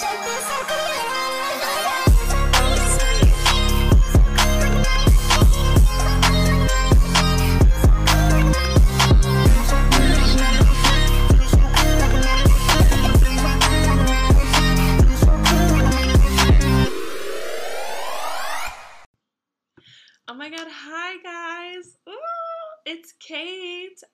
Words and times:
Oh 0.00 0.04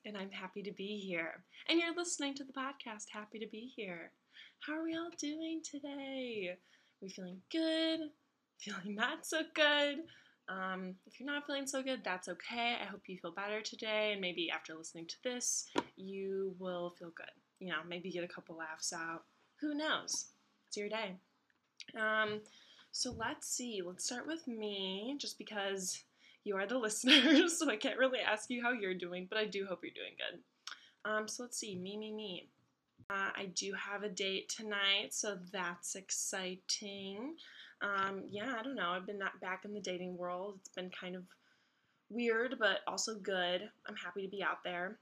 and 0.07 0.16
I'm 0.16 0.30
happy 0.30 0.62
to 0.62 0.73
be 0.73 0.98
here. 0.98 1.45
And 1.69 1.79
you're 1.79 1.95
listening 1.95 2.35
to 2.37 2.45
the 2.45 2.53
podcast, 2.53 3.11
Happy 3.11 3.39
to 3.39 3.46
Be 3.46 3.71
Here. 3.77 4.12
How 4.67 4.79
are 4.79 4.85
we 4.85 4.96
all 4.96 5.11
doing 5.19 5.61
today? 5.62 6.49
Are 6.53 6.59
we 7.03 7.11
feeling 7.11 7.43
good? 7.53 8.00
Feeling 8.59 8.95
not 8.95 9.27
so 9.27 9.43
good? 9.54 9.99
Um, 10.49 10.95
if 11.07 11.21
you're 11.21 11.31
not 11.31 11.46
feeling 11.46 11.67
so 11.67 11.82
good, 11.82 12.00
that's 12.03 12.29
okay. 12.29 12.77
I 12.81 12.87
hope 12.87 13.03
you 13.07 13.18
feel 13.18 13.32
better 13.32 13.61
today, 13.61 14.13
and 14.13 14.23
maybe 14.23 14.50
after 14.50 14.75
listening 14.75 15.07
to 15.09 15.17
this, 15.23 15.67
you 15.96 16.54
will 16.59 16.95
feel 16.99 17.13
good. 17.14 17.27
You 17.59 17.73
know, 17.73 17.79
maybe 17.87 18.11
get 18.11 18.25
a 18.25 18.29
couple 18.29 18.57
laughs 18.57 18.95
out. 18.95 19.25
Who 19.61 19.75
knows? 19.75 20.29
It's 20.67 20.79
your 20.79 20.89
day. 20.89 21.17
Um, 22.01 22.40
so 22.90 23.15
let's 23.18 23.46
see. 23.46 23.82
Let's 23.85 24.07
start 24.07 24.26
with 24.26 24.49
me, 24.49 25.17
just 25.18 25.37
because 25.37 26.03
you 26.45 26.57
are 26.57 26.67
the 26.67 26.79
listener, 26.79 27.49
so 27.49 27.68
I 27.68 27.76
can't 27.76 27.99
really 27.99 28.21
ask 28.21 28.49
you 28.49 28.62
how 28.62 28.73
you're 28.73 28.95
doing, 28.95 29.26
but 29.29 29.37
I 29.37 29.45
do 29.45 29.67
hope 29.68 29.81
you're 29.82 29.93
doing 29.93 30.17
good. 30.17 30.40
Um, 31.04 31.29
so 31.29 31.43
let's 31.43 31.59
see. 31.59 31.76
Me, 31.76 31.99
me, 31.99 32.11
me. 32.12 32.48
Uh, 33.11 33.31
I 33.36 33.50
do 33.55 33.72
have 33.75 34.03
a 34.03 34.08
date 34.08 34.48
tonight, 34.48 35.12
so 35.12 35.39
that's 35.53 35.95
exciting. 35.95 37.34
Um, 37.83 38.22
yeah, 38.28 38.55
I 38.58 38.62
don't 38.62 38.77
know. 38.77 38.91
I've 38.91 39.06
been 39.06 39.19
not 39.19 39.41
back 39.41 39.65
in 39.65 39.75
the 39.75 39.81
dating 39.81 40.17
world. 40.17 40.59
It's 40.61 40.75
been 40.75 40.91
kind 40.91 41.17
of 41.17 41.25
weird, 42.09 42.56
but 42.59 42.81
also 42.87 43.17
good. 43.17 43.69
I'm 43.87 43.97
happy 43.97 44.23
to 44.23 44.31
be 44.31 44.42
out 44.42 44.64
there. 44.64 44.98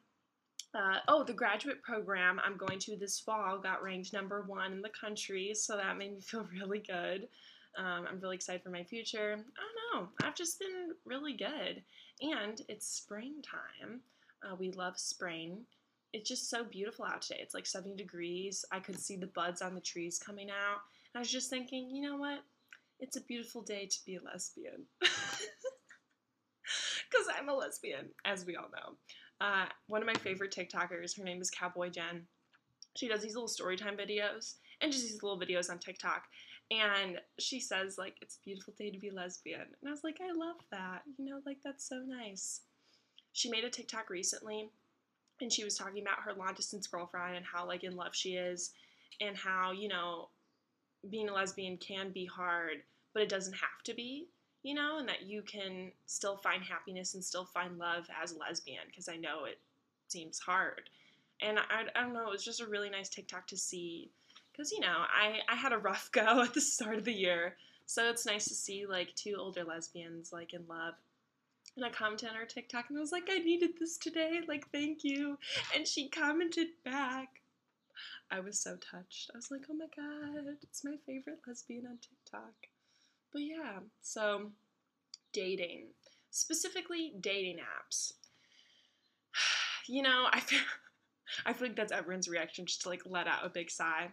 Uh, 0.75 0.99
oh, 1.07 1.23
the 1.23 1.33
graduate 1.33 1.83
program 1.83 2.41
I'm 2.43 2.57
going 2.57 2.79
to 2.81 2.97
this 2.97 3.21
fall 3.21 3.59
got 3.59 3.83
ranked 3.83 4.13
number 4.13 4.43
one 4.43 4.73
in 4.73 4.81
the 4.81 4.89
country, 4.89 5.53
so 5.55 5.77
that 5.77 5.99
made 5.99 6.15
me 6.15 6.21
feel 6.23 6.49
really 6.53 6.81
good. 6.81 7.29
Um, 7.77 8.07
I'm 8.09 8.21
really 8.21 8.37
excited 8.37 8.63
for 8.63 8.71
my 8.71 8.85
future. 8.85 9.35
I 9.35 9.95
don't 9.95 10.03
know. 10.03 10.09
I've 10.23 10.35
just 10.35 10.59
been 10.59 10.93
really 11.05 11.35
good. 11.35 11.83
And 12.21 12.61
it's 12.69 12.87
springtime. 12.87 14.01
Uh, 14.43 14.55
we 14.57 14.73
love 14.73 14.99
spring. 14.99 15.59
It's 16.13 16.29
just 16.29 16.51
so 16.51 16.65
beautiful 16.65 17.05
out 17.05 17.23
today. 17.23 17.41
It's 17.41 17.55
like 17.55 17.67
70 17.67 17.97
degrees. 17.97 18.65
I 18.71 18.81
could 18.81 18.99
see 18.99 19.17
the 19.17 19.29
buds 19.29 19.63
on 19.63 19.75
the 19.75 19.81
trees 19.81 20.19
coming 20.19 20.51
out. 20.51 20.81
I 21.15 21.19
was 21.19 21.31
just 21.31 21.51
thinking, 21.51 21.91
you 21.91 22.03
know 22.03 22.17
what? 22.17 22.41
It's 23.01 23.17
a 23.17 23.23
beautiful 23.23 23.63
day 23.63 23.87
to 23.87 23.99
be 24.07 24.17
a 24.17 24.23
lesbian. 24.23 24.85
Because 27.11 27.27
I'm 27.39 27.51
a 27.51 27.55
lesbian, 27.55 28.09
as 28.25 28.47
we 28.47 28.57
all 28.57 28.71
know. 28.73 28.97
Uh, 29.39 29.67
one 29.87 30.01
of 30.01 30.07
my 30.07 30.15
favorite 30.15 30.51
TikTokers, 30.51 31.19
her 31.19 31.25
name 31.25 31.43
is 31.43 31.51
Cowboy 31.51 31.91
Jen. 31.91 32.23
She 32.97 33.07
does 33.07 33.21
these 33.21 33.35
little 33.35 33.49
storytime 33.49 34.01
videos 34.01 34.55
and 34.81 34.91
just 34.91 35.05
these 35.05 35.23
little 35.23 35.39
videos 35.39 35.71
on 35.71 35.79
TikTok 35.79 36.23
and 36.73 37.19
she 37.39 37.61
says 37.61 37.99
like 37.99 38.17
it's 38.23 38.37
a 38.37 38.45
beautiful 38.45 38.73
day 38.79 38.91
to 38.91 38.99
be 38.99 39.11
lesbian 39.11 39.61
and 39.61 39.89
i 39.89 39.91
was 39.91 40.05
like 40.05 40.19
i 40.23 40.33
love 40.33 40.57
that 40.71 41.03
you 41.19 41.25
know 41.25 41.41
like 41.45 41.59
that's 41.65 41.89
so 41.89 42.03
nice 42.07 42.61
she 43.33 43.51
made 43.51 43.65
a 43.65 43.71
tiktok 43.71 44.09
recently 44.09 44.71
and 45.43 45.53
she 45.53 45.65
was 45.65 45.77
talking 45.77 46.03
about 46.03 46.21
her 46.21 46.33
long 46.35 46.55
distance 46.55 46.87
girlfriend 46.87 47.37
and 47.37 47.45
how 47.45 47.67
like 47.67 47.85
in 47.85 47.97
love 47.97 48.15
she 48.15 48.35
is 48.35 48.73
and 49.21 49.37
how 49.37 49.73
you 49.73 49.89
know 49.89 50.29
being 51.11 51.29
a 51.29 51.35
lesbian 51.35 51.77
can 51.77 52.11
be 52.11 52.25
hard 52.25 52.79
but 53.13 53.23
it 53.23 53.29
doesn't 53.29 53.55
have 53.55 53.83
to 53.85 53.95
be 53.95 54.29
you 54.63 54.75
know 54.75 54.99
and 54.99 55.09
that 55.09 55.23
you 55.23 55.43
can 55.43 55.91
still 56.07 56.37
find 56.37 56.63
happiness 56.63 57.15
and 57.15 57.25
still 57.25 57.45
find 57.45 57.79
love 57.79 58.07
as 58.23 58.33
a 58.33 58.39
lesbian 58.39 58.85
because 58.87 59.09
i 59.09 59.17
know 59.17 59.45
it 59.45 59.59
seems 60.09 60.39
hard 60.39 60.83
and 61.41 61.59
I, 61.59 61.99
I 61.99 62.03
don't 62.03 62.15
know 62.15 62.29
it 62.29 62.33
was 62.33 62.45
just 62.45 62.61
a 62.61 62.67
really 62.67 62.91
nice 62.91 63.09
tiktok 63.09 63.47
to 63.49 63.57
see 63.57 64.11
because 64.53 64.71
you 64.71 64.81
know 64.81 65.05
I 65.09 65.41
I 65.49 65.57
had 65.57 65.73
a 65.73 65.79
rough 65.79 66.11
go 66.13 66.43
at 66.43 66.55
the 66.55 66.61
start 66.61 66.97
of 66.97 67.05
the 67.05 67.13
year, 67.13 67.57
so 67.87 68.09
it's 68.09 68.27
nice 68.27 68.45
to 68.45 68.55
see 68.55 68.87
like 68.87 69.15
two 69.15 69.37
older 69.39 69.65
lesbians 69.65 70.33
like 70.33 70.55
in 70.55 70.65
love. 70.69 70.95
And 71.77 71.87
I 71.87 71.91
commented 71.91 72.29
on 72.29 72.35
her 72.35 72.45
TikTok 72.45 72.87
and 72.89 72.99
I 72.99 73.01
was 73.01 73.13
like, 73.13 73.29
I 73.31 73.39
needed 73.39 73.71
this 73.79 73.97
today, 73.97 74.41
like 74.47 74.71
thank 74.73 75.05
you. 75.05 75.39
And 75.75 75.87
she 75.87 76.09
commented 76.09 76.69
back. 76.85 77.29
I 78.31 78.41
was 78.41 78.59
so 78.59 78.77
touched. 78.77 79.31
I 79.35 79.39
was 79.39 79.51
like, 79.51 79.63
oh 79.71 79.75
my 79.75 79.87
god, 79.97 80.57
it's 80.63 80.85
my 80.85 80.97
favorite 81.07 81.41
lesbian 81.47 81.87
on 81.87 81.99
TikTok. 81.99 82.53
But 83.33 83.43
yeah, 83.43 83.79
so 84.03 84.51
dating, 85.33 85.89
specifically 86.31 87.15
dating 87.21 87.59
apps. 87.59 88.13
You 89.89 90.03
know, 90.03 90.29
I 90.33 90.39
feel 90.39 90.61
I 91.47 91.53
feel 91.53 91.67
like 91.67 91.77
that's 91.77 91.91
everyone's 91.91 92.29
reaction 92.29 92.67
just 92.67 92.83
to 92.83 92.89
like 92.89 93.03
let 93.05 93.27
out 93.27 93.45
a 93.45 93.49
big 93.49 93.69
sigh 93.69 94.13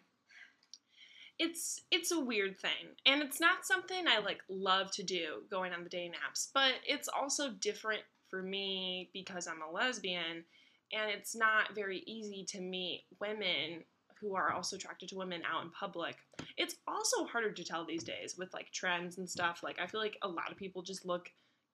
it's 1.40 1.82
it's 1.90 2.12
a 2.12 2.20
weird 2.20 2.60
thing. 2.60 2.96
And 3.06 3.22
it's 3.22 3.40
not 3.40 3.66
something 3.66 4.06
i 4.08 4.20
like 4.20 4.42
love 4.50 4.92
to 4.92 5.04
do 5.04 5.44
going 5.50 5.74
on 5.74 5.84
the 5.84 5.90
dating 5.90 6.12
apps 6.12 6.50
but 6.54 6.74
it's 6.86 7.08
also 7.08 7.52
different 7.62 8.02
for 8.30 8.44
me 8.44 9.10
because 9.14 9.48
i'm 9.48 9.62
a 9.62 9.72
lesbian 9.72 10.44
and 10.92 11.12
it's 11.12 11.36
not 11.36 11.76
very 11.76 12.04
easy 12.06 12.44
to 12.50 12.62
meet 12.62 13.04
women 13.20 13.84
who 14.20 14.36
are 14.36 14.52
also 14.52 14.76
attracted 14.76 15.08
to 15.08 15.16
women 15.16 15.42
out 15.50 15.64
in 15.64 15.70
public. 15.70 16.18
It's 16.58 16.76
also 16.86 17.24
harder 17.26 17.52
to 17.52 17.64
tell 17.64 17.86
these 17.86 18.04
days 18.04 18.36
with 18.38 18.54
like 18.54 18.70
trends 18.74 19.18
and 19.18 19.30
stuff. 19.30 19.62
Like 19.64 19.80
i 19.80 19.88
feel 19.88 20.02
like 20.02 20.18
a 20.22 20.28
lot 20.28 20.52
of 20.52 20.58
people 20.58 20.82
just 20.82 21.06
look 21.06 21.32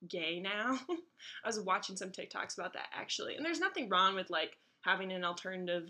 gay 0.08 0.38
now. 0.38 0.78
I 0.88 1.48
was 1.48 1.58
watching 1.58 1.96
some 1.96 2.10
tiktoks 2.10 2.56
about 2.56 2.74
that 2.74 2.86
actually 2.94 3.36
and 3.36 3.44
there's 3.44 3.60
nothing 3.60 3.88
wrong 3.88 4.14
with 4.14 4.30
like 4.30 4.58
having 4.82 5.10
an 5.10 5.24
alternative 5.24 5.88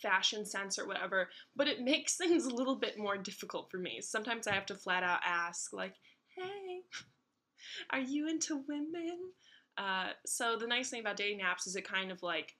fashion 0.00 0.44
sense 0.44 0.78
or 0.78 0.86
whatever, 0.86 1.28
but 1.54 1.68
it 1.68 1.82
makes 1.82 2.16
things 2.18 2.44
a 2.46 2.54
little 2.54 2.76
bit 2.76 2.98
more 2.98 3.16
difficult 3.16 3.70
for 3.70 3.78
me. 3.78 4.00
Sometimes 4.00 4.46
I 4.46 4.54
have 4.54 4.66
to 4.66 4.74
flat 4.74 5.02
out 5.02 5.20
ask, 5.24 5.72
like, 5.72 5.94
hey, 6.36 6.80
are 7.90 8.00
you 8.00 8.28
into 8.28 8.64
women? 8.68 9.18
Uh, 9.78 10.08
so 10.24 10.56
the 10.58 10.66
nice 10.66 10.90
thing 10.90 11.00
about 11.00 11.16
dating 11.16 11.40
apps 11.40 11.66
is 11.66 11.76
it 11.76 11.86
kind 11.86 12.10
of 12.10 12.22
like 12.22 12.54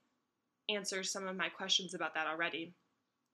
answers 0.68 1.10
some 1.10 1.26
of 1.26 1.36
my 1.36 1.48
questions 1.48 1.94
about 1.94 2.14
that 2.14 2.26
already. 2.26 2.74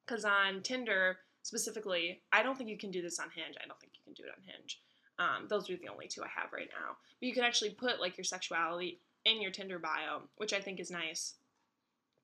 Because 0.07 0.25
on 0.25 0.63
Tinder 0.63 1.19
specifically, 1.43 2.23
I 2.33 2.43
don't 2.43 2.57
think 2.57 2.71
you 2.71 2.79
can 2.79 2.91
do 2.91 3.03
this 3.03 3.19
on 3.19 3.29
Hinge. 3.35 3.57
I 3.63 3.67
don't 3.67 3.81
think 3.81 3.93
you 3.95 4.05
can 4.05 4.15
do 4.15 4.29
it 4.29 4.35
on 4.37 4.45
Hinge. 4.45 4.81
Um, 5.19 5.47
those 5.49 5.69
are 5.71 5.77
the 5.77 5.89
only 5.89 6.09
two 6.09 6.23
I 6.23 6.29
have 6.35 6.53
right 6.53 6.69
now. 6.71 6.97
But 7.21 7.27
you 7.27 7.35
can 7.35 7.45
actually 7.45 7.71
put 7.71 8.01
like 8.01 8.17
your 8.17 8.25
sexuality 8.25 9.01
in 9.25 9.41
your 9.41 9.51
Tinder 9.51 9.79
bio, 9.79 10.23
which 10.37 10.53
I 10.53 10.61
think 10.61 10.81
is 10.81 10.91
nice 10.91 11.35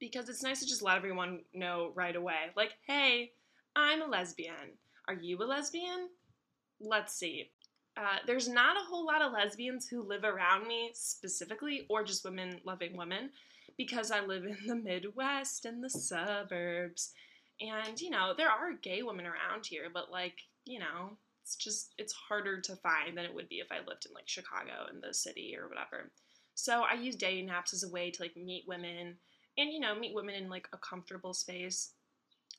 because 0.00 0.28
it's 0.28 0.42
nice 0.42 0.60
to 0.60 0.66
just 0.66 0.82
let 0.82 0.96
everyone 0.96 1.40
know 1.54 1.92
right 1.94 2.16
away. 2.16 2.50
Like, 2.56 2.74
hey, 2.86 3.32
I'm 3.76 4.02
a 4.02 4.06
lesbian. 4.06 4.54
Are 5.06 5.14
you 5.14 5.42
a 5.42 5.44
lesbian? 5.44 6.08
Let's 6.80 7.14
see. 7.14 7.50
Uh, 7.96 8.18
there's 8.26 8.48
not 8.48 8.76
a 8.76 8.86
whole 8.88 9.04
lot 9.04 9.22
of 9.22 9.32
lesbians 9.32 9.88
who 9.88 10.02
live 10.02 10.22
around 10.22 10.68
me 10.68 10.90
specifically, 10.94 11.86
or 11.88 12.04
just 12.04 12.24
women 12.24 12.60
loving 12.64 12.96
women, 12.96 13.30
because 13.76 14.10
I 14.10 14.20
live 14.24 14.44
in 14.44 14.56
the 14.66 14.76
Midwest 14.76 15.64
and 15.64 15.82
the 15.82 15.90
suburbs. 15.90 17.12
And, 17.60 18.00
you 18.00 18.10
know, 18.10 18.34
there 18.36 18.50
are 18.50 18.74
gay 18.74 19.02
women 19.02 19.26
around 19.26 19.66
here, 19.66 19.88
but, 19.92 20.12
like, 20.12 20.34
you 20.64 20.78
know, 20.78 21.16
it's 21.42 21.56
just, 21.56 21.94
it's 21.98 22.12
harder 22.12 22.60
to 22.60 22.76
find 22.76 23.16
than 23.16 23.24
it 23.24 23.34
would 23.34 23.48
be 23.48 23.56
if 23.56 23.72
I 23.72 23.78
lived 23.78 24.06
in, 24.06 24.14
like, 24.14 24.28
Chicago 24.28 24.86
in 24.92 25.00
the 25.00 25.12
city 25.12 25.56
or 25.58 25.68
whatever. 25.68 26.12
So 26.54 26.82
I 26.88 26.94
use 26.94 27.16
dating 27.16 27.48
apps 27.48 27.72
as 27.72 27.82
a 27.82 27.90
way 27.90 28.12
to, 28.12 28.22
like, 28.22 28.36
meet 28.36 28.64
women 28.68 29.16
and 29.58 29.72
you 29.72 29.80
know 29.80 29.94
meet 29.94 30.14
women 30.14 30.34
in 30.34 30.48
like 30.48 30.68
a 30.72 30.78
comfortable 30.78 31.34
space. 31.34 31.90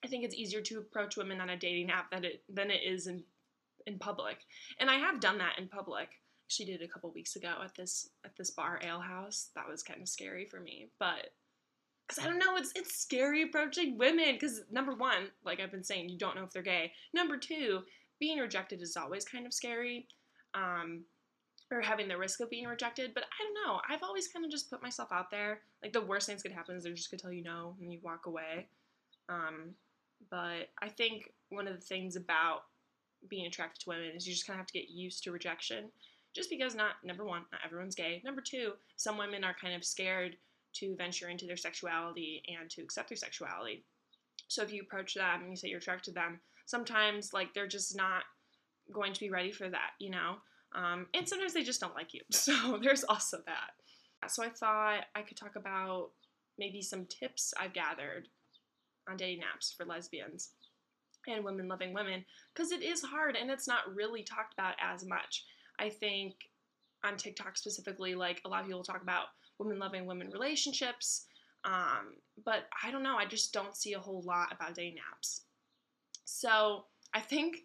I 0.03 0.07
think 0.07 0.23
it's 0.23 0.35
easier 0.35 0.61
to 0.61 0.77
approach 0.79 1.17
women 1.17 1.41
on 1.41 1.49
a 1.49 1.57
dating 1.57 1.89
app 1.89 2.11
than 2.11 2.23
it 2.25 2.43
than 2.49 2.69
it 2.69 2.81
is 2.85 3.07
in 3.07 3.23
in 3.87 3.97
public. 3.97 4.37
And 4.79 4.90
i 4.90 4.96
have 4.96 5.19
done 5.19 5.37
that 5.40 5.57
in 5.57 5.67
public. 5.67 6.09
She 6.47 6.66
did 6.66 6.81
a 6.81 6.87
couple 6.87 7.11
weeks 7.11 7.35
ago 7.35 7.53
at 7.63 7.75
this 7.75 8.09
at 8.25 8.35
this 8.35 8.51
bar 8.51 8.79
ale 8.84 8.99
house 8.99 9.49
that 9.55 9.67
was 9.67 9.84
kind 9.84 10.01
of 10.01 10.07
scary 10.07 10.46
for 10.46 10.59
me 10.59 10.90
but 10.99 11.29
because 12.07 12.23
i 12.23 12.28
don't 12.28 12.40
know 12.40 12.57
it's 12.57 12.72
it's 12.75 12.97
scary 12.97 13.43
approaching 13.43 13.99
women 13.99 14.34
because 14.34 14.61
number 14.72 14.95
one 14.95 15.29
like 15.45 15.59
i've 15.59 15.72
been 15.72 15.84
saying 15.84 16.09
you 16.09 16.17
don't 16.17 16.35
know 16.35 16.43
if 16.43 16.52
they're 16.52 16.63
gay. 16.63 16.91
Number 17.13 17.37
two 17.37 17.81
being 18.19 18.40
rejected 18.40 18.81
is 18.81 18.97
always 18.97 19.25
kind 19.25 19.45
of 19.45 19.53
scary. 19.53 20.07
Um, 20.53 21.05
or 21.71 21.81
having 21.81 22.07
the 22.07 22.17
risk 22.17 22.39
of 22.39 22.49
being 22.49 22.66
rejected. 22.66 23.11
But 23.13 23.23
I 23.23 23.43
don't 23.43 23.53
know. 23.53 23.79
I've 23.87 24.03
always 24.03 24.27
kind 24.27 24.45
of 24.45 24.51
just 24.51 24.69
put 24.69 24.81
myself 24.81 25.09
out 25.11 25.31
there. 25.31 25.61
Like 25.83 25.93
the 25.93 26.01
worst 26.01 26.27
things 26.27 26.41
could 26.41 26.51
happen 26.51 26.75
is 26.75 26.83
they're 26.83 26.93
just 26.93 27.11
gonna 27.11 27.19
tell 27.19 27.31
you 27.31 27.43
no 27.43 27.75
and 27.81 27.91
you 27.91 27.99
walk 28.03 28.25
away. 28.25 28.67
Um, 29.29 29.75
but 30.29 30.69
I 30.81 30.89
think 30.89 31.31
one 31.49 31.67
of 31.67 31.75
the 31.75 31.81
things 31.81 32.16
about 32.16 32.63
being 33.29 33.45
attracted 33.45 33.83
to 33.83 33.89
women 33.89 34.11
is 34.16 34.27
you 34.27 34.33
just 34.33 34.47
kind 34.47 34.55
of 34.55 34.61
have 34.61 34.67
to 34.67 34.79
get 34.79 34.89
used 34.89 35.23
to 35.23 35.31
rejection. 35.31 35.85
Just 36.35 36.49
because 36.49 36.75
not 36.75 37.03
number 37.03 37.25
one, 37.25 37.43
not 37.51 37.61
everyone's 37.66 37.95
gay. 37.95 38.21
Number 38.23 38.41
two, 38.41 38.73
some 38.97 39.17
women 39.17 39.43
are 39.43 39.55
kind 39.59 39.75
of 39.75 39.83
scared 39.83 40.35
to 40.73 40.95
venture 40.95 41.29
into 41.29 41.47
their 41.47 41.57
sexuality 41.57 42.43
and 42.47 42.69
to 42.69 42.81
accept 42.81 43.09
their 43.09 43.17
sexuality. 43.17 43.83
So 44.47 44.61
if 44.61 44.71
you 44.71 44.83
approach 44.83 45.16
them 45.16 45.41
and 45.41 45.49
you 45.49 45.55
say 45.55 45.69
you're 45.69 45.79
attracted 45.79 46.11
to 46.13 46.19
them, 46.19 46.39
Sometimes 46.69 47.33
like 47.33 47.51
they're 47.55 47.66
just 47.66 47.97
not 47.97 48.21
going 48.93 49.11
to 49.11 49.19
be 49.19 49.31
ready 49.31 49.51
for 49.51 49.67
that, 49.69 49.93
you 49.97 50.11
know? 50.11 50.35
Um, 50.75 51.07
and 51.13 51.27
sometimes 51.27 51.53
they 51.53 51.63
just 51.63 51.81
don't 51.81 51.95
like 51.95 52.13
you. 52.13 52.21
So 52.31 52.79
there's 52.81 53.03
also 53.03 53.37
that. 53.45 54.29
So 54.29 54.43
I 54.43 54.49
thought 54.49 55.05
I 55.16 55.21
could 55.21 55.37
talk 55.37 55.55
about 55.55 56.09
maybe 56.57 56.81
some 56.81 57.05
tips 57.05 57.53
I've 57.59 57.73
gathered 57.73 58.27
on 59.09 59.17
dating 59.17 59.43
apps 59.43 59.75
for 59.75 59.85
lesbians 59.85 60.51
and 61.27 61.43
women 61.43 61.67
loving 61.67 61.93
women 61.93 62.25
because 62.53 62.71
it 62.71 62.83
is 62.83 63.01
hard 63.01 63.35
and 63.35 63.49
it's 63.49 63.67
not 63.67 63.93
really 63.95 64.23
talked 64.23 64.53
about 64.53 64.75
as 64.81 65.05
much. 65.05 65.45
I 65.79 65.89
think 65.89 66.35
on 67.03 67.17
TikTok 67.17 67.57
specifically, 67.57 68.16
like 68.16 68.41
a 68.45 68.49
lot 68.49 68.61
of 68.61 68.67
people 68.67 68.83
talk 68.83 69.01
about 69.01 69.27
women 69.57 69.79
loving 69.79 70.05
women 70.05 70.29
relationships, 70.31 71.25
um, 71.66 72.16
but 72.45 72.66
I 72.83 72.91
don't 72.91 73.03
know. 73.03 73.16
I 73.17 73.25
just 73.25 73.53
don't 73.53 73.75
see 73.75 73.93
a 73.93 73.99
whole 73.99 74.21
lot 74.23 74.51
about 74.51 74.75
dating 74.75 74.97
apps. 74.97 75.41
So 76.25 76.85
I 77.13 77.21
think 77.21 77.57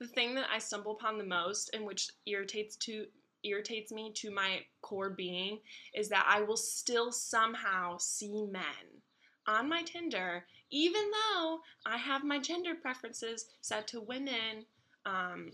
the 0.00 0.06
thing 0.06 0.34
that 0.34 0.48
I 0.52 0.58
stumble 0.58 0.92
upon 0.92 1.18
the 1.18 1.24
most 1.24 1.70
and 1.74 1.84
which 1.84 2.08
irritates 2.26 2.76
to 2.76 3.06
irritates 3.44 3.92
me 3.92 4.12
to 4.12 4.30
my 4.32 4.60
core 4.82 5.10
being 5.10 5.60
is 5.94 6.08
that 6.08 6.26
I 6.28 6.42
will 6.42 6.56
still 6.56 7.12
somehow 7.12 7.96
see 7.98 8.44
men 8.50 8.62
on 9.46 9.68
my 9.68 9.82
Tinder, 9.82 10.44
even 10.70 11.02
though 11.10 11.60
I 11.86 11.96
have 11.96 12.24
my 12.24 12.38
gender 12.38 12.74
preferences 12.74 13.46
set 13.60 13.86
to 13.88 14.00
women. 14.00 14.66
Um, 15.06 15.50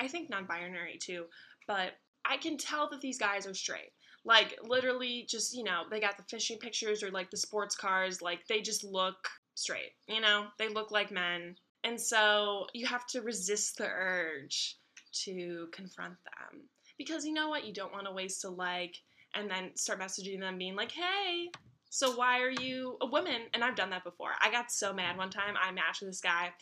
I 0.00 0.08
think 0.08 0.30
non-binary 0.30 0.98
too, 1.00 1.24
but 1.66 1.92
I 2.24 2.36
can 2.36 2.56
tell 2.56 2.88
that 2.90 3.00
these 3.00 3.18
guys 3.18 3.46
are 3.46 3.54
straight. 3.54 3.92
Like 4.24 4.58
literally, 4.62 5.26
just 5.28 5.54
you 5.54 5.64
know, 5.64 5.82
they 5.90 6.00
got 6.00 6.16
the 6.16 6.24
fishing 6.24 6.58
pictures 6.58 7.02
or 7.02 7.10
like 7.10 7.30
the 7.30 7.36
sports 7.36 7.76
cars. 7.76 8.22
Like 8.22 8.46
they 8.46 8.60
just 8.60 8.84
look 8.84 9.28
straight. 9.54 9.92
You 10.08 10.20
know, 10.20 10.46
they 10.58 10.68
look 10.68 10.90
like 10.90 11.10
men. 11.10 11.56
And 11.84 12.00
so 12.00 12.66
you 12.72 12.86
have 12.86 13.06
to 13.08 13.20
resist 13.20 13.78
the 13.78 13.86
urge 13.86 14.78
to 15.24 15.68
confront 15.72 16.14
them. 16.24 16.62
Because 16.98 17.26
you 17.26 17.32
know 17.32 17.48
what? 17.48 17.66
You 17.66 17.72
don't 17.72 17.92
want 17.92 18.06
to 18.06 18.12
waste 18.12 18.44
a 18.44 18.48
like 18.48 18.96
and 19.34 19.50
then 19.50 19.70
start 19.76 20.00
messaging 20.00 20.40
them 20.40 20.58
being 20.58 20.76
like, 20.76 20.92
hey, 20.92 21.50
so 21.90 22.16
why 22.16 22.40
are 22.40 22.50
you 22.50 22.96
a 23.02 23.06
woman? 23.06 23.42
And 23.52 23.62
I've 23.62 23.76
done 23.76 23.90
that 23.90 24.04
before. 24.04 24.30
I 24.42 24.50
got 24.50 24.72
so 24.72 24.92
mad 24.92 25.16
one 25.16 25.30
time. 25.30 25.54
I 25.60 25.70
matched 25.72 26.00
with 26.00 26.10
this 26.10 26.20
guy. 26.20 26.52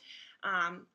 Um, 0.43 0.87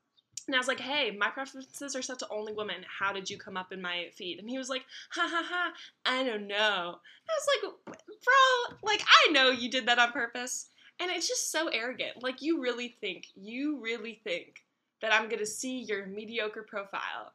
and 0.47 0.55
I 0.55 0.59
was 0.59 0.67
like, 0.67 0.79
hey, 0.79 1.11
my 1.11 1.29
preferences 1.29 1.95
are 1.95 2.01
set 2.01 2.19
to 2.19 2.27
only 2.29 2.53
women. 2.53 2.85
How 2.99 3.11
did 3.11 3.29
you 3.29 3.37
come 3.37 3.57
up 3.57 3.73
in 3.73 3.81
my 3.81 4.07
feed? 4.15 4.39
And 4.39 4.49
he 4.49 4.57
was 4.57 4.69
like, 4.69 4.85
ha 5.09 5.27
ha 5.29 5.43
ha, 5.45 5.73
I 6.05 6.23
don't 6.23 6.47
know. 6.47 6.55
I 6.55 7.33
was 7.33 7.47
like, 7.63 7.73
bro, 7.85 8.77
like, 8.83 9.01
I 9.01 9.31
know 9.31 9.51
you 9.51 9.69
did 9.69 9.87
that 9.87 9.99
on 9.99 10.11
purpose. 10.11 10.69
And 10.99 11.11
it's 11.11 11.27
just 11.27 11.51
so 11.51 11.67
arrogant. 11.67 12.23
Like, 12.23 12.41
you 12.41 12.61
really 12.61 12.95
think, 12.99 13.27
you 13.35 13.79
really 13.81 14.19
think 14.23 14.63
that 15.01 15.13
I'm 15.13 15.29
gonna 15.29 15.45
see 15.45 15.79
your 15.79 16.07
mediocre 16.07 16.63
profile 16.63 17.33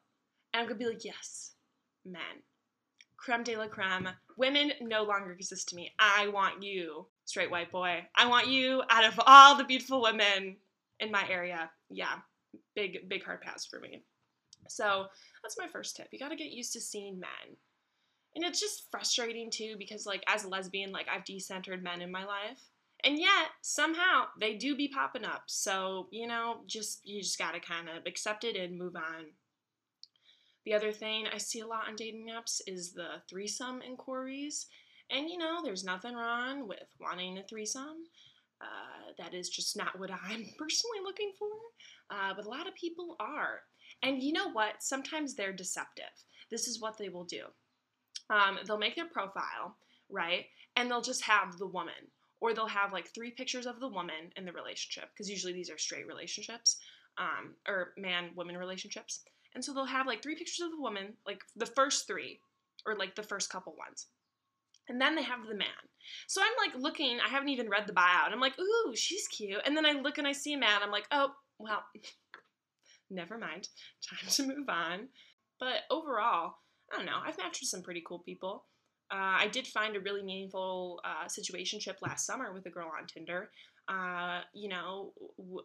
and 0.53 0.61
I'm 0.61 0.67
gonna 0.67 0.79
be 0.79 0.87
like, 0.87 1.05
yes, 1.05 1.53
men. 2.05 2.43
Creme 3.17 3.45
de 3.45 3.57
la 3.57 3.69
creme. 3.69 4.09
Women 4.37 4.73
no 4.81 5.05
longer 5.05 5.31
exist 5.33 5.69
to 5.69 5.77
me. 5.77 5.93
I 5.99 6.27
want 6.29 6.63
you, 6.63 7.07
straight 7.25 7.51
white 7.51 7.71
boy. 7.71 8.05
I 8.17 8.27
want 8.27 8.49
you 8.49 8.83
out 8.91 9.05
of 9.05 9.21
all 9.27 9.57
the 9.57 9.65
beautiful 9.65 10.03
women 10.03 10.57
in 10.99 11.13
my 11.13 11.25
area. 11.29 11.71
Yeah, 11.89 12.17
big, 12.75 13.09
big 13.09 13.25
hard 13.25 13.43
pass 13.43 13.65
for 13.65 13.79
me. 13.79 14.03
So 14.69 15.07
that's 15.43 15.59
my 15.59 15.69
first 15.69 15.95
tip. 15.95 16.09
You 16.11 16.19
gotta 16.19 16.37
get 16.37 16.51
used 16.51 16.73
to 16.73 16.81
seeing 16.81 17.21
men. 17.21 17.57
And 18.35 18.45
it's 18.45 18.61
just 18.61 18.91
frustrating 18.91 19.51
too 19.51 19.77
because, 19.79 20.05
like, 20.05 20.25
as 20.27 20.45
a 20.45 20.49
lesbian, 20.49 20.91
like, 20.91 21.07
I've 21.09 21.25
decentered 21.25 21.83
men 21.83 22.03
in 22.03 22.11
my 22.11 22.25
life 22.25 22.72
and 23.05 23.19
yet, 23.19 23.51
somehow, 23.63 24.27
they 24.39 24.55
do 24.55 24.77
be 24.77 24.89
popping 24.89 25.25
up. 25.25 25.45
So, 25.47 26.09
you 26.11 26.27
know, 26.27 26.61
just 26.67 27.01
you 27.05 27.21
just 27.21 27.39
gotta 27.39 27.61
kind 27.61 27.89
of 27.89 28.07
accept 28.07 28.45
it 28.45 28.57
and 28.57 28.79
move 28.79 28.97
on. 28.97 29.27
The 30.65 30.75
other 30.75 30.93
thing 30.93 31.27
I 31.33 31.39
see 31.39 31.61
a 31.61 31.67
lot 31.67 31.89
on 31.89 31.97
dating 31.97 32.29
apps 32.29 32.61
is 32.67 32.93
the 32.93 33.23
threesome 33.29 33.83
inquiries. 33.83 34.67
And 35.11 35.29
you 35.29 35.39
know, 35.39 35.61
there's 35.63 35.85
nothing 35.85 36.15
wrong 36.15 36.69
with 36.69 36.87
wanting 37.01 37.39
a 37.39 37.43
threesome. 37.43 38.05
Uh, 38.61 39.13
that 39.19 39.35
is 39.35 39.49
just 39.49 39.77
not 39.77 39.99
what 39.99 40.11
I'm 40.29 40.47
personally 40.57 41.01
looking 41.03 41.33
for. 41.39 41.49
Uh, 42.11 42.33
but 42.37 42.47
a 42.47 42.51
lot 42.51 42.69
of 42.69 42.75
people 42.75 43.17
are. 43.19 43.61
And 44.03 44.23
you 44.23 44.33
know 44.33 44.51
what? 44.51 44.83
Sometimes 44.83 45.35
they're 45.35 45.53
deceptive. 45.53 46.05
This 46.51 46.69
is 46.69 46.81
what 46.81 46.99
they 46.99 47.09
will 47.09 47.25
do 47.25 47.45
um, 48.31 48.59
they'll 48.67 48.79
make 48.79 48.97
their 48.97 49.07
profile, 49.07 49.77
right? 50.09 50.47
And 50.77 50.91
they'll 50.91 51.03
just 51.03 51.23
have 51.25 51.59
the 51.59 51.67
woman 51.67 51.95
or 52.43 52.53
they'll 52.53 52.67
have 52.67 52.93
like 52.93 53.07
three 53.15 53.31
pictures 53.31 53.67
of 53.67 53.79
the 53.79 53.89
woman 53.89 54.33
in 54.37 54.45
the 54.45 54.53
relationship 54.53 55.09
because 55.15 55.31
usually 55.31 55.53
these 55.53 55.71
are 55.71 55.79
straight 55.79 56.09
relationships 56.09 56.79
um, 57.17 57.55
or 57.69 57.93
man 57.97 58.31
woman 58.37 58.57
relationships. 58.57 59.21
And 59.55 59.65
so 59.65 59.73
they'll 59.73 59.85
have 59.85 60.09
like 60.09 60.23
three 60.23 60.35
pictures 60.35 60.65
of 60.65 60.73
the 60.73 60.81
woman 60.81 61.15
like 61.25 61.41
the 61.55 61.67
first 61.67 62.07
three 62.09 62.41
or 62.85 62.97
like 62.97 63.15
the 63.15 63.23
first 63.23 63.49
couple 63.49 63.77
ones. 63.79 64.09
And 64.89 65.01
then 65.01 65.15
they 65.15 65.23
have 65.23 65.47
the 65.47 65.55
man. 65.55 65.69
So 66.27 66.43
i'm 66.43 66.69
like 66.69 66.83
looking 66.83 67.21
i 67.25 67.29
haven't 67.29 67.51
even 67.51 67.71
read 67.71 67.87
the 67.87 67.93
bio 67.93 68.25
and 68.25 68.35
i'm 68.35 68.41
like 68.41 68.59
ooh 68.59 68.93
she's 68.97 69.29
cute. 69.29 69.63
And 69.65 69.77
then 69.77 69.87
i 69.87 69.93
look 69.93 70.19
and 70.19 70.27
i 70.27 70.33
see 70.33 70.55
a 70.55 70.59
man 70.59 70.81
i'm 70.83 70.91
like 70.91 71.07
oh 71.13 71.31
well 71.61 71.85
never 73.11 73.39
mind. 73.39 73.69
Time 74.11 74.29
to 74.29 74.47
move 74.49 74.69
on. 74.69 75.09
But 75.61 75.83
overall 75.93 76.55
i 76.93 76.97
don't 76.97 77.07
know 77.07 77.21
i've 77.25 77.39
matched 77.39 77.61
with 77.63 77.71
some 77.71 77.83
pretty 77.83 78.03
cool 78.05 78.19
people 78.19 78.65
uh, 79.13 79.37
I 79.41 79.49
did 79.49 79.67
find 79.67 79.95
a 79.95 80.01
really 80.01 80.23
meaningful 80.23 81.01
uh, 81.05 81.27
situationship 81.27 81.97
last 82.01 82.25
summer 82.25 82.53
with 82.53 82.65
a 82.65 82.71
girl 82.71 82.91
on 82.99 83.07
Tinder. 83.07 83.51
Uh, 83.87 84.41
you 84.55 84.71
know, 84.71 85.13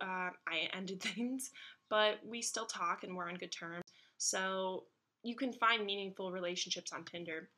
uh, 0.02 0.30
I 0.48 0.70
ended 0.74 1.02
things, 1.16 1.52
but 1.90 2.16
we 2.26 2.42
still 2.42 2.66
talk 2.66 3.04
and 3.04 3.16
we're 3.16 3.30
on 3.30 3.36
good 3.36 3.54
terms. 3.54 3.84
So 4.18 4.84
you 5.24 5.36
can 5.36 5.54
find 5.54 5.86
meaningful 5.86 6.32
relationships 6.32 6.92
on 6.92 7.06
Tinder. 7.06 7.50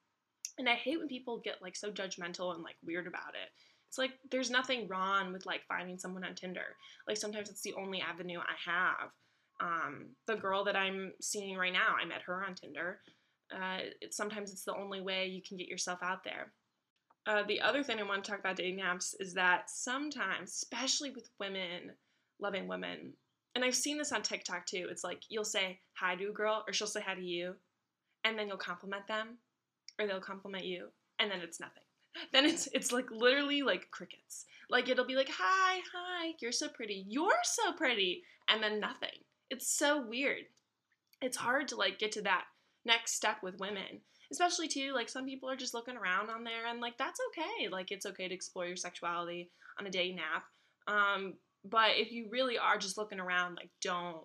And 0.59 0.69
I 0.69 0.75
hate 0.75 0.99
when 0.99 1.07
people 1.07 1.39
get 1.39 1.61
like 1.61 1.75
so 1.75 1.91
judgmental 1.91 2.53
and 2.53 2.63
like 2.63 2.75
weird 2.85 3.07
about 3.07 3.33
it. 3.33 3.49
It's 3.87 3.97
like 3.97 4.11
there's 4.29 4.51
nothing 4.51 4.87
wrong 4.87 5.33
with 5.33 5.47
like 5.47 5.61
finding 5.67 5.97
someone 5.97 6.23
on 6.23 6.35
Tinder. 6.35 6.75
Like 7.07 7.17
sometimes 7.17 7.49
it's 7.49 7.61
the 7.61 7.73
only 7.73 8.01
avenue 8.01 8.39
I 8.39 8.71
have. 8.71 9.09
Um, 9.61 10.09
the 10.27 10.35
girl 10.35 10.63
that 10.65 10.75
I'm 10.75 11.13
seeing 11.19 11.57
right 11.57 11.73
now, 11.73 11.95
I 11.99 12.05
met 12.05 12.21
her 12.27 12.45
on 12.45 12.53
Tinder. 12.53 12.99
Uh, 13.53 13.79
it, 14.01 14.13
sometimes 14.13 14.51
it's 14.51 14.63
the 14.63 14.75
only 14.75 15.01
way 15.01 15.27
you 15.27 15.41
can 15.41 15.57
get 15.57 15.67
yourself 15.67 15.99
out 16.03 16.23
there. 16.23 16.51
Uh, 17.27 17.43
the 17.47 17.61
other 17.61 17.83
thing 17.83 17.99
I 17.99 18.03
want 18.03 18.23
to 18.23 18.31
talk 18.31 18.39
about 18.39 18.55
dating 18.55 18.79
apps 18.79 19.13
is 19.19 19.33
that 19.33 19.69
sometimes, 19.69 20.51
especially 20.51 21.11
with 21.11 21.29
women 21.39 21.91
loving 22.39 22.67
women, 22.67 23.13
and 23.55 23.65
I've 23.65 23.75
seen 23.75 23.97
this 23.97 24.11
on 24.11 24.21
TikTok 24.21 24.65
too, 24.65 24.87
it's 24.89 25.03
like 25.03 25.23
you'll 25.29 25.43
say 25.43 25.79
hi 25.93 26.15
to 26.15 26.29
a 26.29 26.33
girl 26.33 26.63
or 26.67 26.73
she'll 26.73 26.87
say 26.87 27.01
hi 27.05 27.15
to 27.15 27.21
you, 27.21 27.55
and 28.23 28.37
then 28.37 28.47
you'll 28.47 28.57
compliment 28.57 29.07
them, 29.07 29.37
or 29.99 30.07
they'll 30.07 30.19
compliment 30.19 30.65
you, 30.65 30.87
and 31.19 31.29
then 31.29 31.41
it's 31.41 31.59
nothing. 31.59 31.83
Then 32.33 32.45
it's 32.45 32.67
it's 32.73 32.91
like 32.91 33.11
literally 33.11 33.61
like 33.61 33.91
crickets. 33.91 34.45
Like 34.69 34.89
it'll 34.89 35.05
be 35.05 35.15
like, 35.15 35.29
hi, 35.31 35.79
hi, 35.93 36.33
you're 36.41 36.51
so 36.51 36.67
pretty, 36.67 37.05
you're 37.07 37.43
so 37.43 37.71
pretty, 37.73 38.23
and 38.49 38.63
then 38.63 38.79
nothing. 38.79 39.23
It's 39.49 39.67
so 39.67 40.05
weird. 40.05 40.45
It's 41.21 41.37
hard 41.37 41.67
to 41.69 41.75
like 41.75 41.99
get 41.99 42.11
to 42.13 42.23
that 42.23 42.45
next 42.89 43.13
step 43.13 43.37
with 43.41 43.59
women 43.59 44.01
especially 44.31 44.67
too 44.67 44.91
like 44.93 45.09
some 45.09 45.25
people 45.25 45.49
are 45.49 45.55
just 45.55 45.73
looking 45.73 45.97
around 45.97 46.29
on 46.29 46.43
there 46.43 46.67
and 46.67 46.81
like 46.81 46.97
that's 46.97 47.19
okay 47.29 47.67
like 47.69 47.91
it's 47.91 48.05
okay 48.05 48.27
to 48.27 48.33
explore 48.33 48.65
your 48.65 48.75
sexuality 48.75 49.49
on 49.79 49.87
a 49.87 49.89
dating 49.89 50.19
app 50.19 50.43
um 50.87 51.33
but 51.65 51.91
if 51.95 52.11
you 52.11 52.27
really 52.29 52.57
are 52.57 52.77
just 52.77 52.97
looking 52.97 53.19
around 53.19 53.55
like 53.55 53.69
don't 53.81 54.23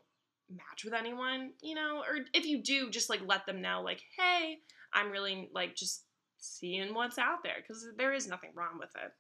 match 0.50 0.85
with 0.85 0.94
anyone 0.94 1.50
you 1.62 1.75
know 1.75 2.02
or 2.09 2.18
if 2.35 2.44
you 2.44 2.62
do 2.62 2.90
just 2.90 3.09
like 3.09 3.21
let 3.26 3.47
them 3.47 3.62
know 3.62 3.80
like 3.83 4.02
hey 4.18 4.59
i'm 4.92 5.11
really 5.11 5.49
like 5.54 5.75
just 5.75 6.04
seeing 6.44 6.94
what's 6.94 7.18
out 7.18 7.42
there 7.42 7.56
because 7.56 7.87
there 7.97 8.12
is 8.12 8.28
nothing 8.28 8.50
wrong 8.54 8.78
with 8.78 8.90
it. 8.97 9.12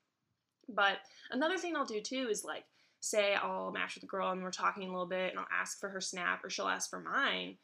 But 0.68 0.98
another 1.30 1.58
thing 1.58 1.76
i'll 1.76 1.84
do 1.84 2.00
too 2.00 2.28
is 2.30 2.44
like 2.44 2.64
say 3.00 3.34
i'll 3.34 3.70
match 3.70 3.94
with 3.94 4.04
a 4.04 4.06
girl 4.06 4.30
and 4.30 4.42
we're 4.42 4.50
talking 4.50 4.84
a 4.84 4.90
little 4.90 5.06
bit 5.06 5.30
and 5.30 5.38
i'll 5.38 5.46
ask 5.52 5.78
for 5.78 5.90
her 5.90 6.00
snap 6.00 6.42
or 6.42 6.48
she'll 6.48 6.68
ask 6.68 6.88
for 6.88 7.00
mine 7.00 7.58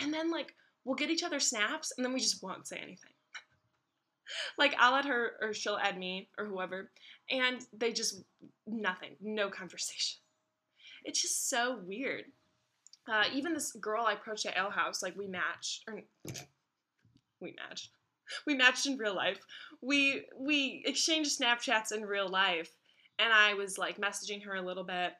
and 0.00 0.14
then 0.14 0.30
like 0.30 0.54
we'll 0.84 0.94
get 0.94 1.10
each 1.10 1.22
other 1.22 1.40
snaps 1.40 1.92
and 1.96 2.04
then 2.04 2.12
we 2.12 2.20
just 2.20 2.42
won't 2.42 2.66
say 2.66 2.76
anything. 2.76 3.12
like 4.58 4.74
I'll 4.78 4.94
add 4.94 5.06
her 5.06 5.32
or 5.40 5.52
she'll 5.54 5.76
add 5.76 5.98
me 5.98 6.28
or 6.38 6.46
whoever, 6.46 6.90
and 7.30 7.60
they 7.72 7.92
just 7.92 8.22
nothing, 8.66 9.16
no 9.20 9.48
conversation. 9.50 10.20
It's 11.04 11.20
just 11.20 11.48
so 11.48 11.80
weird. 11.84 12.24
Uh, 13.10 13.24
even 13.34 13.52
this 13.52 13.72
girl 13.72 14.06
I 14.06 14.14
approached 14.14 14.46
at 14.46 14.56
Ale 14.56 14.70
House, 14.70 15.02
like 15.02 15.16
we 15.16 15.26
matched, 15.26 15.84
or 15.86 16.02
we 17.40 17.54
matched, 17.56 17.90
we 18.46 18.54
matched 18.54 18.86
in 18.86 18.96
real 18.96 19.14
life. 19.14 19.40
We 19.82 20.24
we 20.38 20.82
exchanged 20.86 21.38
Snapchats 21.38 21.92
in 21.92 22.02
real 22.04 22.28
life, 22.28 22.70
and 23.18 23.32
I 23.32 23.54
was 23.54 23.76
like 23.76 23.98
messaging 24.00 24.42
her 24.44 24.54
a 24.54 24.62
little 24.62 24.84
bit, 24.84 25.12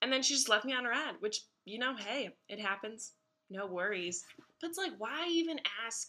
and 0.00 0.12
then 0.12 0.22
she 0.22 0.34
just 0.34 0.48
left 0.48 0.64
me 0.64 0.74
on 0.74 0.84
read, 0.84 1.16
which 1.18 1.40
you 1.64 1.78
know, 1.78 1.96
hey, 1.96 2.30
it 2.48 2.60
happens 2.60 3.12
no 3.50 3.66
worries. 3.66 4.24
But 4.64 4.70
it's 4.70 4.78
like, 4.78 4.92
why 4.96 5.26
even 5.28 5.60
ask 5.86 6.08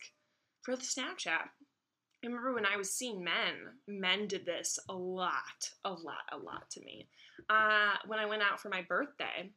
for 0.62 0.78
the 0.78 0.82
Snapchat? 0.82 1.28
I 1.28 2.26
remember 2.26 2.54
when 2.54 2.66
I 2.66 2.78
was 2.78 2.94
seeing 2.94 3.22
men, 3.22 3.74
men 3.86 4.30
did 4.30 4.46
this 4.46 4.80
a 4.88 4.94
lot, 4.94 5.70
a 5.84 5.90
lot, 5.90 6.24
a 6.32 6.38
lot 6.38 6.70
to 6.72 6.80
me. 6.80 7.10
Uh, 7.50 7.96
when 8.08 8.18
I 8.18 8.26
went 8.26 8.44
out 8.44 8.62
for 8.62 8.70
my 8.70 8.82
birthday, 8.88 9.52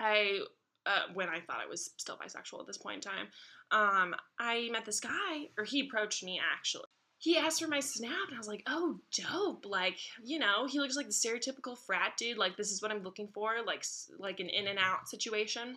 I 0.00 0.38
uh, 0.86 1.12
when 1.12 1.28
I 1.28 1.40
thought 1.40 1.60
I 1.62 1.68
was 1.68 1.90
still 1.98 2.16
bisexual 2.16 2.58
at 2.58 2.66
this 2.66 2.78
point 2.78 3.04
in 3.04 3.12
time, 3.12 3.26
um, 3.70 4.14
I 4.40 4.70
met 4.72 4.86
this 4.86 5.00
guy, 5.00 5.50
or 5.58 5.64
he 5.64 5.86
approached 5.86 6.24
me 6.24 6.40
actually. 6.54 6.84
He 7.18 7.36
asked 7.36 7.62
for 7.62 7.68
my 7.68 7.80
snap, 7.80 8.28
and 8.28 8.36
I 8.36 8.38
was 8.38 8.48
like, 8.48 8.62
"Oh, 8.66 8.98
dope! 9.14 9.66
Like, 9.66 9.98
you 10.24 10.38
know, 10.38 10.66
he 10.66 10.80
looks 10.80 10.96
like 10.96 11.06
the 11.06 11.12
stereotypical 11.12 11.76
frat 11.76 12.14
dude. 12.16 12.38
Like, 12.38 12.56
this 12.56 12.72
is 12.72 12.80
what 12.80 12.92
I'm 12.92 13.02
looking 13.02 13.28
for. 13.34 13.56
Like, 13.66 13.84
like 14.18 14.40
an 14.40 14.48
in 14.48 14.68
and 14.68 14.78
out 14.78 15.06
situation." 15.06 15.76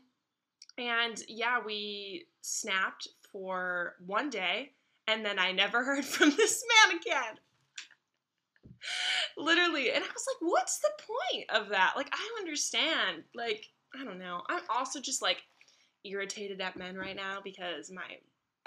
And 0.79 1.21
yeah, 1.27 1.59
we 1.63 2.25
snapped 2.41 3.09
for 3.31 3.95
one 4.05 4.29
day, 4.29 4.71
and 5.07 5.25
then 5.25 5.38
I 5.38 5.51
never 5.51 5.83
heard 5.86 6.05
from 6.05 6.31
this 6.31 6.63
man 6.88 6.98
again. 6.98 7.39
Literally, 9.38 9.91
and 9.91 10.03
I 10.03 10.07
was 10.07 10.25
like, 10.27 10.50
"What's 10.51 10.79
the 10.79 10.91
point 11.05 11.50
of 11.50 11.69
that? 11.69 11.93
Like, 11.98 12.09
I 12.13 12.36
understand. 12.39 13.24
Like, 13.36 13.65
I 14.00 14.05
don't 14.05 14.19
know. 14.19 14.41
I'm 14.50 14.62
also 14.74 15.01
just 15.01 15.21
like 15.21 15.43
irritated 16.05 16.62
at 16.62 16.77
men 16.77 16.95
right 16.95 17.15
now 17.15 17.39
because 17.43 17.91
my 17.91 18.17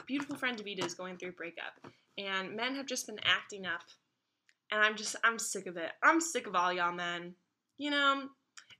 beautiful 0.06 0.36
friend 0.36 0.58
Davida 0.58 0.84
is 0.84 0.94
going 0.94 1.16
through 1.16 1.30
a 1.30 1.32
breakup, 1.32 1.72
and 2.18 2.54
men 2.54 2.74
have 2.74 2.86
just 2.86 3.06
been 3.06 3.20
acting 3.24 3.64
up, 3.64 3.80
and 4.70 4.82
I'm 4.82 4.96
just 4.96 5.16
I'm 5.24 5.38
sick 5.38 5.66
of 5.66 5.78
it. 5.78 5.92
I'm 6.02 6.20
sick 6.20 6.46
of 6.46 6.54
all 6.54 6.72
y'all 6.72 6.92
men. 6.92 7.34
You 7.78 7.90
know, 7.90 8.28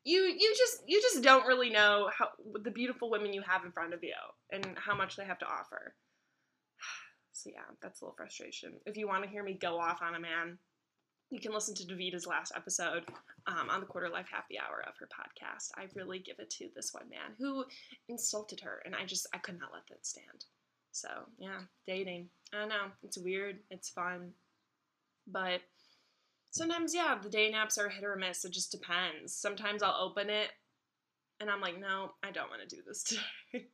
you 0.04 0.22
you 0.22 0.54
just 0.56 0.82
you 0.86 1.00
just 1.00 1.22
don't 1.22 1.46
really 1.46 1.70
know 1.70 2.10
how 2.16 2.28
the 2.62 2.70
beautiful 2.70 3.10
women 3.10 3.32
you 3.32 3.42
have 3.42 3.64
in 3.64 3.72
front 3.72 3.94
of 3.94 4.02
you 4.02 4.14
and 4.50 4.66
how 4.76 4.94
much 4.96 5.16
they 5.16 5.24
have 5.24 5.38
to 5.38 5.46
offer. 5.46 5.94
So 7.34 7.50
yeah, 7.50 7.62
that's 7.80 8.00
a 8.00 8.04
little 8.04 8.14
frustration. 8.14 8.74
If 8.84 8.96
you 8.96 9.08
want 9.08 9.24
to 9.24 9.30
hear 9.30 9.42
me 9.42 9.54
go 9.54 9.80
off 9.80 10.00
on 10.02 10.14
a 10.14 10.20
man, 10.20 10.58
you 11.30 11.40
can 11.40 11.52
listen 11.52 11.74
to 11.76 11.86
Davida's 11.86 12.26
last 12.26 12.52
episode 12.54 13.04
um, 13.46 13.70
on 13.70 13.80
the 13.80 13.86
Quarter 13.86 14.10
Life 14.10 14.26
Happy 14.30 14.58
Hour 14.60 14.84
of 14.86 14.94
her 14.98 15.08
podcast. 15.08 15.70
I 15.76 15.86
really 15.96 16.18
give 16.18 16.36
it 16.38 16.50
to 16.50 16.68
this 16.76 16.92
one 16.92 17.08
man 17.08 17.34
who 17.38 17.64
insulted 18.10 18.60
her, 18.60 18.82
and 18.84 18.94
I 18.94 19.06
just 19.06 19.26
I 19.34 19.38
could 19.38 19.58
not 19.58 19.70
let 19.72 19.86
that 19.88 20.06
stand. 20.06 20.44
So 20.92 21.08
yeah, 21.38 21.60
dating. 21.86 22.28
I 22.52 22.58
don't 22.58 22.68
know. 22.68 22.88
It's 23.02 23.16
weird. 23.16 23.60
It's 23.70 23.88
fun, 23.88 24.32
but 25.26 25.62
sometimes 26.52 26.94
yeah, 26.94 27.16
the 27.20 27.28
day 27.28 27.50
naps 27.50 27.78
are 27.78 27.88
hit 27.88 28.04
or 28.04 28.16
miss. 28.16 28.44
It 28.44 28.52
just 28.52 28.70
depends. 28.70 29.34
Sometimes 29.34 29.82
I'll 29.82 30.00
open 30.00 30.30
it, 30.30 30.48
and 31.40 31.50
I'm 31.50 31.60
like, 31.60 31.80
no, 31.80 32.12
I 32.22 32.30
don't 32.30 32.48
want 32.48 32.66
to 32.66 32.76
do 32.76 32.82
this 32.86 33.02
today. 33.52 33.66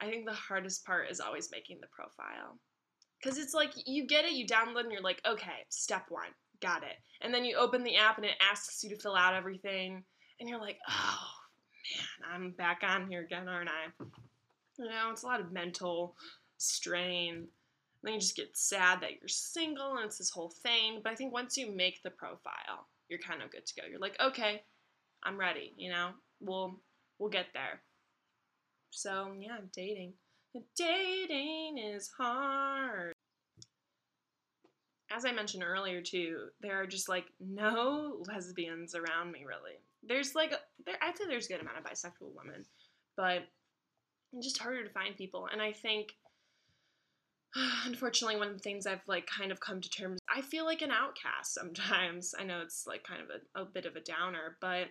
I 0.00 0.06
think 0.06 0.26
the 0.26 0.32
hardest 0.32 0.86
part 0.86 1.10
is 1.10 1.20
always 1.20 1.50
making 1.50 1.78
the 1.80 1.88
profile 1.88 2.58
because 3.20 3.38
it's 3.38 3.54
like 3.54 3.72
you 3.86 4.06
get 4.06 4.24
it, 4.24 4.32
you 4.32 4.46
download, 4.46 4.84
and 4.84 4.92
you're 4.92 5.02
like, 5.02 5.20
okay, 5.26 5.64
step 5.68 6.04
one, 6.08 6.28
got 6.60 6.82
it. 6.82 6.96
And 7.20 7.34
then 7.34 7.44
you 7.44 7.56
open 7.56 7.82
the 7.82 7.96
app 7.96 8.16
and 8.16 8.24
it 8.24 8.36
asks 8.50 8.82
you 8.84 8.90
to 8.90 9.00
fill 9.00 9.16
out 9.16 9.34
everything. 9.34 10.04
And 10.38 10.48
you're 10.48 10.60
like, 10.60 10.78
oh, 10.88 11.28
man, 12.22 12.30
I'm 12.32 12.50
back 12.52 12.82
on 12.84 13.08
here 13.10 13.22
again, 13.22 13.48
aren't 13.48 13.70
I? 13.70 14.04
You 14.78 14.84
know, 14.84 15.10
it's 15.10 15.24
a 15.24 15.26
lot 15.26 15.40
of 15.40 15.52
mental 15.52 16.14
strain. 16.58 17.48
Then 18.02 18.14
you 18.14 18.20
just 18.20 18.36
get 18.36 18.56
sad 18.56 19.00
that 19.00 19.12
you're 19.20 19.28
single 19.28 19.96
and 19.96 20.06
it's 20.06 20.18
this 20.18 20.30
whole 20.30 20.52
thing. 20.62 21.00
But 21.02 21.12
I 21.12 21.14
think 21.16 21.32
once 21.32 21.56
you 21.56 21.74
make 21.74 22.02
the 22.02 22.10
profile, 22.10 22.86
you're 23.08 23.18
kind 23.18 23.42
of 23.42 23.50
good 23.50 23.66
to 23.66 23.80
go. 23.80 23.86
You're 23.88 23.98
like, 23.98 24.16
okay, 24.20 24.62
I'm 25.24 25.38
ready, 25.38 25.72
you 25.76 25.90
know? 25.90 26.10
We'll 26.40 26.80
we'll 27.18 27.30
get 27.30 27.46
there. 27.52 27.80
So 28.90 29.32
yeah, 29.38 29.58
dating. 29.74 30.12
Dating 30.76 31.78
is 31.78 32.10
hard. 32.16 33.12
As 35.10 35.24
I 35.24 35.32
mentioned 35.32 35.64
earlier, 35.64 36.02
too, 36.02 36.48
there 36.60 36.80
are 36.80 36.86
just 36.86 37.08
like 37.08 37.24
no 37.40 38.22
lesbians 38.28 38.94
around 38.94 39.32
me, 39.32 39.44
really. 39.46 39.78
There's 40.02 40.34
like, 40.34 40.52
there, 40.84 40.96
I'd 41.02 41.16
say 41.16 41.24
there's 41.26 41.46
a 41.46 41.48
good 41.48 41.60
amount 41.60 41.78
of 41.78 41.84
bisexual 41.84 42.34
women, 42.36 42.64
but 43.16 43.44
it's 44.32 44.46
just 44.46 44.58
harder 44.58 44.84
to 44.84 44.90
find 44.90 45.16
people. 45.16 45.48
And 45.50 45.62
I 45.62 45.72
think, 45.72 46.12
unfortunately, 47.86 48.36
one 48.36 48.48
of 48.48 48.54
the 48.54 48.62
things 48.62 48.86
I've 48.86 49.06
like 49.06 49.26
kind 49.26 49.52
of 49.52 49.60
come 49.60 49.80
to 49.80 49.90
terms, 49.90 50.20
I 50.34 50.40
feel 50.40 50.64
like 50.64 50.82
an 50.82 50.90
outcast 50.90 51.54
sometimes. 51.54 52.34
I 52.38 52.44
know 52.44 52.60
it's 52.60 52.86
like 52.86 53.04
kind 53.04 53.20
of 53.22 53.28
a, 53.30 53.62
a 53.62 53.64
bit 53.64 53.86
of 53.86 53.96
a 53.96 54.00
downer, 54.00 54.56
but 54.60 54.88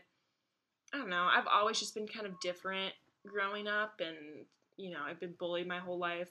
I 0.93 0.97
don't 0.97 1.09
know. 1.09 1.27
I've 1.31 1.47
always 1.47 1.79
just 1.79 1.95
been 1.95 2.07
kind 2.07 2.25
of 2.25 2.39
different 2.39 2.93
growing 3.25 3.67
up 3.67 3.99
and 3.99 4.45
you 4.77 4.91
know, 4.91 4.99
I've 5.05 5.19
been 5.19 5.33
bullied 5.37 5.67
my 5.67 5.79
whole 5.79 5.97
life. 5.97 6.29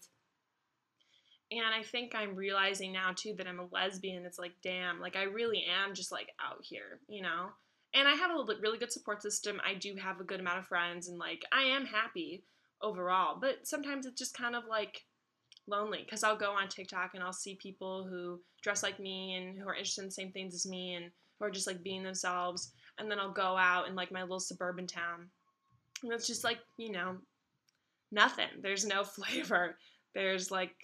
And 1.50 1.74
I 1.78 1.82
think 1.82 2.14
I'm 2.14 2.34
realizing 2.34 2.92
now 2.92 3.12
too 3.14 3.34
that 3.38 3.46
I'm 3.46 3.60
a 3.60 3.68
lesbian. 3.70 4.24
It's 4.24 4.38
like, 4.38 4.54
damn, 4.62 5.00
like 5.00 5.16
I 5.16 5.24
really 5.24 5.64
am 5.64 5.94
just 5.94 6.10
like 6.10 6.28
out 6.44 6.58
here, 6.62 7.00
you 7.08 7.22
know? 7.22 7.48
And 7.94 8.08
I 8.08 8.12
have 8.12 8.30
a 8.30 8.44
really 8.60 8.78
good 8.78 8.92
support 8.92 9.22
system. 9.22 9.60
I 9.64 9.74
do 9.74 9.94
have 9.96 10.20
a 10.20 10.24
good 10.24 10.40
amount 10.40 10.58
of 10.58 10.66
friends 10.66 11.08
and 11.08 11.18
like 11.18 11.44
I 11.52 11.62
am 11.62 11.86
happy 11.86 12.44
overall. 12.82 13.38
But 13.40 13.66
sometimes 13.66 14.06
it's 14.06 14.18
just 14.18 14.36
kind 14.36 14.56
of 14.56 14.64
like 14.68 15.05
lonely 15.68 16.02
because 16.04 16.22
I'll 16.22 16.36
go 16.36 16.52
on 16.52 16.68
TikTok 16.68 17.12
and 17.14 17.22
I'll 17.22 17.32
see 17.32 17.56
people 17.56 18.06
who 18.08 18.40
dress 18.62 18.82
like 18.82 19.00
me 19.00 19.34
and 19.34 19.58
who 19.58 19.68
are 19.68 19.74
interested 19.74 20.02
in 20.02 20.08
the 20.08 20.12
same 20.12 20.32
things 20.32 20.54
as 20.54 20.66
me 20.66 20.94
and 20.94 21.10
who 21.38 21.44
are 21.44 21.50
just 21.50 21.66
like 21.66 21.82
being 21.82 22.02
themselves. 22.02 22.72
And 22.98 23.10
then 23.10 23.18
I'll 23.18 23.32
go 23.32 23.56
out 23.56 23.88
in 23.88 23.94
like 23.94 24.12
my 24.12 24.22
little 24.22 24.40
suburban 24.40 24.86
town. 24.86 25.28
And 26.02 26.12
it's 26.12 26.26
just 26.26 26.44
like, 26.44 26.58
you 26.78 26.92
know, 26.92 27.16
nothing. 28.12 28.48
There's 28.62 28.86
no 28.86 29.04
flavor. 29.04 29.76
There's 30.14 30.50
like 30.50 30.74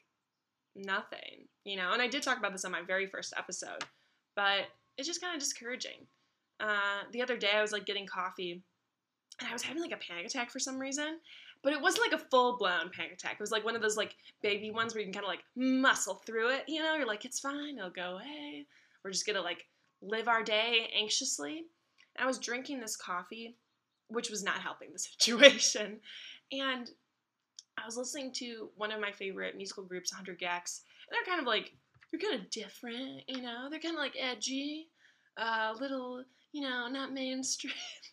nothing, 0.74 1.46
you 1.64 1.76
know. 1.76 1.92
And 1.92 2.02
I 2.02 2.08
did 2.08 2.22
talk 2.22 2.38
about 2.38 2.52
this 2.52 2.64
on 2.64 2.72
my 2.72 2.82
very 2.82 3.06
first 3.06 3.34
episode, 3.36 3.84
but 4.36 4.66
it's 4.98 5.08
just 5.08 5.20
kind 5.20 5.34
of 5.34 5.40
discouraging. 5.40 6.06
Uh, 6.60 7.02
the 7.12 7.22
other 7.22 7.36
day, 7.36 7.50
I 7.54 7.62
was 7.62 7.72
like 7.72 7.86
getting 7.86 8.06
coffee, 8.06 8.62
and 9.40 9.48
I 9.48 9.52
was 9.52 9.62
having 9.62 9.82
like 9.82 9.92
a 9.92 9.96
panic 9.96 10.26
attack 10.26 10.50
for 10.50 10.58
some 10.58 10.78
reason. 10.78 11.18
But 11.62 11.72
it 11.72 11.80
wasn't 11.80 12.10
like 12.10 12.20
a 12.20 12.24
full 12.24 12.58
blown 12.58 12.90
panic 12.90 13.12
attack. 13.12 13.34
It 13.34 13.40
was 13.40 13.52
like 13.52 13.64
one 13.64 13.76
of 13.76 13.82
those 13.82 13.96
like 13.96 14.16
baby 14.42 14.70
ones 14.70 14.94
where 14.94 15.00
you 15.00 15.06
can 15.06 15.14
kind 15.14 15.24
of 15.24 15.28
like 15.28 15.44
muscle 15.54 16.22
through 16.26 16.50
it. 16.50 16.64
You 16.66 16.82
know, 16.82 16.96
you're 16.96 17.06
like, 17.06 17.24
it's 17.24 17.40
fine. 17.40 17.78
It'll 17.78 17.90
go 17.90 18.14
away. 18.14 18.66
We're 19.04 19.12
just 19.12 19.26
gonna 19.26 19.42
like 19.42 19.66
live 20.02 20.28
our 20.28 20.42
day 20.42 20.90
anxiously. 20.98 21.64
And 22.16 22.24
I 22.24 22.26
was 22.26 22.38
drinking 22.38 22.80
this 22.80 22.96
coffee, 22.96 23.56
which 24.08 24.30
was 24.30 24.42
not 24.42 24.60
helping 24.60 24.92
the 24.92 24.98
situation. 24.98 26.00
And 26.50 26.90
I 27.78 27.86
was 27.86 27.96
listening 27.96 28.32
to 28.34 28.70
one 28.76 28.92
of 28.92 29.00
my 29.00 29.12
favorite 29.12 29.56
musical 29.56 29.84
groups, 29.84 30.12
100 30.12 30.38
gecs, 30.38 30.82
and 31.08 31.12
they're 31.12 31.24
kind 31.24 31.40
of 31.40 31.46
like, 31.46 31.72
they're 32.10 32.20
kind 32.20 32.40
of 32.40 32.50
different, 32.50 33.22
you 33.26 33.40
know? 33.40 33.68
They're 33.70 33.80
kind 33.80 33.94
of 33.94 34.00
like 34.00 34.14
edgy, 34.20 34.88
a 35.38 35.42
uh, 35.42 35.74
little, 35.80 36.22
you 36.52 36.62
know, 36.62 36.88
not 36.88 37.12
mainstream. 37.12 37.72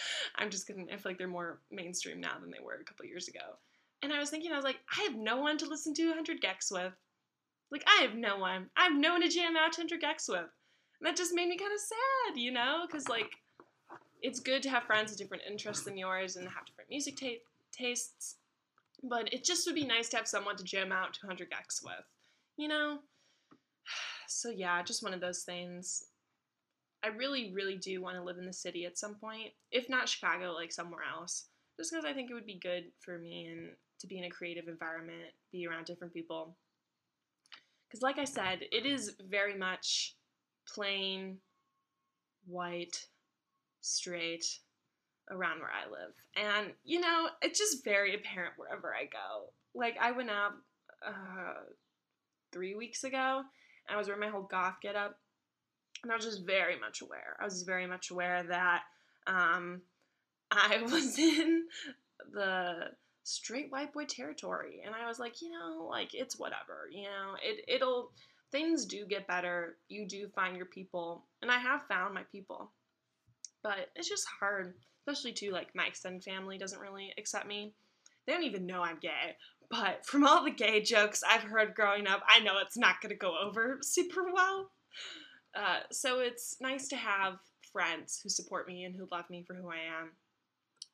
I'm 0.36 0.50
just 0.50 0.66
kidding. 0.66 0.88
I 0.92 0.96
feel 0.96 1.10
like 1.10 1.18
they're 1.18 1.28
more 1.28 1.60
mainstream 1.70 2.20
now 2.20 2.38
than 2.40 2.50
they 2.50 2.64
were 2.64 2.78
a 2.80 2.84
couple 2.84 3.06
years 3.06 3.28
ago. 3.28 3.58
And 4.02 4.12
I 4.12 4.18
was 4.18 4.30
thinking, 4.30 4.52
I 4.52 4.56
was 4.56 4.64
like, 4.64 4.78
I 4.96 5.02
have 5.02 5.16
no 5.16 5.38
one 5.38 5.58
to 5.58 5.66
listen 5.66 5.94
to 5.94 6.06
100 6.06 6.40
gecs 6.40 6.70
with. 6.70 6.92
Like, 7.70 7.84
I 7.86 8.02
have 8.02 8.14
no 8.14 8.38
one. 8.38 8.70
I 8.76 8.84
have 8.84 8.94
no 8.94 9.12
one 9.12 9.22
to 9.22 9.28
jam 9.28 9.56
out 9.56 9.76
100 9.76 10.00
gecs 10.00 10.28
with. 10.28 10.38
And 10.38 11.06
that 11.06 11.16
just 11.16 11.34
made 11.34 11.48
me 11.48 11.58
kind 11.58 11.72
of 11.72 11.80
sad, 11.80 12.40
you 12.40 12.52
know? 12.52 12.84
Because, 12.86 13.08
like, 13.08 13.30
it's 14.22 14.40
good 14.40 14.62
to 14.62 14.70
have 14.70 14.84
friends 14.84 15.10
with 15.10 15.18
different 15.18 15.44
interests 15.48 15.84
than 15.84 15.98
yours 15.98 16.36
and 16.36 16.46
have 16.48 16.66
different 16.66 16.90
music 16.90 17.16
taste 17.16 17.42
tastes, 17.72 18.36
but 19.02 19.32
it 19.32 19.44
just 19.44 19.66
would 19.66 19.74
be 19.74 19.84
nice 19.84 20.08
to 20.08 20.16
have 20.16 20.26
someone 20.26 20.56
to 20.56 20.64
jam 20.64 20.92
out 20.92 21.14
200 21.20 21.50
gecs 21.50 21.82
with, 21.84 22.04
you 22.56 22.68
know? 22.68 22.98
So 24.30 24.50
yeah, 24.50 24.82
just 24.82 25.02
one 25.02 25.14
of 25.14 25.22
those 25.22 25.42
things. 25.42 26.04
I 27.04 27.08
really, 27.08 27.52
really 27.54 27.76
do 27.76 28.02
want 28.02 28.16
to 28.16 28.22
live 28.22 28.38
in 28.38 28.46
the 28.46 28.52
city 28.52 28.84
at 28.84 28.98
some 28.98 29.14
point, 29.14 29.52
if 29.70 29.88
not 29.88 30.08
Chicago, 30.08 30.52
like 30.52 30.72
somewhere 30.72 31.02
else, 31.04 31.46
just 31.76 31.92
because 31.92 32.04
I 32.04 32.12
think 32.12 32.30
it 32.30 32.34
would 32.34 32.46
be 32.46 32.58
good 32.60 32.84
for 33.00 33.18
me 33.18 33.46
and 33.46 33.70
to 34.00 34.06
be 34.06 34.18
in 34.18 34.24
a 34.24 34.30
creative 34.30 34.68
environment, 34.68 35.32
be 35.52 35.66
around 35.66 35.86
different 35.86 36.12
people. 36.12 36.56
Because, 37.88 38.02
like 38.02 38.18
I 38.18 38.24
said, 38.24 38.60
it 38.70 38.84
is 38.84 39.14
very 39.28 39.56
much 39.56 40.14
plain, 40.66 41.38
white, 42.46 43.06
straight, 43.80 44.44
around 45.30 45.60
where 45.60 45.70
I 45.70 45.90
live. 45.90 46.14
And, 46.36 46.72
you 46.84 47.00
know, 47.00 47.28
it's 47.42 47.58
just 47.58 47.84
very 47.84 48.14
apparent 48.14 48.54
wherever 48.56 48.94
I 48.94 49.04
go. 49.04 49.52
Like, 49.74 49.96
I 50.00 50.12
went 50.12 50.30
out 50.30 50.52
uh, 51.06 51.64
three 52.52 52.74
weeks 52.74 53.04
ago, 53.04 53.42
and 53.88 53.94
I 53.94 53.96
was 53.96 54.08
wearing 54.08 54.20
my 54.20 54.28
whole 54.28 54.42
goth 54.42 54.76
get 54.82 54.96
up, 54.96 55.18
and 56.02 56.12
I 56.12 56.16
was 56.16 56.24
just 56.24 56.46
very 56.46 56.78
much 56.78 57.00
aware. 57.00 57.36
I 57.40 57.44
was 57.44 57.62
very 57.62 57.86
much 57.86 58.10
aware 58.10 58.42
that 58.44 58.82
um, 59.26 59.82
I 60.50 60.82
was 60.90 61.18
in 61.18 61.64
the 62.32 62.90
straight 63.24 63.70
white 63.70 63.92
boy 63.92 64.04
territory, 64.04 64.82
and 64.84 64.94
I 64.94 65.06
was 65.06 65.18
like, 65.18 65.42
you 65.42 65.50
know, 65.50 65.86
like, 65.88 66.14
it's 66.14 66.38
whatever, 66.38 66.88
you 66.90 67.04
know, 67.04 67.34
it, 67.42 67.64
it'll, 67.68 68.12
things 68.50 68.86
do 68.86 69.06
get 69.06 69.26
better. 69.26 69.76
You 69.88 70.06
do 70.06 70.28
find 70.34 70.56
your 70.56 70.66
people, 70.66 71.24
and 71.42 71.50
I 71.50 71.58
have 71.58 71.86
found 71.88 72.14
my 72.14 72.22
people. 72.32 72.70
But 73.62 73.90
it's 73.96 74.08
just 74.08 74.26
hard 74.40 74.74
especially 75.08 75.32
too 75.32 75.50
like 75.50 75.74
my 75.74 75.86
extended 75.86 76.22
family 76.22 76.58
doesn't 76.58 76.80
really 76.80 77.12
accept 77.18 77.46
me. 77.46 77.72
They 78.26 78.32
don't 78.32 78.44
even 78.44 78.66
know 78.66 78.82
I'm 78.82 78.98
gay. 79.00 79.36
But 79.70 80.04
from 80.04 80.26
all 80.26 80.44
the 80.44 80.50
gay 80.50 80.82
jokes 80.82 81.22
I've 81.28 81.42
heard 81.42 81.74
growing 81.74 82.06
up, 82.06 82.22
I 82.28 82.40
know 82.40 82.58
it's 82.62 82.76
not 82.76 83.00
going 83.00 83.10
to 83.10 83.16
go 83.16 83.34
over 83.42 83.78
super 83.82 84.24
well. 84.32 84.70
Uh, 85.58 85.80
so 85.90 86.20
it's 86.20 86.56
nice 86.60 86.86
to 86.86 86.96
have 86.96 87.38
friends 87.72 88.20
who 88.22 88.28
support 88.28 88.68
me 88.68 88.84
and 88.84 88.94
who 88.94 89.08
love 89.10 89.28
me 89.28 89.42
for 89.42 89.54
who 89.54 89.70
I 89.70 89.78
am. 90.00 90.12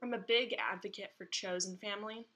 I'm 0.02 0.14
a 0.14 0.25
big 0.26 0.54
advocate 0.59 1.11
for 1.18 1.26
chosen 1.26 1.76
family. 1.76 2.26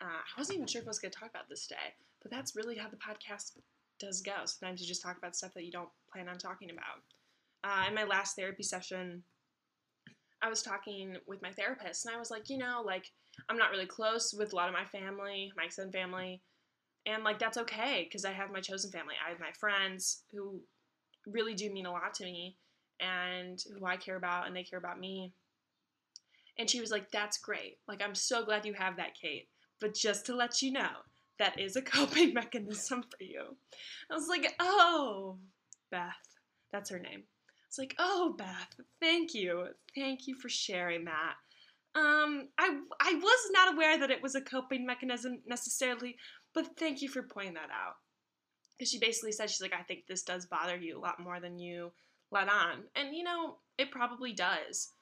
Uh, 0.00 0.06
I 0.06 0.40
wasn't 0.40 0.56
even 0.56 0.66
sure 0.66 0.80
if 0.80 0.88
I 0.88 0.90
was 0.90 0.98
going 0.98 1.12
to 1.12 1.18
talk 1.18 1.28
about 1.28 1.50
this 1.50 1.66
today, 1.66 1.94
but 2.22 2.30
that's 2.30 2.56
really 2.56 2.78
how 2.78 2.88
the 2.88 2.96
podcast 2.96 3.52
does 3.98 4.22
go. 4.22 4.32
Sometimes 4.46 4.80
you 4.80 4.88
just 4.88 5.02
talk 5.02 5.18
about 5.18 5.36
stuff 5.36 5.52
that 5.54 5.64
you 5.64 5.70
don't 5.70 5.90
plan 6.10 6.28
on 6.28 6.38
talking 6.38 6.70
about. 6.70 7.02
Uh, 7.62 7.88
in 7.88 7.94
my 7.94 8.04
last 8.04 8.36
therapy 8.36 8.62
session, 8.62 9.22
I 10.40 10.48
was 10.48 10.62
talking 10.62 11.18
with 11.26 11.42
my 11.42 11.52
therapist, 11.52 12.06
and 12.06 12.14
I 12.14 12.18
was 12.18 12.30
like, 12.30 12.48
you 12.48 12.56
know, 12.56 12.82
like, 12.84 13.10
I'm 13.50 13.58
not 13.58 13.70
really 13.70 13.84
close 13.84 14.32
with 14.32 14.54
a 14.54 14.56
lot 14.56 14.68
of 14.68 14.74
my 14.74 14.86
family, 14.86 15.52
my 15.58 15.64
extended 15.64 15.92
family, 15.92 16.40
and 17.04 17.22
like, 17.22 17.38
that's 17.38 17.58
okay 17.58 18.06
because 18.08 18.24
I 18.24 18.32
have 18.32 18.50
my 18.50 18.60
chosen 18.60 18.90
family. 18.90 19.14
I 19.24 19.30
have 19.30 19.40
my 19.40 19.52
friends 19.58 20.22
who 20.32 20.62
really 21.32 21.54
do 21.54 21.70
mean 21.70 21.86
a 21.86 21.92
lot 21.92 22.14
to 22.14 22.24
me 22.24 22.56
and 23.00 23.58
who 23.78 23.86
I 23.86 23.96
care 23.96 24.16
about, 24.16 24.46
and 24.46 24.54
they 24.54 24.62
care 24.62 24.78
about 24.78 25.00
me. 25.00 25.32
And 26.58 26.68
she 26.68 26.80
was 26.80 26.90
like, 26.90 27.10
That's 27.10 27.38
great. 27.38 27.78
Like, 27.88 28.02
I'm 28.02 28.14
so 28.14 28.44
glad 28.44 28.66
you 28.66 28.74
have 28.74 28.96
that, 28.96 29.14
Kate. 29.20 29.48
But 29.80 29.94
just 29.94 30.26
to 30.26 30.36
let 30.36 30.60
you 30.60 30.72
know, 30.72 30.90
that 31.38 31.58
is 31.58 31.76
a 31.76 31.82
coping 31.96 32.34
mechanism 32.34 33.02
for 33.02 33.24
you. 33.24 33.56
I 34.10 34.14
was 34.14 34.28
like, 34.28 34.54
Oh, 34.60 35.38
Beth. 35.90 36.14
That's 36.72 36.90
her 36.90 37.00
name. 37.00 37.24
It's 37.66 37.78
like, 37.78 37.94
Oh, 37.98 38.34
Beth, 38.36 38.74
thank 39.00 39.34
you. 39.34 39.68
Thank 39.94 40.26
you 40.26 40.34
for 40.34 40.48
sharing 40.48 41.04
that. 41.06 41.34
Um, 41.94 42.48
I, 42.56 42.78
I 43.00 43.14
was 43.14 43.50
not 43.52 43.74
aware 43.74 43.98
that 43.98 44.12
it 44.12 44.22
was 44.22 44.36
a 44.36 44.40
coping 44.40 44.86
mechanism 44.86 45.40
necessarily, 45.46 46.16
but 46.54 46.78
thank 46.78 47.02
you 47.02 47.08
for 47.08 47.22
pointing 47.22 47.54
that 47.54 47.70
out. 47.70 47.94
Because 48.80 48.90
she 48.90 48.98
basically 48.98 49.32
said, 49.32 49.50
She's 49.50 49.60
like, 49.60 49.74
I 49.78 49.82
think 49.82 50.06
this 50.06 50.22
does 50.22 50.46
bother 50.46 50.74
you 50.74 50.96
a 50.96 50.98
lot 50.98 51.20
more 51.20 51.38
than 51.38 51.58
you 51.58 51.92
let 52.30 52.48
on. 52.48 52.84
And, 52.96 53.14
you 53.14 53.22
know, 53.22 53.56
it 53.76 53.90
probably 53.90 54.32
does. 54.32 54.92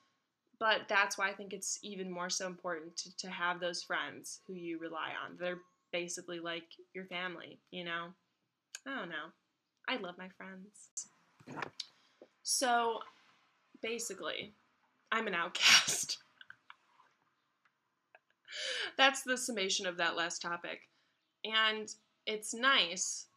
But 0.59 0.89
that's 0.89 1.17
why 1.17 1.29
I 1.29 1.33
think 1.33 1.53
it's 1.53 1.79
even 1.85 2.11
more 2.11 2.29
so 2.29 2.49
important 2.49 2.97
to, 2.97 3.17
to 3.19 3.31
have 3.31 3.61
those 3.61 3.85
friends 3.85 4.41
who 4.49 4.55
you 4.55 4.81
rely 4.81 5.13
on. 5.25 5.37
They're 5.39 5.61
basically 5.93 6.41
like 6.41 6.65
your 6.93 7.05
family, 7.05 7.61
you 7.71 7.85
know? 7.85 8.09
I 8.85 8.97
don't 8.97 9.11
know. 9.11 9.31
I 9.89 9.99
love 9.99 10.19
my 10.19 10.29
friends. 10.37 11.07
So 12.43 12.99
basically, 13.81 14.55
I'm 15.13 15.29
an 15.29 15.35
outcast. 15.35 16.19
That's 18.99 19.23
the 19.23 19.37
summation 19.37 19.87
of 19.87 19.99
that 19.99 20.17
last 20.17 20.43
topic. 20.43 20.81
And 21.45 21.89
it's 22.27 22.53
nice 22.53 23.28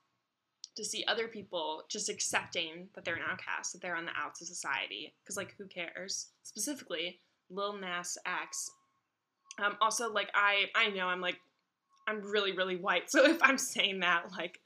to 0.75 0.85
see 0.85 1.03
other 1.07 1.27
people 1.27 1.83
just 1.89 2.09
accepting 2.09 2.87
that 2.95 3.03
they're 3.03 3.15
an 3.15 3.21
outcast, 3.29 3.73
that 3.73 3.81
they're 3.81 3.95
on 3.95 4.05
the 4.05 4.11
outs 4.17 4.41
of 4.41 4.47
society. 4.47 5.13
Because, 5.23 5.37
like, 5.37 5.55
who 5.57 5.65
cares? 5.65 6.27
Specifically, 6.43 7.19
Lil 7.49 7.73
Nas 7.73 8.17
X. 8.25 8.69
Um, 9.63 9.75
also, 9.81 10.11
like, 10.11 10.29
I 10.33 10.65
I 10.75 10.89
know 10.89 11.07
I'm 11.07 11.21
like 11.21 11.37
I'm 12.07 12.21
really 12.21 12.53
really 12.53 12.77
white, 12.77 13.11
so 13.11 13.25
if 13.29 13.41
I'm 13.41 13.57
saying 13.57 13.99
that 13.99 14.31
like, 14.37 14.59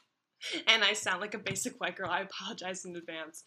and 0.67 0.83
I 0.83 0.93
sound 0.93 1.21
like 1.21 1.33
a 1.33 1.39
basic 1.39 1.79
white 1.81 1.95
girl, 1.95 2.09
I 2.09 2.21
apologize 2.21 2.85
in 2.85 2.95
advance. 2.95 3.43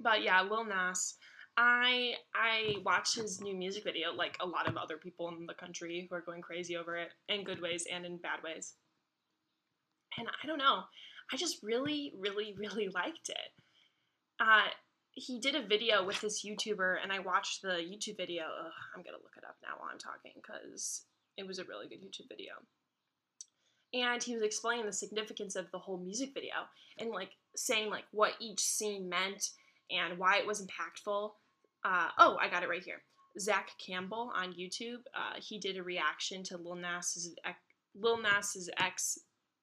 But 0.00 0.22
yeah, 0.22 0.42
Lil 0.42 0.64
Nas. 0.64 1.14
I 1.56 2.14
I 2.34 2.76
watched 2.84 3.14
his 3.14 3.40
new 3.40 3.54
music 3.54 3.84
video 3.84 4.12
like 4.12 4.36
a 4.40 4.46
lot 4.46 4.66
of 4.68 4.76
other 4.76 4.96
people 4.96 5.28
in 5.28 5.46
the 5.46 5.54
country 5.54 6.04
who 6.08 6.16
are 6.16 6.20
going 6.20 6.42
crazy 6.42 6.76
over 6.76 6.96
it 6.96 7.10
in 7.28 7.44
good 7.44 7.62
ways 7.62 7.86
and 7.90 8.04
in 8.04 8.16
bad 8.16 8.42
ways. 8.42 8.74
And 10.18 10.26
I 10.42 10.46
don't 10.48 10.58
know. 10.58 10.82
I 11.32 11.36
just 11.36 11.62
really, 11.62 12.12
really, 12.18 12.54
really 12.58 12.88
liked 12.88 13.28
it. 13.28 13.62
Uh, 14.40 14.68
he 15.12 15.38
did 15.40 15.54
a 15.54 15.66
video 15.66 16.04
with 16.04 16.20
this 16.20 16.44
YouTuber, 16.44 16.96
and 17.02 17.12
I 17.12 17.20
watched 17.20 17.62
the 17.62 17.68
YouTube 17.68 18.16
video. 18.16 18.44
Ugh, 18.44 18.72
I'm 18.96 19.02
gonna 19.02 19.22
look 19.22 19.36
it 19.36 19.44
up 19.44 19.56
now 19.62 19.76
while 19.78 19.90
I'm 19.92 19.98
talking 19.98 20.32
because 20.34 21.04
it 21.36 21.46
was 21.46 21.58
a 21.58 21.64
really 21.64 21.88
good 21.88 22.02
YouTube 22.02 22.28
video. 22.28 22.52
And 23.92 24.22
he 24.22 24.34
was 24.34 24.42
explaining 24.42 24.86
the 24.86 24.92
significance 24.92 25.54
of 25.54 25.70
the 25.70 25.78
whole 25.78 25.98
music 25.98 26.30
video 26.34 26.54
and 26.98 27.10
like 27.10 27.30
saying 27.54 27.90
like 27.90 28.04
what 28.10 28.34
each 28.40 28.60
scene 28.60 29.08
meant 29.08 29.50
and 29.90 30.18
why 30.18 30.38
it 30.38 30.46
was 30.46 30.66
impactful. 30.66 31.30
Uh, 31.84 32.08
oh, 32.18 32.36
I 32.40 32.48
got 32.48 32.64
it 32.64 32.68
right 32.68 32.82
here. 32.82 33.02
Zach 33.38 33.70
Campbell 33.84 34.32
on 34.34 34.54
YouTube. 34.54 35.02
Uh, 35.14 35.38
he 35.38 35.58
did 35.58 35.76
a 35.76 35.82
reaction 35.82 36.42
to 36.44 36.56
Lil 36.56 36.76
Nas's 36.76 37.34
Lil 37.94 38.20
Nas's 38.20 38.68
X 38.78 39.18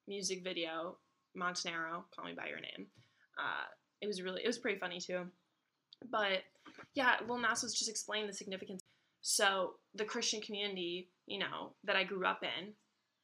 music 0.08 0.42
video 0.42 0.96
Montero, 1.34 2.04
Call 2.14 2.24
Me 2.24 2.34
by 2.36 2.46
Your 2.48 2.60
Name. 2.60 2.86
Uh, 3.38 3.66
it 4.00 4.06
was 4.06 4.22
really, 4.22 4.42
it 4.42 4.46
was 4.46 4.58
pretty 4.58 4.78
funny 4.78 5.00
too. 5.00 5.24
But 6.10 6.42
yeah, 6.94 7.16
Lil 7.28 7.38
Nas 7.38 7.62
was 7.62 7.74
just 7.74 7.90
explaining 7.90 8.26
the 8.26 8.32
significance. 8.32 8.82
So 9.20 9.74
the 9.94 10.04
Christian 10.04 10.40
community, 10.40 11.10
you 11.26 11.38
know, 11.38 11.74
that 11.84 11.96
I 11.96 12.04
grew 12.04 12.26
up 12.26 12.42
in, 12.42 12.72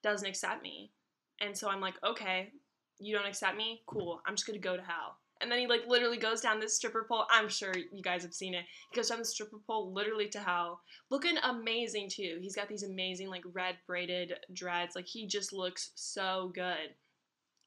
doesn't 0.02 0.28
accept 0.28 0.62
me, 0.62 0.92
and 1.40 1.56
so 1.56 1.68
I'm 1.68 1.80
like, 1.80 1.94
okay, 2.04 2.52
you 3.00 3.16
don't 3.16 3.26
accept 3.26 3.56
me, 3.56 3.82
cool. 3.86 4.20
I'm 4.26 4.36
just 4.36 4.46
gonna 4.46 4.58
go 4.58 4.76
to 4.76 4.82
hell. 4.82 5.18
And 5.40 5.50
then 5.50 5.58
he 5.60 5.66
like 5.66 5.86
literally 5.86 6.16
goes 6.16 6.40
down 6.40 6.58
this 6.58 6.74
stripper 6.74 7.06
pole. 7.08 7.26
I'm 7.30 7.48
sure 7.48 7.72
you 7.92 8.02
guys 8.02 8.22
have 8.22 8.34
seen 8.34 8.54
it. 8.54 8.64
He 8.90 8.96
goes 8.96 9.08
down 9.08 9.18
the 9.18 9.24
stripper 9.24 9.58
pole 9.66 9.92
literally 9.92 10.28
to 10.30 10.40
hell. 10.40 10.80
Looking 11.10 11.36
amazing 11.38 12.08
too. 12.10 12.38
He's 12.40 12.56
got 12.56 12.68
these 12.68 12.82
amazing 12.82 13.28
like 13.28 13.44
red 13.52 13.76
braided 13.86 14.34
dreads. 14.52 14.96
Like 14.96 15.06
he 15.06 15.26
just 15.26 15.52
looks 15.52 15.90
so 15.94 16.50
good. 16.54 16.94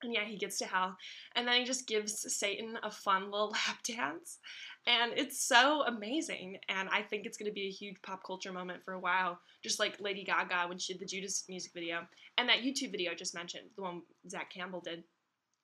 And 0.03 0.13
yeah, 0.13 0.25
he 0.25 0.37
gets 0.37 0.57
to 0.59 0.65
hell. 0.65 0.97
And 1.35 1.47
then 1.47 1.59
he 1.59 1.65
just 1.65 1.87
gives 1.87 2.33
Satan 2.35 2.77
a 2.83 2.91
fun 2.91 3.31
little 3.31 3.49
lap 3.67 3.77
dance. 3.83 4.39
And 4.87 5.13
it's 5.15 5.45
so 5.47 5.83
amazing. 5.85 6.57
And 6.69 6.89
I 6.89 7.03
think 7.03 7.25
it's 7.25 7.37
going 7.37 7.49
to 7.49 7.53
be 7.53 7.67
a 7.67 7.71
huge 7.71 8.01
pop 8.01 8.23
culture 8.25 8.51
moment 8.51 8.83
for 8.83 8.93
a 8.93 8.99
while. 8.99 9.39
Just 9.63 9.79
like 9.79 10.01
Lady 10.01 10.23
Gaga 10.23 10.67
when 10.67 10.79
she 10.79 10.93
did 10.93 11.01
the 11.01 11.05
Judas 11.05 11.45
music 11.47 11.71
video. 11.73 11.99
And 12.37 12.49
that 12.49 12.61
YouTube 12.61 12.91
video 12.91 13.11
I 13.11 13.15
just 13.15 13.35
mentioned, 13.35 13.69
the 13.75 13.83
one 13.83 14.01
Zach 14.29 14.51
Campbell 14.51 14.81
did, 14.81 15.03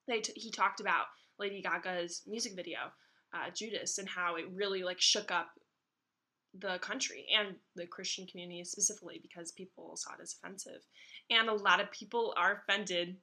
they 0.08 0.20
t- 0.20 0.34
he 0.36 0.52
talked 0.52 0.80
about 0.80 1.06
Lady 1.40 1.62
Gaga's 1.62 2.22
music 2.28 2.54
video, 2.56 2.80
uh, 3.34 3.50
Judas, 3.54 3.98
and 3.98 4.08
how 4.08 4.36
it 4.36 4.46
really 4.54 4.84
like 4.84 5.02
shook 5.02 5.32
up 5.32 5.50
the 6.60 6.80
country 6.80 7.26
and 7.38 7.56
the 7.76 7.86
Christian 7.86 8.26
community 8.26 8.64
specifically 8.64 9.20
because 9.22 9.52
people 9.52 9.96
saw 9.96 10.14
it 10.14 10.22
as 10.22 10.36
offensive. 10.42 10.82
And 11.30 11.50
a 11.50 11.54
lot 11.54 11.80
of 11.80 11.92
people 11.92 12.34
are 12.38 12.64
offended 12.64 13.18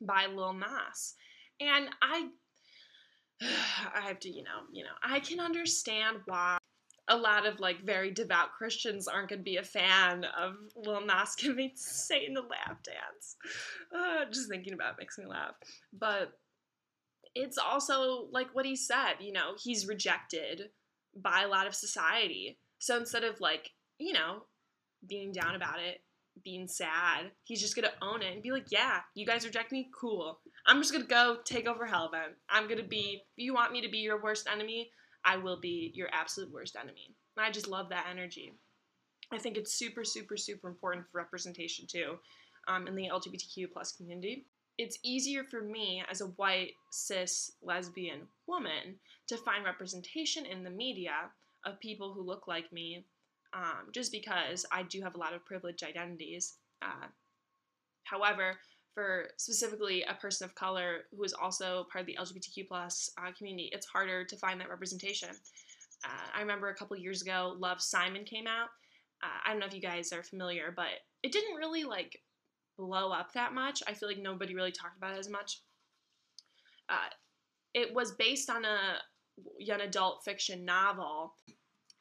by 0.00 0.26
Lil 0.26 0.54
Nas. 0.54 1.14
And 1.60 1.88
I 2.02 2.28
I 3.94 4.00
have 4.00 4.20
to, 4.20 4.30
you 4.30 4.42
know, 4.42 4.62
you 4.72 4.84
know, 4.84 4.90
I 5.02 5.20
can 5.20 5.40
understand 5.40 6.18
why 6.26 6.58
a 7.08 7.16
lot 7.16 7.46
of 7.46 7.60
like 7.60 7.84
very 7.84 8.10
devout 8.10 8.52
Christians 8.56 9.06
aren't 9.06 9.28
going 9.28 9.40
to 9.40 9.44
be 9.44 9.56
a 9.56 9.62
fan 9.62 10.24
of 10.24 10.54
Lil 10.76 11.04
Nas 11.04 11.34
giving 11.38 11.72
Satan 11.74 12.36
a 12.36 12.40
lap 12.40 12.82
dance. 12.82 13.36
Uh, 13.94 14.24
just 14.24 14.48
thinking 14.48 14.72
about 14.72 14.94
it 14.94 14.96
makes 14.98 15.16
me 15.18 15.24
laugh. 15.24 15.54
But 15.92 16.32
it's 17.36 17.58
also 17.58 18.26
like 18.32 18.48
what 18.52 18.66
he 18.66 18.74
said, 18.74 19.14
you 19.20 19.30
know, 19.30 19.54
he's 19.56 19.86
rejected 19.86 20.70
by 21.14 21.42
a 21.42 21.48
lot 21.48 21.68
of 21.68 21.76
society. 21.76 22.58
So 22.80 22.96
instead 22.96 23.22
of 23.22 23.40
like, 23.40 23.70
you 23.98 24.12
know, 24.12 24.46
being 25.06 25.30
down 25.30 25.54
about 25.54 25.78
it, 25.78 26.00
being 26.42 26.66
sad. 26.66 27.30
He's 27.44 27.60
just 27.60 27.76
gonna 27.76 27.92
own 28.02 28.22
it 28.22 28.32
and 28.32 28.42
be 28.42 28.50
like, 28.50 28.70
yeah, 28.70 29.00
you 29.14 29.26
guys 29.26 29.44
reject 29.44 29.72
me? 29.72 29.88
Cool. 29.98 30.38
I'm 30.66 30.80
just 30.80 30.92
gonna 30.92 31.04
go 31.04 31.38
take 31.44 31.66
over 31.66 31.86
hell 31.86 32.10
then. 32.12 32.34
I'm 32.48 32.68
gonna 32.68 32.82
be, 32.82 33.22
if 33.36 33.44
you 33.44 33.54
want 33.54 33.72
me 33.72 33.80
to 33.82 33.88
be 33.88 33.98
your 33.98 34.22
worst 34.22 34.48
enemy, 34.50 34.90
I 35.24 35.36
will 35.36 35.58
be 35.60 35.92
your 35.94 36.08
absolute 36.12 36.52
worst 36.52 36.76
enemy. 36.76 37.14
And 37.36 37.46
I 37.46 37.50
just 37.50 37.68
love 37.68 37.88
that 37.90 38.06
energy. 38.10 38.52
I 39.32 39.38
think 39.38 39.56
it's 39.56 39.74
super, 39.74 40.04
super, 40.04 40.36
super 40.36 40.68
important 40.68 41.06
for 41.10 41.18
representation 41.18 41.86
too 41.86 42.18
um, 42.68 42.86
in 42.86 42.94
the 42.94 43.08
LGBTQ 43.08 43.72
plus 43.72 43.92
community. 43.92 44.46
It's 44.76 44.98
easier 45.02 45.44
for 45.44 45.62
me 45.62 46.02
as 46.10 46.20
a 46.20 46.26
white, 46.26 46.72
cis, 46.90 47.52
lesbian 47.62 48.22
woman 48.46 48.98
to 49.28 49.36
find 49.36 49.64
representation 49.64 50.46
in 50.46 50.64
the 50.64 50.70
media 50.70 51.30
of 51.64 51.80
people 51.80 52.12
who 52.12 52.22
look 52.22 52.48
like 52.48 52.72
me 52.72 53.04
um, 53.54 53.90
just 53.92 54.10
because 54.12 54.66
I 54.72 54.82
do 54.82 55.00
have 55.02 55.14
a 55.14 55.18
lot 55.18 55.32
of 55.32 55.44
privileged 55.44 55.84
identities. 55.84 56.54
Uh, 56.82 57.06
however, 58.04 58.58
for 58.94 59.28
specifically 59.36 60.02
a 60.02 60.14
person 60.14 60.44
of 60.44 60.54
color 60.54 61.02
who 61.16 61.22
is 61.24 61.32
also 61.32 61.86
part 61.90 62.02
of 62.02 62.06
the 62.06 62.18
LGBTQ 62.20 62.68
plus 62.68 63.10
uh, 63.18 63.32
community, 63.36 63.70
it's 63.72 63.86
harder 63.86 64.24
to 64.24 64.36
find 64.36 64.60
that 64.60 64.70
representation. 64.70 65.30
Uh, 66.04 66.36
I 66.36 66.40
remember 66.40 66.68
a 66.68 66.74
couple 66.74 66.96
years 66.96 67.22
ago, 67.22 67.54
Love 67.58 67.80
Simon 67.80 68.24
came 68.24 68.46
out. 68.46 68.68
Uh, 69.22 69.38
I 69.44 69.50
don't 69.50 69.60
know 69.60 69.66
if 69.66 69.74
you 69.74 69.80
guys 69.80 70.12
are 70.12 70.22
familiar, 70.22 70.72
but 70.74 70.86
it 71.22 71.32
didn't 71.32 71.56
really 71.56 71.84
like 71.84 72.20
blow 72.76 73.10
up 73.10 73.32
that 73.32 73.54
much. 73.54 73.82
I 73.86 73.94
feel 73.94 74.08
like 74.08 74.18
nobody 74.18 74.54
really 74.54 74.72
talked 74.72 74.96
about 74.96 75.14
it 75.14 75.18
as 75.18 75.30
much. 75.30 75.60
Uh, 76.88 77.08
it 77.72 77.94
was 77.94 78.12
based 78.12 78.50
on 78.50 78.64
a 78.64 78.98
young 79.58 79.80
adult 79.80 80.22
fiction 80.24 80.64
novel, 80.64 81.34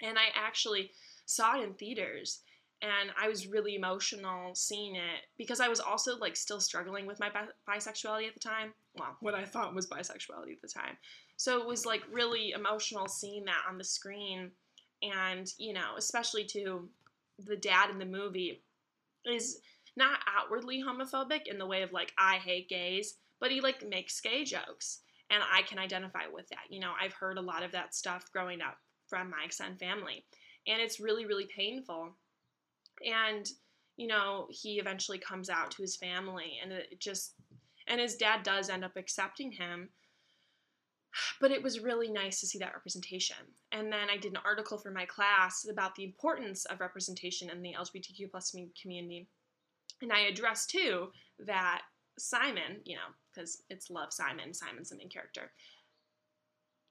and 0.01 0.17
I 0.17 0.25
actually 0.35 0.91
saw 1.25 1.59
it 1.59 1.63
in 1.63 1.73
theaters 1.73 2.41
and 2.83 3.11
I 3.17 3.29
was 3.29 3.47
really 3.47 3.75
emotional 3.75 4.53
seeing 4.55 4.95
it 4.95 5.21
because 5.37 5.61
I 5.61 5.69
was 5.69 5.79
also 5.79 6.17
like 6.17 6.35
still 6.35 6.59
struggling 6.59 7.05
with 7.05 7.19
my 7.19 7.29
bi- 7.29 7.47
bisexuality 7.67 8.27
at 8.27 8.33
the 8.33 8.41
time. 8.41 8.73
Well, 8.95 9.15
what 9.21 9.33
I 9.33 9.45
thought 9.45 9.73
was 9.73 9.87
bisexuality 9.87 10.51
at 10.51 10.61
the 10.61 10.67
time. 10.67 10.97
So 11.37 11.61
it 11.61 11.67
was 11.67 11.85
like 11.85 12.01
really 12.11 12.51
emotional 12.51 13.07
seeing 13.07 13.45
that 13.45 13.61
on 13.69 13.77
the 13.77 13.85
screen, 13.85 14.51
and 15.01 15.51
you 15.57 15.73
know, 15.73 15.93
especially 15.97 16.43
to 16.45 16.89
the 17.39 17.55
dad 17.55 17.89
in 17.89 17.99
the 17.99 18.05
movie 18.05 18.61
is 19.25 19.61
not 19.95 20.19
outwardly 20.27 20.83
homophobic 20.83 21.47
in 21.47 21.57
the 21.57 21.65
way 21.65 21.83
of 21.83 21.93
like 21.93 22.11
I 22.17 22.35
hate 22.35 22.67
gays, 22.67 23.15
but 23.39 23.49
he 23.49 23.61
like 23.61 23.87
makes 23.87 24.19
gay 24.19 24.43
jokes 24.43 24.99
and 25.29 25.41
I 25.51 25.61
can 25.61 25.79
identify 25.79 26.27
with 26.31 26.49
that. 26.49 26.65
You 26.69 26.81
know, 26.81 26.91
I've 27.01 27.13
heard 27.13 27.37
a 27.37 27.41
lot 27.41 27.63
of 27.63 27.71
that 27.71 27.95
stuff 27.95 28.29
growing 28.33 28.61
up 28.61 28.77
from 29.07 29.29
my 29.29 29.45
extended 29.45 29.79
family, 29.79 30.25
and 30.67 30.81
it's 30.81 30.99
really 30.99 31.25
really 31.25 31.47
painful. 31.55 32.09
And 33.05 33.49
you 33.97 34.07
know, 34.07 34.47
he 34.49 34.79
eventually 34.79 35.19
comes 35.19 35.49
out 35.49 35.71
to 35.71 35.81
his 35.81 35.95
family, 35.95 36.59
and 36.61 36.71
it 36.71 36.99
just 36.99 37.33
and 37.87 37.99
his 37.99 38.15
dad 38.15 38.43
does 38.43 38.69
end 38.69 38.83
up 38.83 38.95
accepting 38.95 39.51
him. 39.51 39.89
But 41.39 41.51
it 41.51 41.61
was 41.61 41.79
really 41.79 42.09
nice 42.09 42.39
to 42.39 42.47
see 42.47 42.57
that 42.57 42.73
representation. 42.73 43.37
And 43.71 43.91
then 43.91 44.09
I 44.09 44.17
did 44.17 44.31
an 44.31 44.39
article 44.43 44.79
for 44.79 44.89
my 44.89 45.05
class 45.05 45.67
about 45.69 45.93
the 45.93 46.03
importance 46.03 46.65
of 46.65 46.79
representation 46.79 47.51
in 47.51 47.61
the 47.61 47.75
LGBTQ 47.77 48.31
plus 48.31 48.55
community. 48.81 49.27
And 50.01 50.11
I 50.11 50.21
addressed 50.21 50.71
too 50.71 51.09
that 51.45 51.83
Simon, 52.17 52.81
you 52.85 52.95
know, 52.95 53.13
because 53.31 53.61
it's 53.69 53.91
Love 53.91 54.11
Simon, 54.11 54.53
Simon's 54.53 54.89
the 54.89 54.97
main 54.97 55.09
character. 55.09 55.51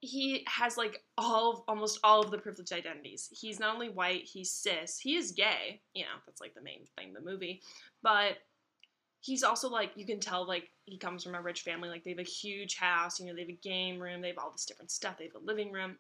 He 0.05 0.45
has 0.49 0.77
like 0.77 1.01
all 1.17 1.65
almost 1.69 2.01
all 2.03 2.23
of 2.23 2.31
the 2.31 2.38
privileged 2.38 2.73
identities. 2.73 3.29
He's 3.31 3.61
not 3.61 3.75
only 3.75 3.88
white, 3.88 4.25
he's 4.25 4.51
cis, 4.51 4.99
he 4.99 5.17
is 5.17 5.33
gay, 5.33 5.81
you 5.95 6.03
know, 6.03 6.21
that's 6.27 6.41
like 6.41 6.55
the 6.55 6.62
main 6.62 6.85
thing 6.97 7.09
in 7.09 7.15
the 7.15 7.21
movie. 7.21 7.62
But 8.03 8.38
he's 9.21 9.45
also 9.45 9.69
like 9.69 9.93
you 9.95 10.05
can 10.05 10.19
tell 10.19 10.47
like 10.47 10.69
he 10.85 10.99
comes 10.99 11.23
from 11.23 11.37
a 11.37 11.41
rich 11.41 11.62
family, 11.62 11.88
like 11.88 12.03
they 12.03 12.11
have 12.11 12.19
a 12.19 12.25
huge 12.25 12.77
house, 12.77 13.21
you 13.21 13.27
know, 13.27 13.35
they 13.35 13.43
have 13.43 13.49
a 13.49 13.59
game 13.62 14.01
room, 14.01 14.21
they 14.21 14.29
have 14.29 14.38
all 14.38 14.51
this 14.51 14.67
different 14.67 14.91
stuff, 14.91 15.17
they 15.17 15.25
have 15.25 15.41
a 15.41 15.47
living 15.47 15.73
room. 15.73 15.97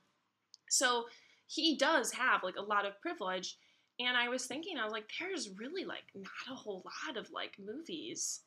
So 0.68 1.04
he 1.46 1.76
does 1.76 2.12
have 2.12 2.42
like 2.42 2.56
a 2.56 2.62
lot 2.62 2.84
of 2.84 3.00
privilege. 3.00 3.56
And 4.00 4.16
I 4.16 4.28
was 4.28 4.46
thinking, 4.46 4.78
I 4.78 4.84
was 4.84 4.92
like, 4.92 5.08
there's 5.20 5.50
really 5.56 5.84
like 5.84 6.04
not 6.14 6.50
a 6.50 6.54
whole 6.54 6.84
lot 7.06 7.16
of 7.16 7.30
like 7.30 7.52
movies 7.64 8.40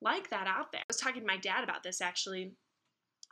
like 0.00 0.30
that 0.30 0.46
out 0.46 0.72
there. 0.72 0.80
I 0.80 0.84
was 0.88 0.96
talking 0.96 1.20
to 1.20 1.26
my 1.26 1.36
dad 1.36 1.64
about 1.64 1.82
this 1.82 2.00
actually 2.00 2.54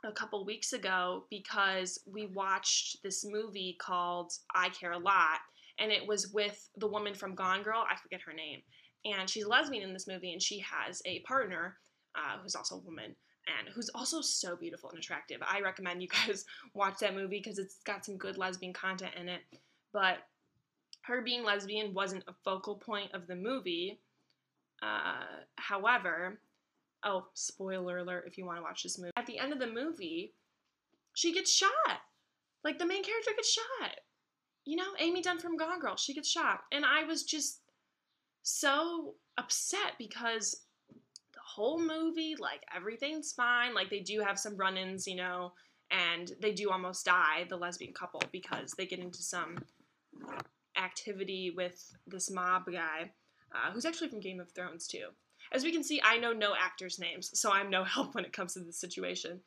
a 0.03 0.11
couple 0.11 0.43
weeks 0.45 0.73
ago 0.73 1.25
because 1.29 1.99
we 2.11 2.27
watched 2.27 3.01
this 3.03 3.25
movie 3.25 3.77
called 3.79 4.31
I 4.53 4.69
Care 4.69 4.93
a 4.93 4.97
Lot, 4.97 5.39
and 5.79 5.91
it 5.91 6.07
was 6.07 6.31
with 6.33 6.69
the 6.77 6.87
woman 6.87 7.13
from 7.13 7.35
Gone 7.35 7.63
Girl. 7.63 7.83
I 7.89 7.95
forget 7.95 8.21
her 8.21 8.33
name. 8.33 8.61
And 9.03 9.29
she's 9.29 9.47
lesbian 9.47 9.83
in 9.83 9.93
this 9.93 10.07
movie, 10.07 10.33
and 10.33 10.41
she 10.41 10.59
has 10.59 11.01
a 11.05 11.19
partner 11.21 11.77
uh, 12.15 12.37
who's 12.41 12.55
also 12.55 12.75
a 12.75 12.79
woman 12.79 13.15
and 13.47 13.73
who's 13.73 13.89
also 13.95 14.21
so 14.21 14.55
beautiful 14.55 14.89
and 14.89 14.99
attractive. 14.99 15.41
I 15.41 15.61
recommend 15.61 16.01
you 16.01 16.07
guys 16.27 16.45
watch 16.73 16.99
that 16.99 17.15
movie 17.15 17.39
because 17.39 17.59
it's 17.59 17.77
got 17.85 18.05
some 18.05 18.17
good 18.17 18.37
lesbian 18.37 18.73
content 18.73 19.13
in 19.19 19.29
it. 19.29 19.41
But 19.93 20.19
her 21.03 21.21
being 21.21 21.43
lesbian 21.43 21.93
wasn't 21.93 22.23
a 22.27 22.33
focal 22.43 22.75
point 22.75 23.11
of 23.13 23.27
the 23.27 23.35
movie. 23.35 23.99
Uh, 24.81 25.23
however, 25.55 26.39
oh, 27.03 27.27
spoiler 27.33 27.99
alert 27.99 28.25
if 28.27 28.37
you 28.37 28.45
want 28.45 28.57
to 28.57 28.63
watch 28.63 28.83
this 28.83 28.97
movie. 28.97 29.11
At 29.15 29.25
the 29.25 29.39
end 29.39 29.53
of 29.53 29.59
the 29.59 29.67
movie, 29.67 30.33
she 31.13 31.33
gets 31.33 31.51
shot. 31.51 32.01
Like 32.63 32.79
the 32.79 32.85
main 32.85 33.03
character 33.03 33.31
gets 33.35 33.51
shot. 33.51 33.91
You 34.65 34.77
know, 34.77 34.93
Amy 34.99 35.21
Dunne 35.21 35.39
from 35.39 35.57
Gone 35.57 35.79
Girl, 35.79 35.95
she 35.95 36.13
gets 36.13 36.29
shot. 36.29 36.61
And 36.71 36.85
I 36.85 37.03
was 37.03 37.23
just 37.23 37.61
so 38.43 39.15
upset 39.37 39.93
because 39.97 40.61
the 41.33 41.39
whole 41.43 41.79
movie, 41.79 42.35
like 42.39 42.63
everything's 42.75 43.31
fine. 43.31 43.73
Like 43.73 43.89
they 43.89 43.99
do 43.99 44.21
have 44.21 44.39
some 44.39 44.57
run 44.57 44.77
ins, 44.77 45.07
you 45.07 45.15
know, 45.15 45.53
and 45.89 46.31
they 46.39 46.53
do 46.53 46.69
almost 46.69 47.05
die, 47.05 47.45
the 47.49 47.57
lesbian 47.57 47.93
couple, 47.93 48.21
because 48.31 48.73
they 48.77 48.85
get 48.85 48.99
into 48.99 49.21
some 49.23 49.57
activity 50.77 51.51
with 51.55 51.91
this 52.07 52.31
mob 52.31 52.63
guy, 52.71 53.11
uh, 53.53 53.71
who's 53.71 53.85
actually 53.85 54.09
from 54.09 54.19
Game 54.19 54.39
of 54.39 54.51
Thrones 54.51 54.87
too. 54.87 55.07
As 55.53 55.63
we 55.63 55.71
can 55.71 55.83
see, 55.83 56.01
I 56.03 56.17
know 56.17 56.31
no 56.31 56.53
actors' 56.57 56.99
names, 56.99 57.29
so 57.33 57.51
I'm 57.51 57.69
no 57.69 57.83
help 57.95 58.15
when 58.15 58.25
it 58.25 58.33
comes 58.33 58.53
to 58.53 58.59
this 58.61 58.79
situation. 58.79 59.41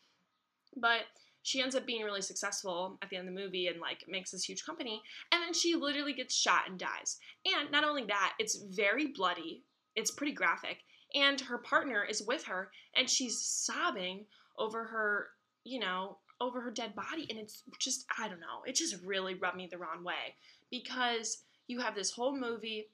But 0.76 1.02
she 1.42 1.60
ends 1.60 1.76
up 1.76 1.86
being 1.86 2.02
really 2.02 2.22
successful 2.22 2.98
at 3.02 3.10
the 3.10 3.16
end 3.16 3.28
of 3.28 3.34
the 3.34 3.40
movie 3.40 3.66
and 3.66 3.78
like 3.78 4.04
makes 4.08 4.30
this 4.30 4.44
huge 4.44 4.64
company, 4.64 5.02
and 5.30 5.42
then 5.42 5.52
she 5.52 5.74
literally 5.74 6.14
gets 6.14 6.34
shot 6.34 6.68
and 6.68 6.78
dies. 6.78 7.18
And 7.44 7.70
not 7.70 7.84
only 7.84 8.04
that, 8.04 8.34
it's 8.38 8.56
very 8.56 9.08
bloody. 9.08 9.62
It's 9.94 10.10
pretty 10.10 10.32
graphic. 10.32 10.78
And 11.14 11.40
her 11.42 11.58
partner 11.58 12.02
is 12.02 12.22
with 12.26 12.44
her, 12.44 12.70
and 12.96 13.08
she's 13.08 13.40
sobbing 13.40 14.24
over 14.58 14.84
her, 14.84 15.28
you 15.64 15.78
know, 15.78 16.18
over 16.40 16.60
her 16.60 16.70
dead 16.70 16.94
body. 16.94 17.26
And 17.30 17.38
it's 17.38 17.62
just, 17.78 18.06
I 18.18 18.28
don't 18.28 18.40
know, 18.40 18.62
it 18.66 18.74
just 18.74 18.96
really 19.04 19.34
rubbed 19.34 19.56
me 19.56 19.68
the 19.70 19.78
wrong 19.78 20.02
way 20.02 20.34
because 20.70 21.44
you 21.66 21.78
have 21.80 21.94
this 21.94 22.10
whole 22.10 22.36
movie 22.36 22.88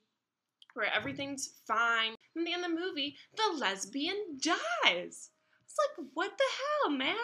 where 0.75 0.93
everything's 0.93 1.51
fine. 1.67 2.15
And 2.37 2.47
of 2.47 2.63
the 2.63 2.69
movie, 2.69 3.17
the 3.37 3.59
lesbian 3.59 4.39
dies. 4.41 5.31
It's 5.65 5.77
like, 5.99 6.07
what 6.15 6.33
the 6.37 6.45
hell, 6.85 6.91
man? 6.97 7.17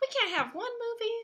We 0.00 0.08
can't 0.08 0.36
have 0.36 0.54
one 0.54 0.64
movie 0.64 1.14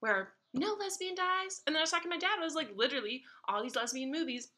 where 0.00 0.32
no 0.52 0.76
lesbian 0.78 1.14
dies. 1.14 1.62
And 1.66 1.74
then 1.74 1.80
I 1.80 1.82
was 1.82 1.90
talking 1.90 2.10
to 2.10 2.16
my 2.16 2.18
dad, 2.18 2.38
I 2.40 2.44
was 2.44 2.54
like, 2.54 2.70
literally, 2.74 3.22
all 3.48 3.62
these 3.62 3.76
lesbian 3.76 4.10
movies, 4.10 4.48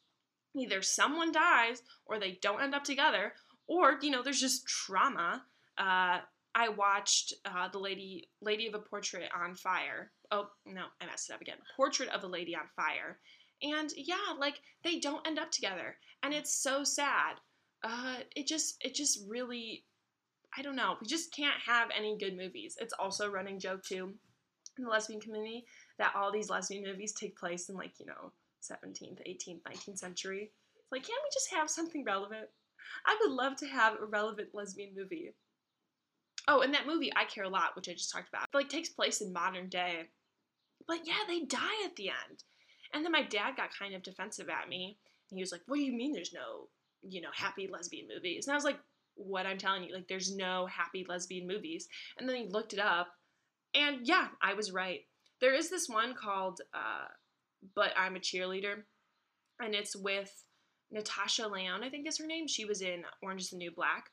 either 0.55 0.81
someone 0.81 1.31
dies 1.31 1.81
or 2.05 2.19
they 2.19 2.39
don't 2.41 2.61
end 2.61 2.73
up 2.73 2.83
together, 2.83 3.33
or, 3.67 3.99
you 4.01 4.09
know, 4.09 4.23
there's 4.23 4.39
just 4.39 4.67
trauma. 4.67 5.43
Uh, 5.77 6.19
I 6.55 6.69
watched 6.69 7.33
uh, 7.45 7.67
the 7.69 7.79
lady 7.79 8.29
Lady 8.41 8.67
of 8.67 8.73
a 8.73 8.79
Portrait 8.79 9.29
on 9.35 9.55
Fire. 9.55 10.11
Oh 10.31 10.49
no, 10.65 10.85
I 10.99 11.05
messed 11.05 11.29
it 11.29 11.33
up 11.33 11.41
again. 11.41 11.57
Portrait 11.75 12.09
of 12.09 12.23
a 12.23 12.27
Lady 12.27 12.55
on 12.55 12.67
Fire, 12.75 13.19
and 13.61 13.91
yeah, 13.95 14.33
like 14.37 14.59
they 14.83 14.99
don't 14.99 15.25
end 15.27 15.39
up 15.39 15.51
together, 15.51 15.97
and 16.23 16.33
it's 16.33 16.53
so 16.53 16.83
sad. 16.83 17.35
Uh, 17.83 18.17
it 18.35 18.47
just 18.47 18.75
it 18.81 18.93
just 18.93 19.19
really, 19.27 19.85
I 20.57 20.61
don't 20.61 20.75
know. 20.75 20.95
We 21.01 21.07
just 21.07 21.33
can't 21.33 21.59
have 21.65 21.89
any 21.97 22.17
good 22.17 22.35
movies. 22.35 22.75
It's 22.79 22.93
also 22.93 23.29
running 23.29 23.59
joke 23.59 23.83
too 23.83 24.13
in 24.77 24.83
the 24.83 24.89
lesbian 24.89 25.21
community 25.21 25.65
that 25.97 26.13
all 26.15 26.31
these 26.31 26.49
lesbian 26.49 26.83
movies 26.83 27.13
take 27.13 27.37
place 27.37 27.69
in 27.69 27.75
like 27.75 27.93
you 27.99 28.05
know 28.05 28.31
17th, 28.61 29.19
18th, 29.27 29.61
19th 29.63 29.97
century. 29.97 30.51
It's 30.77 30.91
like, 30.91 31.03
can't 31.03 31.21
we 31.23 31.29
just 31.33 31.53
have 31.53 31.69
something 31.69 32.03
relevant? 32.03 32.47
I 33.05 33.17
would 33.21 33.31
love 33.31 33.55
to 33.57 33.67
have 33.67 33.93
a 33.93 34.05
relevant 34.05 34.49
lesbian 34.53 34.95
movie. 34.95 35.33
Oh, 36.47 36.61
and 36.61 36.73
that 36.73 36.87
movie 36.87 37.11
I 37.15 37.25
Care 37.25 37.43
a 37.43 37.49
Lot, 37.49 37.75
which 37.75 37.89
I 37.89 37.93
just 37.93 38.11
talked 38.11 38.29
about, 38.29 38.47
like 38.53 38.69
takes 38.69 38.89
place 38.89 39.21
in 39.21 39.31
modern 39.31 39.69
day. 39.69 40.09
But 40.87 41.01
yeah, 41.05 41.23
they 41.27 41.41
die 41.41 41.85
at 41.85 41.95
the 41.95 42.09
end. 42.09 42.43
And 42.93 43.05
then 43.05 43.11
my 43.11 43.21
dad 43.21 43.55
got 43.55 43.69
kind 43.77 43.93
of 43.93 44.01
defensive 44.01 44.49
at 44.49 44.67
me. 44.67 44.97
And 45.29 45.37
he 45.37 45.43
was 45.43 45.51
like, 45.51 45.61
What 45.67 45.75
do 45.75 45.83
you 45.83 45.93
mean 45.93 46.13
there's 46.13 46.33
no, 46.33 46.69
you 47.01 47.21
know, 47.21 47.29
happy 47.33 47.69
lesbian 47.71 48.07
movies? 48.13 48.47
And 48.47 48.53
I 48.53 48.55
was 48.57 48.63
like, 48.63 48.79
What 49.15 49.45
I'm 49.45 49.57
telling 49.57 49.83
you, 49.83 49.93
like, 49.93 50.07
there's 50.07 50.35
no 50.35 50.67
happy 50.67 51.05
lesbian 51.07 51.47
movies. 51.47 51.87
And 52.17 52.27
then 52.27 52.35
he 52.35 52.47
looked 52.47 52.73
it 52.73 52.79
up. 52.79 53.07
And 53.73 54.07
yeah, 54.07 54.27
I 54.41 54.53
was 54.53 54.71
right. 54.71 55.01
There 55.41 55.53
is 55.53 55.69
this 55.69 55.87
one 55.87 56.13
called 56.15 56.61
uh, 56.73 57.07
But 57.75 57.91
I'm 57.97 58.15
a 58.15 58.19
Cheerleader. 58.19 58.83
And 59.61 59.75
it's 59.75 59.95
with 59.95 60.31
Natasha 60.91 61.47
Lyonne, 61.47 61.83
I 61.83 61.89
think 61.89 62.07
is 62.07 62.17
her 62.17 62.25
name. 62.25 62.47
She 62.47 62.65
was 62.65 62.81
in 62.81 63.03
Orange 63.21 63.43
is 63.43 63.49
the 63.49 63.57
New 63.57 63.71
Black. 63.71 64.09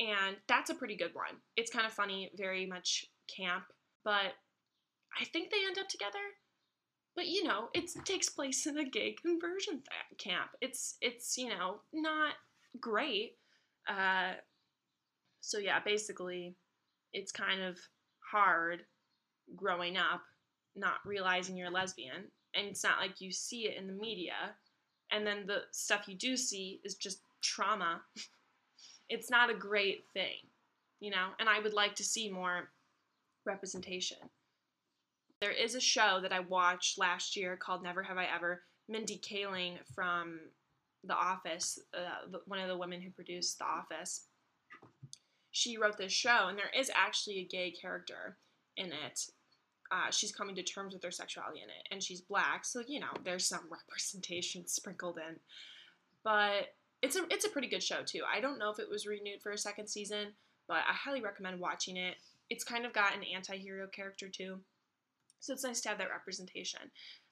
And 0.00 0.36
that's 0.48 0.70
a 0.70 0.74
pretty 0.74 0.96
good 0.96 1.14
one. 1.14 1.36
It's 1.56 1.70
kind 1.70 1.86
of 1.86 1.92
funny, 1.92 2.30
very 2.36 2.66
much 2.66 3.04
camp, 3.28 3.64
but 4.04 4.34
I 5.20 5.24
think 5.24 5.50
they 5.50 5.58
end 5.66 5.78
up 5.78 5.88
together. 5.88 6.18
But 7.14 7.28
you 7.28 7.44
know, 7.44 7.68
it 7.74 7.90
takes 8.04 8.28
place 8.28 8.66
in 8.66 8.78
a 8.78 8.84
gay 8.84 9.12
conversion 9.12 9.74
th- 9.74 10.18
camp. 10.18 10.50
It's 10.60 10.96
it's 11.00 11.36
you 11.36 11.50
know 11.50 11.80
not 11.92 12.34
great. 12.80 13.36
Uh, 13.86 14.32
so 15.40 15.58
yeah, 15.58 15.80
basically, 15.84 16.54
it's 17.12 17.32
kind 17.32 17.60
of 17.62 17.78
hard 18.20 18.84
growing 19.56 19.96
up, 19.96 20.22
not 20.74 21.04
realizing 21.04 21.56
you're 21.56 21.70
lesbian, 21.70 22.24
and 22.54 22.66
it's 22.66 22.84
not 22.84 23.00
like 23.00 23.20
you 23.20 23.30
see 23.30 23.68
it 23.68 23.76
in 23.76 23.86
the 23.86 23.92
media, 23.92 24.54
and 25.10 25.26
then 25.26 25.46
the 25.46 25.62
stuff 25.72 26.08
you 26.08 26.14
do 26.14 26.36
see 26.36 26.80
is 26.84 26.94
just 26.94 27.20
trauma. 27.42 28.00
it's 29.08 29.30
not 29.30 29.50
a 29.50 29.54
great 29.54 30.04
thing, 30.14 30.38
you 31.00 31.10
know. 31.10 31.28
And 31.38 31.48
I 31.48 31.60
would 31.60 31.74
like 31.74 31.94
to 31.96 32.04
see 32.04 32.30
more 32.30 32.70
representation. 33.44 34.18
There 35.42 35.50
is 35.50 35.74
a 35.74 35.80
show 35.80 36.20
that 36.22 36.32
I 36.32 36.38
watched 36.38 37.00
last 37.00 37.34
year 37.34 37.56
called 37.56 37.82
Never 37.82 38.04
Have 38.04 38.16
I 38.16 38.26
Ever. 38.32 38.62
Mindy 38.88 39.18
Kaling 39.18 39.76
from 39.92 40.38
The 41.02 41.16
Office, 41.16 41.80
uh, 41.92 42.38
one 42.46 42.60
of 42.60 42.68
the 42.68 42.78
women 42.78 43.00
who 43.00 43.10
produced 43.10 43.58
The 43.58 43.64
Office, 43.64 44.28
she 45.50 45.78
wrote 45.78 45.98
this 45.98 46.12
show, 46.12 46.46
and 46.46 46.56
there 46.56 46.70
is 46.78 46.92
actually 46.94 47.40
a 47.40 47.44
gay 47.44 47.72
character 47.72 48.36
in 48.76 48.92
it. 48.92 49.26
Uh, 49.90 50.12
she's 50.12 50.30
coming 50.30 50.54
to 50.54 50.62
terms 50.62 50.94
with 50.94 51.02
her 51.02 51.10
sexuality 51.10 51.58
in 51.58 51.70
it, 51.70 51.88
and 51.90 52.00
she's 52.00 52.20
black, 52.20 52.64
so 52.64 52.80
you 52.86 53.00
know 53.00 53.12
there's 53.24 53.44
some 53.44 53.62
representation 53.68 54.68
sprinkled 54.68 55.18
in. 55.18 55.34
but 56.22 56.68
it's 57.02 57.16
a 57.16 57.24
it's 57.32 57.46
a 57.46 57.50
pretty 57.50 57.68
good 57.68 57.82
show 57.82 58.04
too. 58.06 58.22
I 58.32 58.40
don't 58.40 58.60
know 58.60 58.70
if 58.70 58.78
it 58.78 58.88
was 58.88 59.08
renewed 59.08 59.42
for 59.42 59.50
a 59.50 59.58
second 59.58 59.88
season, 59.88 60.34
but 60.68 60.84
I 60.88 60.92
highly 60.92 61.20
recommend 61.20 61.58
watching 61.58 61.96
it. 61.96 62.14
It's 62.48 62.62
kind 62.62 62.86
of 62.86 62.92
got 62.92 63.16
an 63.16 63.24
anti-hero 63.24 63.88
character 63.88 64.28
too. 64.28 64.60
So 65.42 65.52
it's 65.52 65.64
nice 65.64 65.80
to 65.80 65.88
have 65.88 65.98
that 65.98 66.10
representation. 66.10 66.80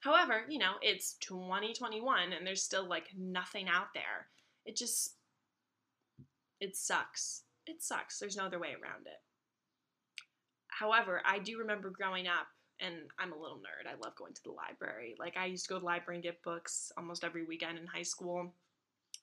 However, 0.01 0.41
you 0.49 0.59
know, 0.59 0.73
it's 0.81 1.13
2021 1.21 2.33
and 2.33 2.45
there's 2.45 2.61
still 2.61 2.85
like 2.87 3.07
nothing 3.17 3.69
out 3.69 3.87
there. 3.93 4.27
It 4.65 4.75
just 4.75 5.15
it 6.59 6.75
sucks. 6.75 7.43
It 7.65 7.81
sucks. 7.81 8.19
There's 8.19 8.35
no 8.35 8.45
other 8.45 8.59
way 8.59 8.71
around 8.71 9.07
it. 9.07 9.21
However, 10.67 11.21
I 11.25 11.39
do 11.39 11.57
remember 11.57 11.89
growing 11.89 12.27
up 12.27 12.47
and 12.81 12.95
I'm 13.17 13.31
a 13.31 13.39
little 13.39 13.59
nerd. 13.59 13.89
I 13.89 13.95
love 14.03 14.17
going 14.17 14.33
to 14.33 14.43
the 14.43 14.51
library. 14.51 15.15
Like 15.17 15.37
I 15.37 15.45
used 15.45 15.67
to 15.67 15.69
go 15.69 15.75
to 15.75 15.79
the 15.79 15.85
library 15.85 16.17
and 16.17 16.23
get 16.23 16.43
books 16.43 16.91
almost 16.97 17.23
every 17.23 17.45
weekend 17.45 17.77
in 17.79 17.87
high 17.87 18.03
school 18.03 18.53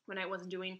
when 0.06 0.16
I 0.16 0.24
wasn't 0.24 0.50
doing 0.50 0.78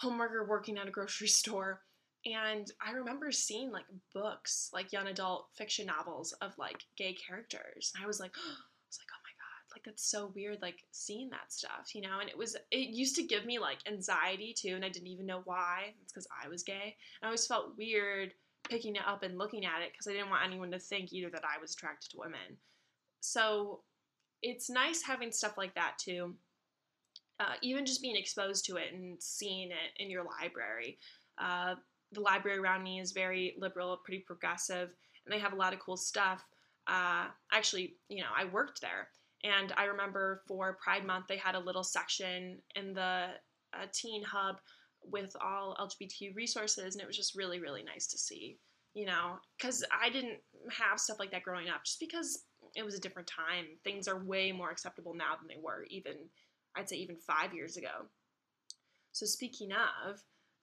homework 0.00 0.32
or 0.32 0.46
working 0.46 0.76
at 0.76 0.86
a 0.86 0.90
grocery 0.90 1.28
store. 1.28 1.80
And 2.24 2.70
I 2.84 2.92
remember 2.92 3.32
seeing 3.32 3.72
like 3.72 3.84
books, 4.14 4.70
like 4.72 4.92
young 4.92 5.08
adult 5.08 5.48
fiction 5.56 5.86
novels 5.86 6.32
of 6.40 6.56
like 6.56 6.84
gay 6.96 7.14
characters. 7.14 7.92
And 7.94 8.04
I 8.04 8.06
was 8.06 8.20
like, 8.20 8.32
I 8.36 8.88
was 8.88 8.98
like, 9.00 9.10
oh 9.12 9.22
my 9.24 9.34
god, 9.38 9.74
like 9.74 9.84
that's 9.84 10.08
so 10.08 10.32
weird, 10.34 10.62
like 10.62 10.84
seeing 10.92 11.30
that 11.30 11.52
stuff, 11.52 11.94
you 11.94 12.02
know. 12.02 12.20
And 12.20 12.28
it 12.28 12.38
was, 12.38 12.56
it 12.70 12.90
used 12.90 13.16
to 13.16 13.24
give 13.24 13.44
me 13.44 13.58
like 13.58 13.78
anxiety 13.88 14.54
too, 14.56 14.74
and 14.76 14.84
I 14.84 14.88
didn't 14.88 15.08
even 15.08 15.26
know 15.26 15.42
why. 15.44 15.94
It's 16.02 16.12
because 16.12 16.28
I 16.44 16.48
was 16.48 16.62
gay. 16.62 16.96
And 17.20 17.24
I 17.24 17.26
always 17.26 17.46
felt 17.46 17.76
weird 17.76 18.32
picking 18.68 18.96
it 18.96 19.02
up 19.06 19.22
and 19.22 19.38
looking 19.38 19.64
at 19.64 19.82
it 19.82 19.92
because 19.92 20.06
I 20.06 20.12
didn't 20.12 20.30
want 20.30 20.46
anyone 20.46 20.70
to 20.70 20.78
think 20.78 21.12
either 21.12 21.30
that 21.30 21.44
I 21.44 21.60
was 21.60 21.72
attracted 21.72 22.12
to 22.12 22.18
women. 22.18 22.56
So 23.20 23.80
it's 24.42 24.70
nice 24.70 25.02
having 25.02 25.32
stuff 25.32 25.56
like 25.56 25.74
that 25.74 25.94
too. 25.98 26.34
Uh, 27.40 27.54
even 27.62 27.84
just 27.84 28.02
being 28.02 28.16
exposed 28.16 28.64
to 28.66 28.76
it 28.76 28.92
and 28.92 29.20
seeing 29.20 29.70
it 29.70 30.02
in 30.02 30.10
your 30.10 30.24
library. 30.24 30.98
Uh, 31.38 31.74
the 32.12 32.20
library 32.20 32.58
around 32.58 32.82
me 32.82 33.00
is 33.00 33.12
very 33.12 33.54
liberal, 33.58 33.98
pretty 34.04 34.22
progressive, 34.26 34.94
and 35.24 35.32
they 35.32 35.38
have 35.38 35.52
a 35.52 35.56
lot 35.56 35.72
of 35.72 35.80
cool 35.80 35.96
stuff. 35.96 36.44
Uh, 36.86 37.26
actually, 37.52 37.94
you 38.08 38.22
know, 38.22 38.30
I 38.36 38.44
worked 38.44 38.80
there, 38.80 39.08
and 39.44 39.72
I 39.76 39.84
remember 39.84 40.42
for 40.46 40.78
Pride 40.82 41.06
Month 41.06 41.26
they 41.28 41.36
had 41.36 41.54
a 41.54 41.60
little 41.60 41.84
section 41.84 42.58
in 42.74 42.94
the 42.94 43.28
uh, 43.74 43.86
teen 43.92 44.22
hub 44.22 44.56
with 45.04 45.34
all 45.40 45.76
LGBTQ 45.80 46.34
resources, 46.34 46.94
and 46.94 47.02
it 47.02 47.06
was 47.06 47.16
just 47.16 47.36
really, 47.36 47.60
really 47.60 47.82
nice 47.82 48.06
to 48.08 48.18
see. 48.18 48.58
You 48.94 49.06
know, 49.06 49.38
because 49.56 49.82
I 49.90 50.10
didn't 50.10 50.38
have 50.70 51.00
stuff 51.00 51.18
like 51.18 51.30
that 51.30 51.44
growing 51.44 51.70
up, 51.70 51.82
just 51.84 51.98
because 51.98 52.42
it 52.76 52.84
was 52.84 52.94
a 52.94 53.00
different 53.00 53.28
time. 53.28 53.64
Things 53.84 54.06
are 54.06 54.22
way 54.22 54.52
more 54.52 54.70
acceptable 54.70 55.14
now 55.14 55.34
than 55.38 55.48
they 55.48 55.62
were 55.62 55.86
even, 55.88 56.14
I'd 56.76 56.88
say, 56.88 56.96
even 56.96 57.16
five 57.16 57.54
years 57.54 57.78
ago. 57.78 58.06
So 59.12 59.26
speaking 59.26 59.70
of, 59.72 60.22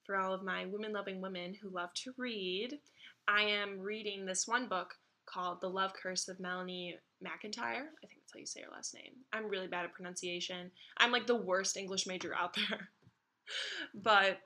for 0.10 0.18
all 0.18 0.34
of 0.34 0.42
my 0.42 0.66
women 0.66 0.92
loving 0.92 1.22
women 1.22 1.54
who 1.54 1.70
love 1.70 1.94
to 1.94 2.12
read. 2.18 2.80
I 3.28 3.44
am 3.44 3.80
reading 3.80 4.26
this 4.26 4.48
one 4.48 4.68
book 4.68 4.96
called 5.28 5.62
The 5.62 5.70
Love 5.70 5.94
Curse 5.94 6.28
of 6.30 6.40
Melanie 6.40 6.98
McIntyre. 7.24 7.86
I 8.04 8.08
think 8.08 8.22
that's 8.22 8.34
how 8.34 8.40
you 8.40 8.48
say 8.48 8.62
her 8.64 8.72
last 8.72 8.96
name. 8.96 9.12
I'm 9.32 9.48
really 9.48 9.68
bad 9.68 9.86
at 9.86 9.94
pronunciation. 9.94 10.72
I'm 10.98 11.12
like 11.12 11.28
the 11.28 11.36
worst 11.36 11.78
English 11.78 12.08
major 12.08 12.34
out 12.36 12.56
there. 12.56 12.90
but 13.94 14.40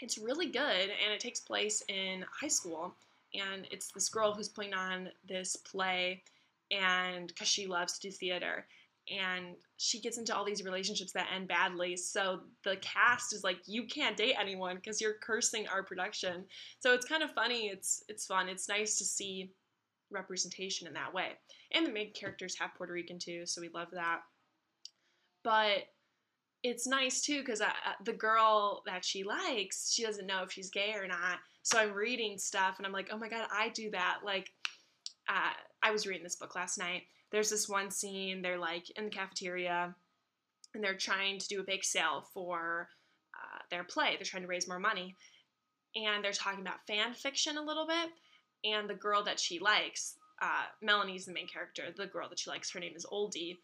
it's 0.00 0.18
really 0.18 0.50
good 0.50 0.60
and 0.60 1.14
it 1.14 1.20
takes 1.20 1.40
place 1.40 1.82
in 1.88 2.22
high 2.38 2.48
school. 2.48 2.94
And 3.32 3.66
it's 3.70 3.90
this 3.90 4.10
girl 4.10 4.34
who's 4.34 4.50
putting 4.50 4.74
on 4.74 5.08
this 5.26 5.56
play 5.56 6.22
and 6.70 7.28
because 7.28 7.48
she 7.48 7.66
loves 7.66 7.98
to 7.98 8.10
do 8.10 8.14
theater 8.14 8.66
and 9.10 9.56
she 9.76 10.00
gets 10.00 10.18
into 10.18 10.34
all 10.34 10.44
these 10.44 10.64
relationships 10.64 11.12
that 11.12 11.28
end 11.34 11.48
badly. 11.48 11.96
So 11.96 12.40
the 12.62 12.76
cast 12.76 13.34
is 13.34 13.44
like, 13.44 13.58
you 13.66 13.86
can't 13.86 14.16
date 14.16 14.36
anyone 14.40 14.76
because 14.76 15.00
you're 15.00 15.16
cursing 15.22 15.66
our 15.68 15.82
production. 15.82 16.44
So 16.80 16.94
it's 16.94 17.06
kind 17.06 17.22
of 17.22 17.32
funny. 17.32 17.68
It's 17.68 18.02
it's 18.08 18.26
fun. 18.26 18.48
It's 18.48 18.68
nice 18.68 18.96
to 18.98 19.04
see 19.04 19.50
representation 20.10 20.86
in 20.86 20.94
that 20.94 21.12
way. 21.12 21.32
And 21.72 21.86
the 21.86 21.92
main 21.92 22.12
characters 22.12 22.56
have 22.58 22.74
Puerto 22.76 22.92
Rican 22.92 23.18
too, 23.18 23.46
so 23.46 23.60
we 23.60 23.68
love 23.74 23.88
that. 23.92 24.20
But 25.42 25.84
it's 26.62 26.86
nice 26.86 27.20
too 27.20 27.40
because 27.40 27.60
the 28.04 28.12
girl 28.12 28.82
that 28.86 29.04
she 29.04 29.22
likes, 29.22 29.92
she 29.92 30.02
doesn't 30.02 30.26
know 30.26 30.42
if 30.42 30.52
she's 30.52 30.70
gay 30.70 30.94
or 30.94 31.06
not. 31.06 31.38
So 31.62 31.78
I'm 31.78 31.92
reading 31.92 32.38
stuff 32.38 32.76
and 32.78 32.86
I'm 32.86 32.92
like, 32.92 33.10
oh 33.12 33.18
my 33.18 33.28
god, 33.28 33.46
I 33.52 33.68
do 33.70 33.90
that. 33.90 34.20
Like, 34.24 34.50
uh, 35.28 35.52
I 35.82 35.90
was 35.90 36.06
reading 36.06 36.22
this 36.22 36.36
book 36.36 36.54
last 36.54 36.78
night 36.78 37.02
there's 37.34 37.50
this 37.50 37.68
one 37.68 37.90
scene 37.90 38.40
they're 38.40 38.58
like 38.58 38.88
in 38.96 39.06
the 39.06 39.10
cafeteria 39.10 39.92
and 40.72 40.84
they're 40.84 40.94
trying 40.94 41.36
to 41.40 41.48
do 41.48 41.60
a 41.60 41.64
bake 41.64 41.84
sale 41.84 42.24
for 42.32 42.88
uh, 43.34 43.58
their 43.70 43.82
play. 43.82 44.14
They're 44.14 44.24
trying 44.24 44.44
to 44.44 44.48
raise 44.48 44.68
more 44.68 44.78
money. 44.78 45.16
And 45.96 46.22
they're 46.22 46.32
talking 46.32 46.60
about 46.60 46.86
fan 46.86 47.12
fiction 47.12 47.58
a 47.58 47.62
little 47.62 47.88
bit. 47.88 48.10
And 48.64 48.88
the 48.88 48.94
girl 48.94 49.24
that 49.24 49.40
she 49.40 49.58
likes, 49.58 50.14
uh, 50.40 50.66
Melanie's 50.80 51.26
the 51.26 51.32
main 51.32 51.48
character, 51.48 51.84
the 51.96 52.06
girl 52.06 52.28
that 52.28 52.38
she 52.38 52.50
likes, 52.50 52.70
her 52.70 52.80
name 52.80 52.94
is 52.94 53.06
Oldie. 53.12 53.58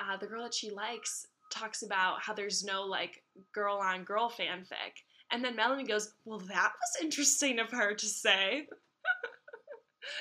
Uh, 0.00 0.16
the 0.16 0.26
girl 0.26 0.42
that 0.42 0.54
she 0.54 0.70
likes 0.70 1.24
talks 1.52 1.82
about 1.82 2.20
how 2.20 2.34
there's 2.34 2.64
no 2.64 2.82
like 2.82 3.22
girl 3.54 3.76
on 3.76 4.02
girl 4.02 4.28
fanfic. 4.28 5.04
And 5.30 5.44
then 5.44 5.54
Melanie 5.54 5.86
goes, 5.86 6.14
Well, 6.24 6.40
that 6.40 6.72
was 6.72 7.04
interesting 7.04 7.60
of 7.60 7.70
her 7.70 7.94
to 7.94 8.06
say 8.06 8.66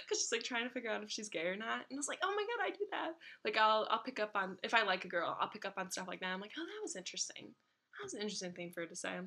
because 0.03 0.21
she's 0.21 0.31
like 0.31 0.43
trying 0.43 0.63
to 0.67 0.73
figure 0.73 0.89
out 0.89 1.03
if 1.03 1.11
she's 1.11 1.29
gay 1.29 1.47
or 1.47 1.55
not. 1.55 1.85
And 1.89 1.95
I 1.95 1.97
was 1.97 2.07
like, 2.07 2.19
oh 2.23 2.33
my 2.35 2.43
god, 2.43 2.65
I 2.65 2.69
do 2.71 2.85
that. 2.91 3.11
Like 3.45 3.57
I'll 3.57 3.87
I'll 3.89 4.03
pick 4.03 4.19
up 4.19 4.31
on 4.35 4.57
if 4.63 4.73
I 4.73 4.83
like 4.83 5.05
a 5.05 5.09
girl, 5.09 5.37
I'll 5.39 5.49
pick 5.49 5.65
up 5.65 5.75
on 5.77 5.91
stuff 5.91 6.07
like 6.07 6.19
that. 6.21 6.29
I'm 6.33 6.41
like, 6.41 6.51
oh, 6.57 6.65
that 6.65 6.81
was 6.81 6.95
interesting. 6.95 7.45
That 7.45 8.03
was 8.03 8.13
an 8.13 8.21
interesting 8.21 8.53
thing 8.53 8.71
for 8.73 8.81
her 8.81 8.87
to 8.87 8.95
say. 8.95 9.17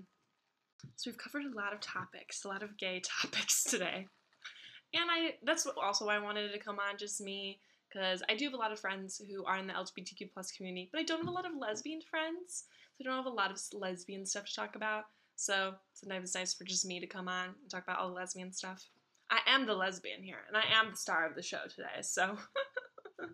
So 0.96 1.11
we've 1.11 1.18
covered 1.18 1.44
a 1.44 1.57
lot 1.57 1.73
of 1.73 1.81
topics, 1.81 2.44
a 2.44 2.49
lot 2.49 2.62
of 2.62 2.79
gay 2.79 3.03
topics 3.23 3.64
today. 3.64 4.07
And 4.92 5.11
I 5.11 5.35
that's 5.44 5.66
also 5.66 6.07
why 6.07 6.16
I 6.16 6.20
wanted 6.20 6.53
to 6.53 6.59
come 6.59 6.79
on, 6.79 6.99
just 6.99 7.20
me, 7.20 7.61
because 7.90 8.23
I 8.29 8.35
do 8.35 8.46
have 8.46 8.55
a 8.55 8.59
lot 8.59 8.73
of 8.73 8.81
friends 8.81 9.20
who 9.31 9.44
are 9.44 9.59
in 9.59 9.66
the 9.66 9.73
LGBTQ 9.73 10.33
plus 10.33 10.53
community, 10.53 10.88
but 10.92 11.01
I 11.01 11.05
don't 11.05 11.18
have 11.18 11.29
a 11.29 11.33
lot 11.33 11.46
of 11.46 11.57
lesbian 11.57 12.01
friends. 12.03 12.64
So 12.96 13.05
I 13.05 13.05
don't 13.05 13.16
have 13.16 13.33
a 13.33 13.35
lot 13.35 13.51
of 13.51 13.61
lesbian 13.73 14.27
stuff 14.27 14.46
to 14.46 14.55
talk 14.55 14.77
about. 14.77 15.05
So 15.37 15.75
sometimes 15.94 16.25
it's 16.25 16.35
nice 16.35 16.55
for 16.55 16.64
just 16.64 16.85
me 16.85 17.01
to 17.01 17.07
come 17.07 17.29
on 17.29 17.46
and 17.46 17.70
talk 17.70 17.85
about 17.85 17.99
all 17.99 18.09
the 18.09 18.14
lesbian 18.14 18.53
stuff. 18.53 18.85
I 19.31 19.38
am 19.47 19.66
the 19.66 19.75
lesbian 19.75 20.23
here, 20.23 20.40
and 20.49 20.57
I 20.57 20.64
am 20.81 20.90
the 20.90 20.97
star 20.97 21.27
of 21.27 21.37
the 21.37 21.43
show 21.43 21.62
today, 21.69 22.03
so. 22.03 22.37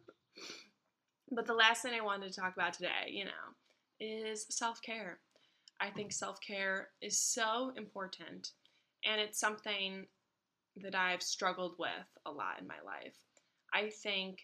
but 1.33 1.47
the 1.47 1.55
last 1.55 1.83
thing 1.83 1.93
I 1.99 2.05
wanted 2.05 2.31
to 2.31 2.41
talk 2.41 2.55
about 2.55 2.75
today, 2.75 3.09
you 3.09 3.25
know, 3.25 3.31
is 3.99 4.47
self 4.51 4.83
care. 4.83 5.21
I 5.81 5.91
think 5.91 6.13
self 6.13 6.39
care 6.47 6.89
is 7.01 7.19
so 7.19 7.73
important, 7.77 8.51
and 9.05 9.21
it's 9.21 9.41
something 9.41 10.07
that 10.83 10.95
I've 10.95 11.23
struggled 11.23 11.77
with 11.79 11.91
a 12.27 12.31
lot 12.31 12.61
in 12.61 12.67
my 12.67 12.81
life. 12.85 13.17
I 13.73 13.91
think, 14.03 14.41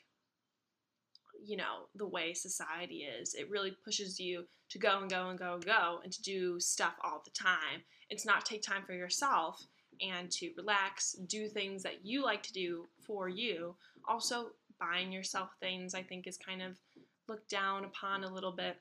you 1.44 1.58
know, 1.58 1.88
the 1.94 2.08
way 2.08 2.32
society 2.32 3.04
is, 3.20 3.34
it 3.34 3.50
really 3.50 3.76
pushes 3.84 4.18
you 4.18 4.46
to 4.70 4.78
go 4.78 5.00
and 5.00 5.10
go 5.10 5.28
and 5.28 5.38
go 5.38 5.54
and 5.54 5.64
go 5.64 6.00
and 6.02 6.10
to 6.10 6.22
do 6.22 6.58
stuff 6.58 6.94
all 7.04 7.22
the 7.22 7.30
time. 7.30 7.82
It's 8.08 8.24
not 8.24 8.46
take 8.46 8.62
time 8.62 8.84
for 8.86 8.94
yourself 8.94 9.66
and 10.00 10.30
to 10.32 10.52
relax, 10.56 11.12
do 11.26 11.48
things 11.48 11.82
that 11.82 12.04
you 12.04 12.24
like 12.24 12.42
to 12.44 12.52
do 12.52 12.86
for 13.00 13.28
you. 13.28 13.74
Also, 14.08 14.50
buying 14.80 15.12
yourself 15.12 15.50
things, 15.60 15.94
I 15.94 16.02
think, 16.02 16.26
is 16.26 16.36
kind 16.36 16.62
of 16.62 16.78
looked 17.28 17.50
down 17.50 17.84
upon 17.84 18.24
a 18.24 18.32
little 18.32 18.52
bit, 18.52 18.76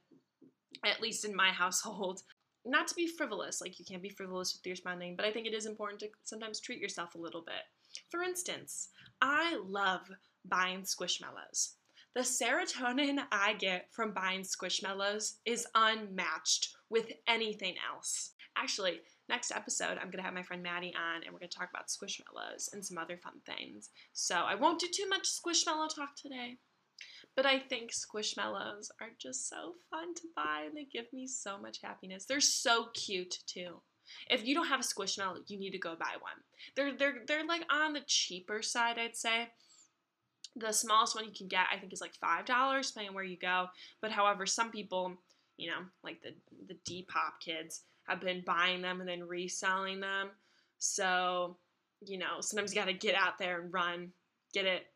at 0.86 1.02
least 1.02 1.26
in 1.26 1.36
my 1.36 1.50
household. 1.52 2.24
Not 2.66 2.88
to 2.88 2.96
be 2.96 3.08
frivolous, 3.08 3.62
like 3.62 3.80
you 3.80 3.86
can't 3.86 4.04
be 4.04 4.10
frivolous 4.10 4.54
with 4.54 4.66
your 4.66 4.76
spending, 4.76 5.16
but 5.16 5.26
I 5.26 5.32
think 5.32 5.48
it 5.48 5.54
is 5.54 5.66
important 5.66 6.00
to 6.02 6.10
sometimes 6.24 6.60
treat 6.60 6.80
yourself 6.80 7.16
a 7.16 7.20
little 7.20 7.42
bit. 7.42 7.64
For 8.10 8.22
instance, 8.22 8.90
I 9.22 9.60
love 9.66 10.10
buying 10.46 10.84
squishmallows. 10.84 11.74
The 12.14 12.22
serotonin 12.22 13.24
I 13.32 13.54
get 13.54 13.88
from 13.92 14.14
buying 14.14 14.42
squishmallows 14.42 15.36
is 15.46 15.66
unmatched 15.76 16.76
with 16.90 17.12
anything 17.26 17.76
else. 17.90 18.32
Actually, 18.58 19.02
next 19.30 19.52
episode, 19.52 19.98
I'm 19.98 20.12
going 20.12 20.18
to 20.18 20.24
have 20.24 20.34
my 20.34 20.44
friend 20.44 20.62
Maddie 20.62 20.94
on 20.96 21.24
and 21.24 21.32
we're 21.34 21.40
going 21.40 21.50
to 21.50 21.58
talk 21.58 21.70
about 21.70 21.88
squishmallows 21.88 22.72
and 22.74 22.86
some 22.86 22.98
other 22.98 23.18
fun 23.18 23.34
things. 23.46 23.90
So 24.14 24.36
I 24.36 24.56
won't 24.56 24.80
do 24.80 24.88
too 24.92 25.08
much 25.08 25.24
squishmallow 25.24 25.94
talk 25.94 26.16
today, 26.16 26.58
but 27.36 27.46
I 27.46 27.60
think 27.60 27.92
squishmallows 27.92 28.90
are 29.00 29.12
just 29.18 29.50
so 29.50 29.76
fun 29.90 30.14
to 30.16 30.24
buy 30.36 30.64
and 30.68 30.76
they 30.76 30.86
give 30.86 31.12
me 31.14 31.28
so 31.28 31.58
much 31.58 31.80
happiness. 31.82 32.26
They're 32.26 32.42
so 32.42 32.88
cute 32.94 33.40
too. 33.48 33.82
If 34.30 34.46
you 34.46 34.54
don't 34.54 34.68
have 34.68 34.82
a 34.82 34.84
squishmallow, 34.84 35.50
you 35.50 35.58
need 35.58 35.72
to 35.72 35.78
go 35.78 35.96
buy 35.96 36.16
one. 36.20 36.34
They're 36.76 36.94
they're 36.96 37.22
they're 37.28 37.46
like 37.46 37.64
on 37.72 37.94
the 37.94 38.02
cheaper 38.06 38.62
side, 38.62 38.98
I'd 38.98 39.16
say. 39.16 39.50
The 40.56 40.74
smallest 40.74 41.16
one 41.16 41.24
you 41.24 41.32
can 41.32 41.48
get, 41.48 41.68
I 41.74 41.78
think, 41.78 41.94
is 41.94 42.02
like 42.02 42.14
five 42.16 42.46
dollars, 42.46 42.90
depending 42.90 43.10
on 43.10 43.16
where 43.16 43.24
you 43.24 43.38
go. 43.38 43.68
But 44.02 44.12
however, 44.12 44.46
some 44.46 44.70
people, 44.70 45.14
you 45.56 45.70
know, 45.70 45.80
like 46.04 46.22
the 46.22 46.34
the 46.68 46.78
Depop 46.90 47.40
kids, 47.40 47.84
have 48.08 48.22
been 48.22 48.44
buying 48.46 48.82
them 48.82 49.00
and 49.00 49.10
then 49.10 49.28
reselling 49.28 50.00
them. 50.00 50.30
So, 50.80 51.58
you 52.02 52.18
know, 52.18 52.42
sometimes 52.42 52.74
you 52.74 52.80
got 52.80 52.88
to 52.88 52.94
get 52.94 53.16
out 53.16 53.38
there 53.38 53.62
and 53.62 53.74
run, 53.74 54.12
get 54.54 54.66
it. 54.66 54.88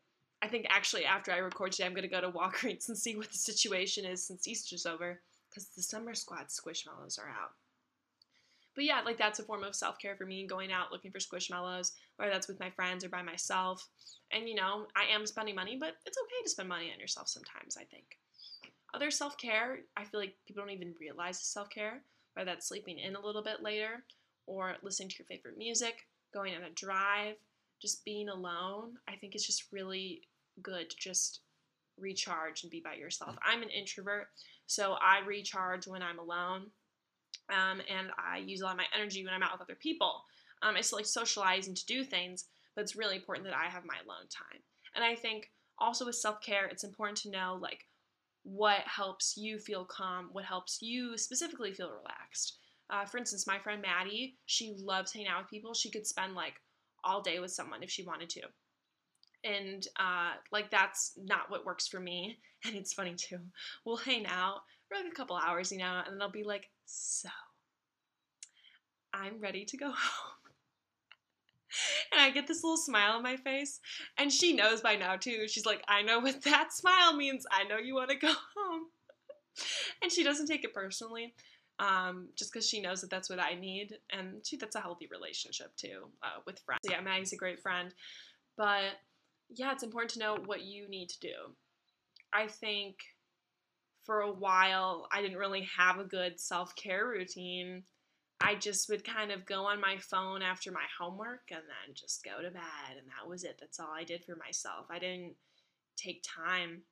I 0.42 0.48
think 0.48 0.66
actually 0.68 1.04
after 1.04 1.32
I 1.32 1.38
record 1.38 1.72
today, 1.72 1.86
I'm 1.86 1.94
going 1.94 2.02
to 2.02 2.08
go 2.08 2.20
to 2.20 2.30
Walgreens 2.36 2.88
and 2.88 2.98
see 2.98 3.16
what 3.16 3.30
the 3.30 3.38
situation 3.38 4.04
is 4.04 4.26
since 4.26 4.46
Easter's 4.46 4.86
over 4.86 5.20
because 5.48 5.68
the 5.70 5.82
summer 5.82 6.14
squad 6.14 6.48
squishmallows 6.48 7.18
are 7.18 7.28
out. 7.28 7.52
But 8.76 8.84
yeah, 8.84 9.00
like 9.00 9.16
that's 9.16 9.38
a 9.38 9.42
form 9.42 9.64
of 9.64 9.74
self 9.74 9.98
care 9.98 10.16
for 10.16 10.26
me, 10.26 10.46
going 10.46 10.70
out 10.70 10.92
looking 10.92 11.10
for 11.10 11.18
squishmallows, 11.18 11.92
whether 12.16 12.30
that's 12.30 12.46
with 12.46 12.60
my 12.60 12.70
friends 12.70 13.04
or 13.04 13.08
by 13.08 13.22
myself. 13.22 13.88
And 14.30 14.46
you 14.46 14.54
know, 14.54 14.86
I 14.94 15.12
am 15.14 15.26
spending 15.26 15.54
money, 15.54 15.78
but 15.80 15.94
it's 16.04 16.18
okay 16.18 16.42
to 16.44 16.50
spend 16.50 16.68
money 16.68 16.92
on 16.92 17.00
yourself 17.00 17.28
sometimes, 17.28 17.78
I 17.78 17.84
think. 17.84 18.18
Other 18.94 19.10
self 19.10 19.38
care, 19.38 19.78
I 19.96 20.04
feel 20.04 20.20
like 20.20 20.34
people 20.46 20.62
don't 20.62 20.72
even 20.72 20.94
realize 21.00 21.40
self 21.40 21.70
care, 21.70 22.02
whether 22.36 22.50
that's 22.50 22.68
sleeping 22.68 22.98
in 22.98 23.16
a 23.16 23.20
little 23.20 23.42
bit 23.42 23.62
later 23.62 24.04
or 24.46 24.74
listening 24.82 25.08
to 25.08 25.16
your 25.18 25.26
favorite 25.26 25.56
music, 25.56 26.06
going 26.34 26.54
on 26.54 26.62
a 26.62 26.70
drive, 26.70 27.34
just 27.80 28.04
being 28.04 28.28
alone. 28.28 28.92
I 29.08 29.16
think 29.16 29.34
it's 29.34 29.46
just 29.46 29.72
really 29.72 30.22
good 30.62 30.90
to 30.90 30.96
just 30.96 31.40
recharge 31.98 32.62
and 32.62 32.70
be 32.70 32.80
by 32.84 32.94
yourself. 32.94 33.36
I'm 33.44 33.62
an 33.62 33.70
introvert, 33.70 34.28
so 34.66 34.96
I 35.00 35.26
recharge 35.26 35.86
when 35.86 36.02
I'm 36.02 36.18
alone. 36.18 36.66
Um, 37.48 37.80
and 37.88 38.08
I 38.18 38.38
use 38.38 38.60
a 38.60 38.64
lot 38.64 38.72
of 38.72 38.78
my 38.78 38.86
energy 38.94 39.24
when 39.24 39.32
I'm 39.32 39.42
out 39.42 39.52
with 39.52 39.62
other 39.62 39.78
people. 39.80 40.22
Um, 40.62 40.76
I 40.76 40.80
still 40.80 40.98
like 40.98 41.06
socialize 41.06 41.68
and 41.68 41.76
to 41.76 41.86
do 41.86 42.04
things, 42.04 42.44
but 42.74 42.82
it's 42.82 42.96
really 42.96 43.16
important 43.16 43.46
that 43.46 43.56
I 43.56 43.70
have 43.70 43.84
my 43.84 43.96
alone 44.04 44.28
time. 44.30 44.60
And 44.94 45.04
I 45.04 45.14
think 45.14 45.50
also 45.78 46.04
with 46.04 46.16
self 46.16 46.40
care, 46.40 46.66
it's 46.66 46.84
important 46.84 47.18
to 47.18 47.30
know 47.30 47.58
like 47.60 47.84
what 48.46 48.82
helps 48.82 49.36
you 49.36 49.58
feel 49.58 49.84
calm, 49.84 50.28
what 50.30 50.44
helps 50.44 50.80
you 50.80 51.18
specifically 51.18 51.72
feel 51.72 51.90
relaxed. 51.90 52.58
Uh, 52.88 53.04
for 53.04 53.18
instance, 53.18 53.44
my 53.44 53.58
friend 53.58 53.82
Maddie, 53.82 54.36
she 54.46 54.76
loves 54.78 55.12
hanging 55.12 55.26
out 55.26 55.42
with 55.42 55.50
people. 55.50 55.74
She 55.74 55.90
could 55.90 56.06
spend 56.06 56.36
like 56.36 56.54
all 57.02 57.20
day 57.20 57.40
with 57.40 57.50
someone 57.50 57.82
if 57.82 57.90
she 57.90 58.04
wanted 58.04 58.30
to. 58.30 58.42
And 59.42 59.86
uh, 59.98 60.34
like 60.52 60.70
that's 60.70 61.12
not 61.16 61.50
what 61.50 61.66
works 61.66 61.88
for 61.88 62.00
me. 62.00 62.38
And 62.64 62.74
it's 62.74 62.94
funny 62.94 63.14
too. 63.14 63.38
We'll 63.84 63.98
hang 63.98 64.26
out 64.26 64.60
for 64.88 64.96
like 64.96 65.12
a 65.12 65.14
couple 65.14 65.36
hours, 65.36 65.70
you 65.70 65.78
know, 65.78 66.02
and 66.04 66.14
then 66.14 66.22
I'll 66.22 66.30
be 66.30 66.42
like, 66.42 66.68
so 66.84 67.28
I'm 69.12 69.38
ready 69.40 69.64
to 69.66 69.76
go 69.76 69.86
home. 69.94 70.45
And 72.12 72.20
I 72.20 72.30
get 72.30 72.46
this 72.46 72.62
little 72.62 72.76
smile 72.76 73.12
on 73.12 73.22
my 73.22 73.36
face. 73.36 73.80
And 74.18 74.32
she 74.32 74.52
knows 74.52 74.80
by 74.80 74.96
now 74.96 75.16
too. 75.16 75.48
She's 75.48 75.66
like, 75.66 75.82
I 75.88 76.02
know 76.02 76.20
what 76.20 76.42
that 76.42 76.72
smile 76.72 77.16
means. 77.16 77.46
I 77.50 77.64
know 77.64 77.78
you 77.78 77.94
want 77.94 78.10
to 78.10 78.16
go 78.16 78.32
home. 78.56 78.86
and 80.02 80.12
she 80.12 80.22
doesn't 80.22 80.46
take 80.46 80.64
it 80.64 80.74
personally 80.74 81.34
um, 81.78 82.28
just 82.36 82.52
because 82.52 82.68
she 82.68 82.80
knows 82.80 83.00
that 83.00 83.10
that's 83.10 83.30
what 83.30 83.40
I 83.40 83.54
need. 83.54 83.98
And 84.10 84.44
she, 84.44 84.56
that's 84.56 84.76
a 84.76 84.80
healthy 84.80 85.08
relationship 85.10 85.74
too 85.76 86.08
uh, 86.22 86.40
with 86.46 86.60
friends. 86.60 86.80
So 86.84 86.92
yeah, 86.92 87.00
Maggie's 87.00 87.32
a 87.32 87.36
great 87.36 87.60
friend. 87.60 87.94
But 88.56 88.94
yeah, 89.50 89.72
it's 89.72 89.82
important 89.82 90.12
to 90.12 90.18
know 90.18 90.36
what 90.46 90.62
you 90.62 90.88
need 90.88 91.08
to 91.10 91.20
do. 91.20 91.34
I 92.32 92.46
think 92.46 92.96
for 94.04 94.20
a 94.20 94.32
while, 94.32 95.08
I 95.12 95.20
didn't 95.20 95.38
really 95.38 95.68
have 95.76 95.98
a 95.98 96.04
good 96.04 96.38
self 96.40 96.74
care 96.76 97.06
routine. 97.06 97.82
I 98.40 98.54
just 98.54 98.88
would 98.90 99.04
kind 99.04 99.32
of 99.32 99.46
go 99.46 99.64
on 99.64 99.80
my 99.80 99.96
phone 99.98 100.42
after 100.42 100.70
my 100.70 100.84
homework 100.98 101.48
and 101.50 101.62
then 101.62 101.94
just 101.94 102.24
go 102.24 102.42
to 102.42 102.50
bed, 102.50 102.96
and 102.98 103.06
that 103.08 103.28
was 103.28 103.44
it. 103.44 103.56
That's 103.58 103.80
all 103.80 103.92
I 103.94 104.04
did 104.04 104.24
for 104.24 104.36
myself. 104.36 104.86
I 104.90 104.98
didn't 104.98 105.34
take 105.96 106.22
time. 106.22 106.82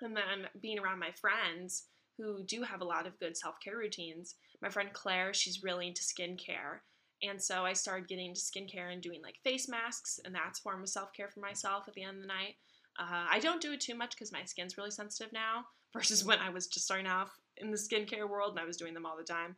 And 0.00 0.16
then 0.16 0.48
being 0.60 0.78
around 0.78 1.00
my 1.00 1.10
friends 1.10 1.86
who 2.16 2.42
do 2.44 2.62
have 2.62 2.80
a 2.80 2.84
lot 2.84 3.06
of 3.06 3.18
good 3.18 3.36
self 3.36 3.56
care 3.62 3.76
routines. 3.76 4.36
My 4.62 4.68
friend 4.68 4.90
Claire, 4.92 5.34
she's 5.34 5.62
really 5.62 5.88
into 5.88 6.02
skincare. 6.02 6.80
And 7.22 7.42
so 7.42 7.64
I 7.64 7.72
started 7.72 8.08
getting 8.08 8.28
into 8.28 8.40
skincare 8.40 8.92
and 8.92 9.02
doing 9.02 9.20
like 9.22 9.36
face 9.42 9.68
masks, 9.68 10.20
and 10.24 10.34
that's 10.34 10.60
form 10.60 10.82
of 10.82 10.88
self 10.88 11.12
care 11.12 11.28
for 11.28 11.40
myself 11.40 11.84
at 11.88 11.94
the 11.94 12.04
end 12.04 12.16
of 12.16 12.22
the 12.22 12.28
night. 12.28 12.54
Uh, 12.98 13.26
I 13.30 13.38
don't 13.40 13.60
do 13.60 13.72
it 13.72 13.80
too 13.80 13.94
much 13.94 14.10
because 14.10 14.32
my 14.32 14.44
skin's 14.44 14.76
really 14.76 14.90
sensitive 14.90 15.32
now 15.32 15.64
versus 15.92 16.24
when 16.26 16.38
I 16.38 16.50
was 16.50 16.66
just 16.66 16.86
starting 16.86 17.06
off 17.06 17.30
in 17.56 17.70
the 17.70 17.76
skincare 17.76 18.28
world 18.28 18.52
and 18.52 18.60
I 18.60 18.64
was 18.64 18.76
doing 18.76 18.94
them 18.94 19.06
all 19.06 19.16
the 19.16 19.24
time. 19.24 19.56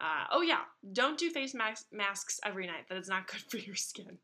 Uh, 0.00 0.24
oh, 0.32 0.40
yeah, 0.40 0.60
don't 0.92 1.18
do 1.18 1.30
face 1.30 1.54
mas- 1.54 1.84
masks 1.92 2.40
every 2.44 2.66
night. 2.66 2.88
That 2.88 2.98
is 2.98 3.08
not 3.08 3.26
good 3.30 3.42
for 3.48 3.58
your 3.58 3.74
skin. 3.76 4.18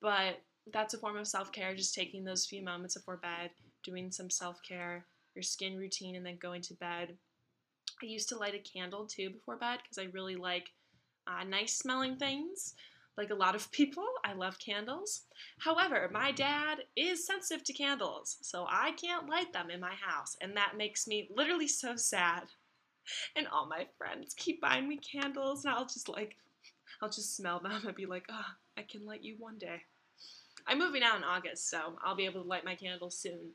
But 0.00 0.40
that's 0.72 0.94
a 0.94 0.98
form 0.98 1.16
of 1.16 1.26
self 1.26 1.52
care, 1.52 1.74
just 1.74 1.94
taking 1.94 2.24
those 2.24 2.46
few 2.46 2.62
moments 2.64 2.96
before 2.96 3.18
bed, 3.18 3.50
doing 3.84 4.10
some 4.10 4.30
self 4.30 4.60
care, 4.66 5.04
your 5.34 5.42
skin 5.42 5.76
routine, 5.76 6.16
and 6.16 6.24
then 6.24 6.38
going 6.40 6.62
to 6.62 6.74
bed. 6.74 7.16
I 8.02 8.06
used 8.06 8.28
to 8.30 8.38
light 8.38 8.54
a 8.54 8.58
candle 8.58 9.06
too 9.06 9.30
before 9.30 9.56
bed 9.56 9.78
because 9.82 9.98
I 9.98 10.10
really 10.12 10.36
like 10.36 10.70
uh, 11.26 11.44
nice 11.44 11.74
smelling 11.74 12.16
things. 12.16 12.74
Like 13.16 13.30
a 13.30 13.34
lot 13.34 13.54
of 13.54 13.70
people, 13.72 14.06
I 14.24 14.34
love 14.34 14.58
candles. 14.58 15.22
However, 15.58 16.10
my 16.12 16.32
dad 16.32 16.84
is 16.96 17.26
sensitive 17.26 17.64
to 17.64 17.72
candles, 17.72 18.36
so 18.42 18.66
I 18.68 18.92
can't 18.92 19.28
light 19.28 19.52
them 19.52 19.70
in 19.70 19.80
my 19.80 19.94
house, 19.94 20.36
and 20.40 20.56
that 20.56 20.76
makes 20.76 21.06
me 21.06 21.28
literally 21.34 21.68
so 21.68 21.96
sad. 21.96 22.44
And 23.34 23.46
all 23.48 23.66
my 23.66 23.86
friends 23.98 24.34
keep 24.34 24.60
buying 24.60 24.88
me 24.88 24.98
candles, 24.98 25.64
and 25.64 25.74
I'll 25.74 25.86
just 25.86 26.08
like, 26.08 26.36
I'll 27.00 27.10
just 27.10 27.36
smell 27.36 27.60
them 27.60 27.82
and 27.86 27.94
be 27.94 28.06
like, 28.06 28.26
ah, 28.30 28.46
oh, 28.48 28.80
I 28.80 28.82
can 28.82 29.06
light 29.06 29.22
you 29.22 29.36
one 29.38 29.58
day. 29.58 29.82
I'm 30.66 30.78
moving 30.78 31.02
out 31.02 31.16
in 31.16 31.24
August, 31.24 31.70
so 31.70 31.96
I'll 32.04 32.16
be 32.16 32.24
able 32.24 32.42
to 32.42 32.48
light 32.48 32.64
my 32.64 32.74
candles 32.74 33.18
soon. 33.18 33.52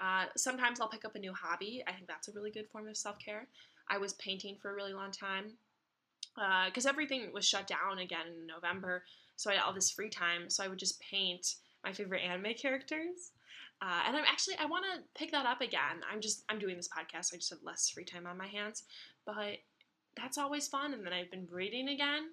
Uh, 0.00 0.26
sometimes 0.36 0.80
I'll 0.80 0.88
pick 0.88 1.04
up 1.04 1.14
a 1.14 1.20
new 1.20 1.32
hobby. 1.32 1.82
I 1.86 1.92
think 1.92 2.06
that's 2.06 2.28
a 2.28 2.32
really 2.32 2.50
good 2.50 2.68
form 2.70 2.88
of 2.88 2.96
self 2.96 3.18
care. 3.18 3.46
I 3.88 3.98
was 3.98 4.14
painting 4.14 4.56
for 4.60 4.70
a 4.70 4.74
really 4.74 4.92
long 4.92 5.10
time 5.10 5.52
because 6.68 6.86
uh, 6.86 6.88
everything 6.88 7.30
was 7.32 7.46
shut 7.46 7.66
down 7.66 7.98
again 7.98 8.26
in 8.40 8.46
November, 8.46 9.04
so 9.36 9.50
I 9.50 9.54
had 9.54 9.62
all 9.62 9.72
this 9.72 9.90
free 9.90 10.10
time. 10.10 10.48
So 10.48 10.64
I 10.64 10.68
would 10.68 10.78
just 10.78 11.00
paint 11.00 11.56
my 11.84 11.92
favorite 11.92 12.22
anime 12.22 12.54
characters. 12.54 13.32
Uh, 13.84 14.00
and 14.06 14.16
I'm 14.16 14.24
actually 14.26 14.56
I 14.58 14.64
want 14.64 14.84
to 14.84 15.02
pick 15.18 15.30
that 15.32 15.44
up 15.44 15.60
again. 15.60 16.00
I'm 16.10 16.20
just 16.20 16.44
I'm 16.48 16.58
doing 16.58 16.76
this 16.76 16.88
podcast, 16.88 17.26
so 17.26 17.34
I 17.34 17.38
just 17.38 17.50
have 17.50 17.58
less 17.62 17.90
free 17.90 18.04
time 18.04 18.26
on 18.26 18.38
my 18.38 18.46
hands, 18.46 18.84
but 19.26 19.58
that's 20.16 20.38
always 20.38 20.68
fun. 20.68 20.94
And 20.94 21.04
then 21.04 21.12
I've 21.12 21.30
been 21.30 21.46
reading 21.50 21.88
again. 21.88 22.28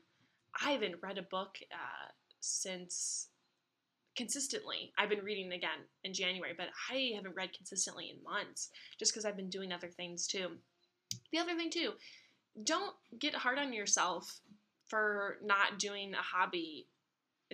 I 0.64 0.72
haven't 0.72 1.02
read 1.02 1.18
a 1.18 1.24
book 1.24 1.58
uh, 1.74 2.12
since 2.40 3.28
consistently. 4.16 4.94
I've 4.98 5.10
been 5.10 5.26
reading 5.26 5.52
again 5.52 5.80
in 6.04 6.14
January, 6.14 6.54
but 6.58 6.68
I 6.90 7.14
haven't 7.16 7.36
read 7.36 7.54
consistently 7.54 8.14
in 8.16 8.24
months 8.24 8.70
just 8.98 9.12
because 9.12 9.26
I've 9.26 9.38
been 9.38 9.50
doing 9.50 9.74
other 9.74 9.90
things 9.90 10.28
too. 10.28 10.52
The 11.34 11.40
other 11.40 11.56
thing 11.56 11.70
too, 11.70 11.92
don't 12.64 12.96
get 13.20 13.36
hard 13.36 13.58
on 13.58 13.74
yourself 13.74 14.40
for 14.88 15.38
not 15.44 15.80
doing 15.80 16.14
a 16.14 16.18
hobby, 16.18 16.88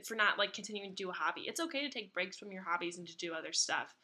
for 0.06 0.16
not 0.16 0.38
like 0.38 0.54
continuing 0.54 0.90
to 0.90 1.04
do 1.04 1.10
a 1.10 1.14
hobby. 1.14 1.44
It's 1.48 1.60
okay 1.60 1.82
to 1.82 1.90
take 1.90 2.14
breaks 2.14 2.38
from 2.38 2.52
your 2.52 2.64
hobbies 2.64 2.98
and 2.98 3.08
to 3.08 3.18
do 3.18 3.34
other 3.34 3.54
stuff. 3.54 3.96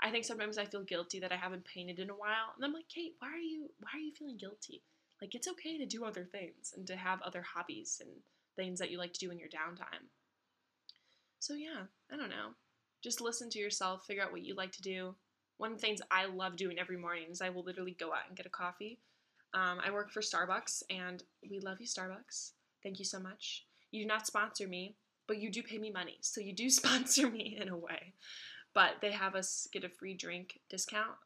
I 0.00 0.10
think 0.10 0.24
sometimes 0.24 0.58
I 0.58 0.64
feel 0.64 0.82
guilty 0.82 1.20
that 1.20 1.32
I 1.32 1.36
haven't 1.36 1.64
painted 1.64 1.98
in 1.98 2.10
a 2.10 2.14
while, 2.14 2.54
and 2.56 2.64
I'm 2.64 2.72
like, 2.72 2.88
Kate, 2.88 3.14
why 3.18 3.28
are 3.28 3.36
you 3.36 3.70
why 3.80 3.90
are 3.94 4.00
you 4.00 4.12
feeling 4.18 4.38
guilty? 4.38 4.82
Like 5.20 5.34
it's 5.34 5.48
okay 5.48 5.78
to 5.78 5.86
do 5.86 6.04
other 6.04 6.24
things 6.24 6.72
and 6.76 6.86
to 6.86 6.96
have 6.96 7.22
other 7.22 7.42
hobbies 7.42 8.00
and 8.00 8.10
things 8.56 8.78
that 8.78 8.90
you 8.90 8.98
like 8.98 9.12
to 9.12 9.20
do 9.20 9.30
in 9.30 9.38
your 9.38 9.48
downtime. 9.48 10.08
So, 11.38 11.54
yeah, 11.54 11.84
I 12.12 12.16
don't 12.16 12.30
know. 12.30 12.50
Just 13.02 13.20
listen 13.20 13.50
to 13.50 13.58
yourself, 13.58 14.04
figure 14.06 14.22
out 14.22 14.32
what 14.32 14.44
you 14.44 14.54
like 14.54 14.72
to 14.72 14.82
do. 14.82 15.14
One 15.56 15.72
of 15.72 15.78
the 15.78 15.86
things 15.86 16.00
I 16.10 16.26
love 16.26 16.56
doing 16.56 16.78
every 16.78 16.96
morning 16.96 17.26
is 17.30 17.40
I 17.40 17.50
will 17.50 17.64
literally 17.64 17.96
go 17.98 18.12
out 18.12 18.28
and 18.28 18.36
get 18.36 18.46
a 18.46 18.50
coffee. 18.50 19.00
Um, 19.54 19.80
I 19.84 19.90
work 19.90 20.10
for 20.10 20.20
Starbucks, 20.20 20.82
and 20.88 21.22
we 21.48 21.60
love 21.60 21.78
you, 21.80 21.86
Starbucks. 21.86 22.52
Thank 22.82 22.98
you 22.98 23.04
so 23.04 23.18
much. 23.18 23.66
You 23.90 24.02
do 24.02 24.08
not 24.08 24.26
sponsor 24.26 24.66
me, 24.66 24.96
but 25.26 25.38
you 25.38 25.50
do 25.50 25.62
pay 25.62 25.78
me 25.78 25.90
money, 25.90 26.18
so 26.20 26.40
you 26.40 26.54
do 26.54 26.70
sponsor 26.80 27.30
me 27.30 27.58
in 27.60 27.68
a 27.68 27.76
way. 27.76 28.14
But 28.74 28.96
they 29.02 29.12
have 29.12 29.34
us 29.34 29.68
get 29.72 29.84
a 29.84 29.88
free 29.88 30.14
drink 30.14 30.58
discount. 30.70 31.16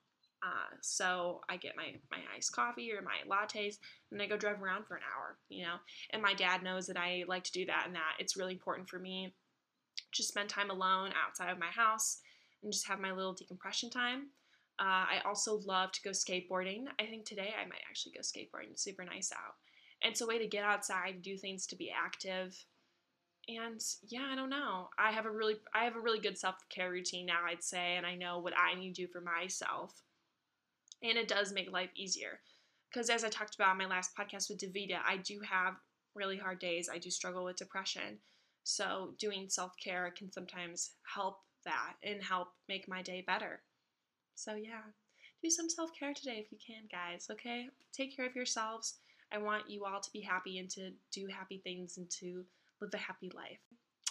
Uh, 0.42 0.76
so 0.82 1.40
I 1.48 1.56
get 1.56 1.76
my, 1.76 1.94
my 2.10 2.18
iced 2.36 2.52
coffee 2.52 2.92
or 2.92 3.02
my 3.02 3.16
lattes, 3.28 3.76
and 4.12 4.20
I 4.20 4.26
go 4.26 4.36
drive 4.36 4.62
around 4.62 4.86
for 4.86 4.96
an 4.96 5.02
hour, 5.14 5.38
you 5.48 5.64
know. 5.64 5.76
And 6.10 6.22
my 6.22 6.34
dad 6.34 6.62
knows 6.62 6.86
that 6.86 6.96
I 6.96 7.24
like 7.26 7.44
to 7.44 7.52
do 7.52 7.66
that, 7.66 7.84
and 7.86 7.94
that 7.94 8.14
it's 8.18 8.36
really 8.36 8.52
important 8.52 8.88
for 8.88 8.98
me 8.98 9.32
just 10.12 10.28
spend 10.28 10.48
time 10.48 10.70
alone 10.70 11.12
outside 11.24 11.50
of 11.50 11.58
my 11.58 11.66
house 11.66 12.18
and 12.62 12.72
just 12.72 12.88
have 12.88 13.00
my 13.00 13.12
little 13.12 13.34
decompression 13.34 13.90
time. 13.90 14.28
Uh, 14.78 15.08
I 15.08 15.20
also 15.24 15.60
love 15.64 15.92
to 15.92 16.02
go 16.02 16.10
skateboarding. 16.10 16.84
I 17.00 17.06
think 17.06 17.24
today 17.24 17.54
I 17.58 17.66
might 17.66 17.80
actually 17.88 18.12
go 18.12 18.20
skateboarding. 18.20 18.72
It's 18.72 18.84
super 18.84 19.04
nice 19.04 19.32
out. 19.32 19.54
And 20.02 20.12
it's 20.12 20.20
a 20.20 20.26
way 20.26 20.38
to 20.38 20.46
get 20.46 20.64
outside, 20.64 21.22
do 21.22 21.36
things 21.36 21.66
to 21.68 21.76
be 21.76 21.90
active. 21.90 22.54
And 23.48 23.80
yeah, 24.08 24.28
I 24.30 24.34
don't 24.34 24.50
know. 24.50 24.88
I 24.98 25.12
have 25.12 25.26
a 25.26 25.30
really 25.30 25.56
I 25.74 25.84
have 25.84 25.94
a 25.96 26.00
really 26.00 26.18
good 26.18 26.36
self-care 26.36 26.90
routine 26.90 27.26
now, 27.26 27.40
I'd 27.46 27.62
say, 27.62 27.96
and 27.96 28.04
I 28.04 28.16
know 28.16 28.38
what 28.38 28.54
I 28.58 28.74
need 28.74 28.94
to 28.94 29.06
do 29.06 29.12
for 29.12 29.20
myself. 29.20 30.02
And 31.02 31.16
it 31.16 31.28
does 31.28 31.52
make 31.52 31.70
life 31.70 31.90
easier. 31.94 32.40
Because 32.90 33.10
as 33.10 33.24
I 33.24 33.28
talked 33.28 33.54
about 33.54 33.72
in 33.72 33.78
my 33.78 33.86
last 33.86 34.16
podcast 34.16 34.48
with 34.48 34.60
Davida, 34.60 34.98
I 35.06 35.18
do 35.18 35.40
have 35.48 35.74
really 36.14 36.38
hard 36.38 36.58
days. 36.58 36.88
I 36.92 36.98
do 36.98 37.10
struggle 37.10 37.44
with 37.44 37.56
depression. 37.56 38.18
So, 38.64 39.14
doing 39.20 39.48
self 39.48 39.72
care 39.82 40.12
can 40.16 40.32
sometimes 40.32 40.92
help 41.14 41.38
that 41.64 41.94
and 42.02 42.22
help 42.22 42.48
make 42.68 42.88
my 42.88 43.02
day 43.02 43.22
better. 43.24 43.60
So, 44.34 44.54
yeah, 44.54 44.82
do 45.42 45.50
some 45.50 45.68
self 45.68 45.90
care 45.96 46.14
today 46.14 46.44
if 46.44 46.50
you 46.50 46.58
can, 46.64 46.84
guys, 46.90 47.28
okay? 47.30 47.68
Take 47.92 48.16
care 48.16 48.26
of 48.26 48.34
yourselves. 48.34 48.94
I 49.30 49.38
want 49.38 49.70
you 49.70 49.84
all 49.84 50.00
to 50.00 50.10
be 50.12 50.20
happy 50.20 50.58
and 50.58 50.70
to 50.70 50.92
do 51.12 51.26
happy 51.26 51.60
things 51.62 51.96
and 51.98 52.10
to 52.20 52.44
live 52.80 52.90
a 52.94 52.98
happy 52.98 53.30
life. 53.34 53.60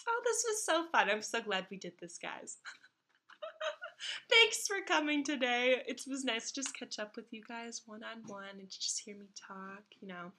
Oh, 0.08 0.22
this 0.24 0.44
was 0.48 0.66
so 0.66 0.86
fun. 0.92 1.10
I'm 1.10 1.22
so 1.22 1.42
glad 1.42 1.68
we 1.70 1.78
did 1.78 1.94
this, 2.00 2.18
guys. 2.18 2.58
Thanks 4.30 4.68
for 4.68 4.78
coming 4.88 5.24
today. 5.24 5.82
It 5.88 6.02
was 6.08 6.24
nice 6.24 6.52
to 6.52 6.62
just 6.62 6.78
catch 6.78 7.00
up 7.00 7.16
with 7.16 7.32
you 7.32 7.42
guys 7.48 7.82
one 7.86 8.04
on 8.04 8.22
one 8.28 8.60
and 8.60 8.70
just 8.70 9.02
hear 9.04 9.16
me 9.16 9.28
talk, 9.36 9.84
you 10.02 10.08
know. 10.08 10.32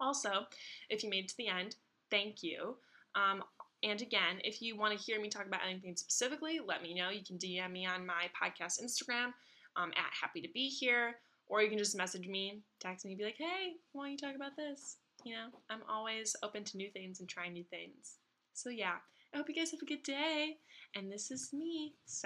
Also, 0.00 0.46
if 0.88 1.02
you 1.02 1.10
made 1.10 1.24
it 1.24 1.28
to 1.28 1.36
the 1.36 1.48
end, 1.48 1.76
thank 2.10 2.42
you. 2.42 2.76
Um, 3.14 3.42
and 3.82 4.00
again, 4.02 4.40
if 4.44 4.60
you 4.60 4.76
want 4.76 4.96
to 4.96 5.04
hear 5.04 5.20
me 5.20 5.28
talk 5.28 5.46
about 5.46 5.60
anything 5.66 5.96
specifically, 5.96 6.60
let 6.64 6.82
me 6.82 6.94
know. 6.94 7.10
You 7.10 7.24
can 7.24 7.38
DM 7.38 7.70
me 7.70 7.86
on 7.86 8.06
my 8.06 8.28
podcast 8.40 8.82
Instagram 8.82 9.32
um, 9.76 9.90
at 9.96 10.10
Happy 10.20 10.40
to 10.42 10.48
Be 10.52 10.68
Here, 10.68 11.16
or 11.46 11.62
you 11.62 11.68
can 11.68 11.78
just 11.78 11.96
message 11.96 12.26
me, 12.26 12.62
text 12.78 13.04
me, 13.04 13.14
be 13.14 13.24
like, 13.24 13.38
hey, 13.38 13.74
why 13.92 14.04
don't 14.04 14.12
you 14.12 14.18
talk 14.18 14.36
about 14.36 14.56
this? 14.56 14.96
You 15.24 15.34
know, 15.34 15.48
I'm 15.68 15.82
always 15.88 16.34
open 16.42 16.64
to 16.64 16.76
new 16.76 16.90
things 16.90 17.20
and 17.20 17.28
trying 17.28 17.52
new 17.52 17.64
things. 17.64 18.18
So, 18.54 18.70
yeah, 18.70 18.96
I 19.32 19.36
hope 19.36 19.48
you 19.48 19.54
guys 19.54 19.70
have 19.70 19.82
a 19.82 19.86
good 19.86 20.02
day. 20.02 20.56
And 20.94 21.10
this 21.10 21.30
is 21.30 21.52
me. 21.52 21.94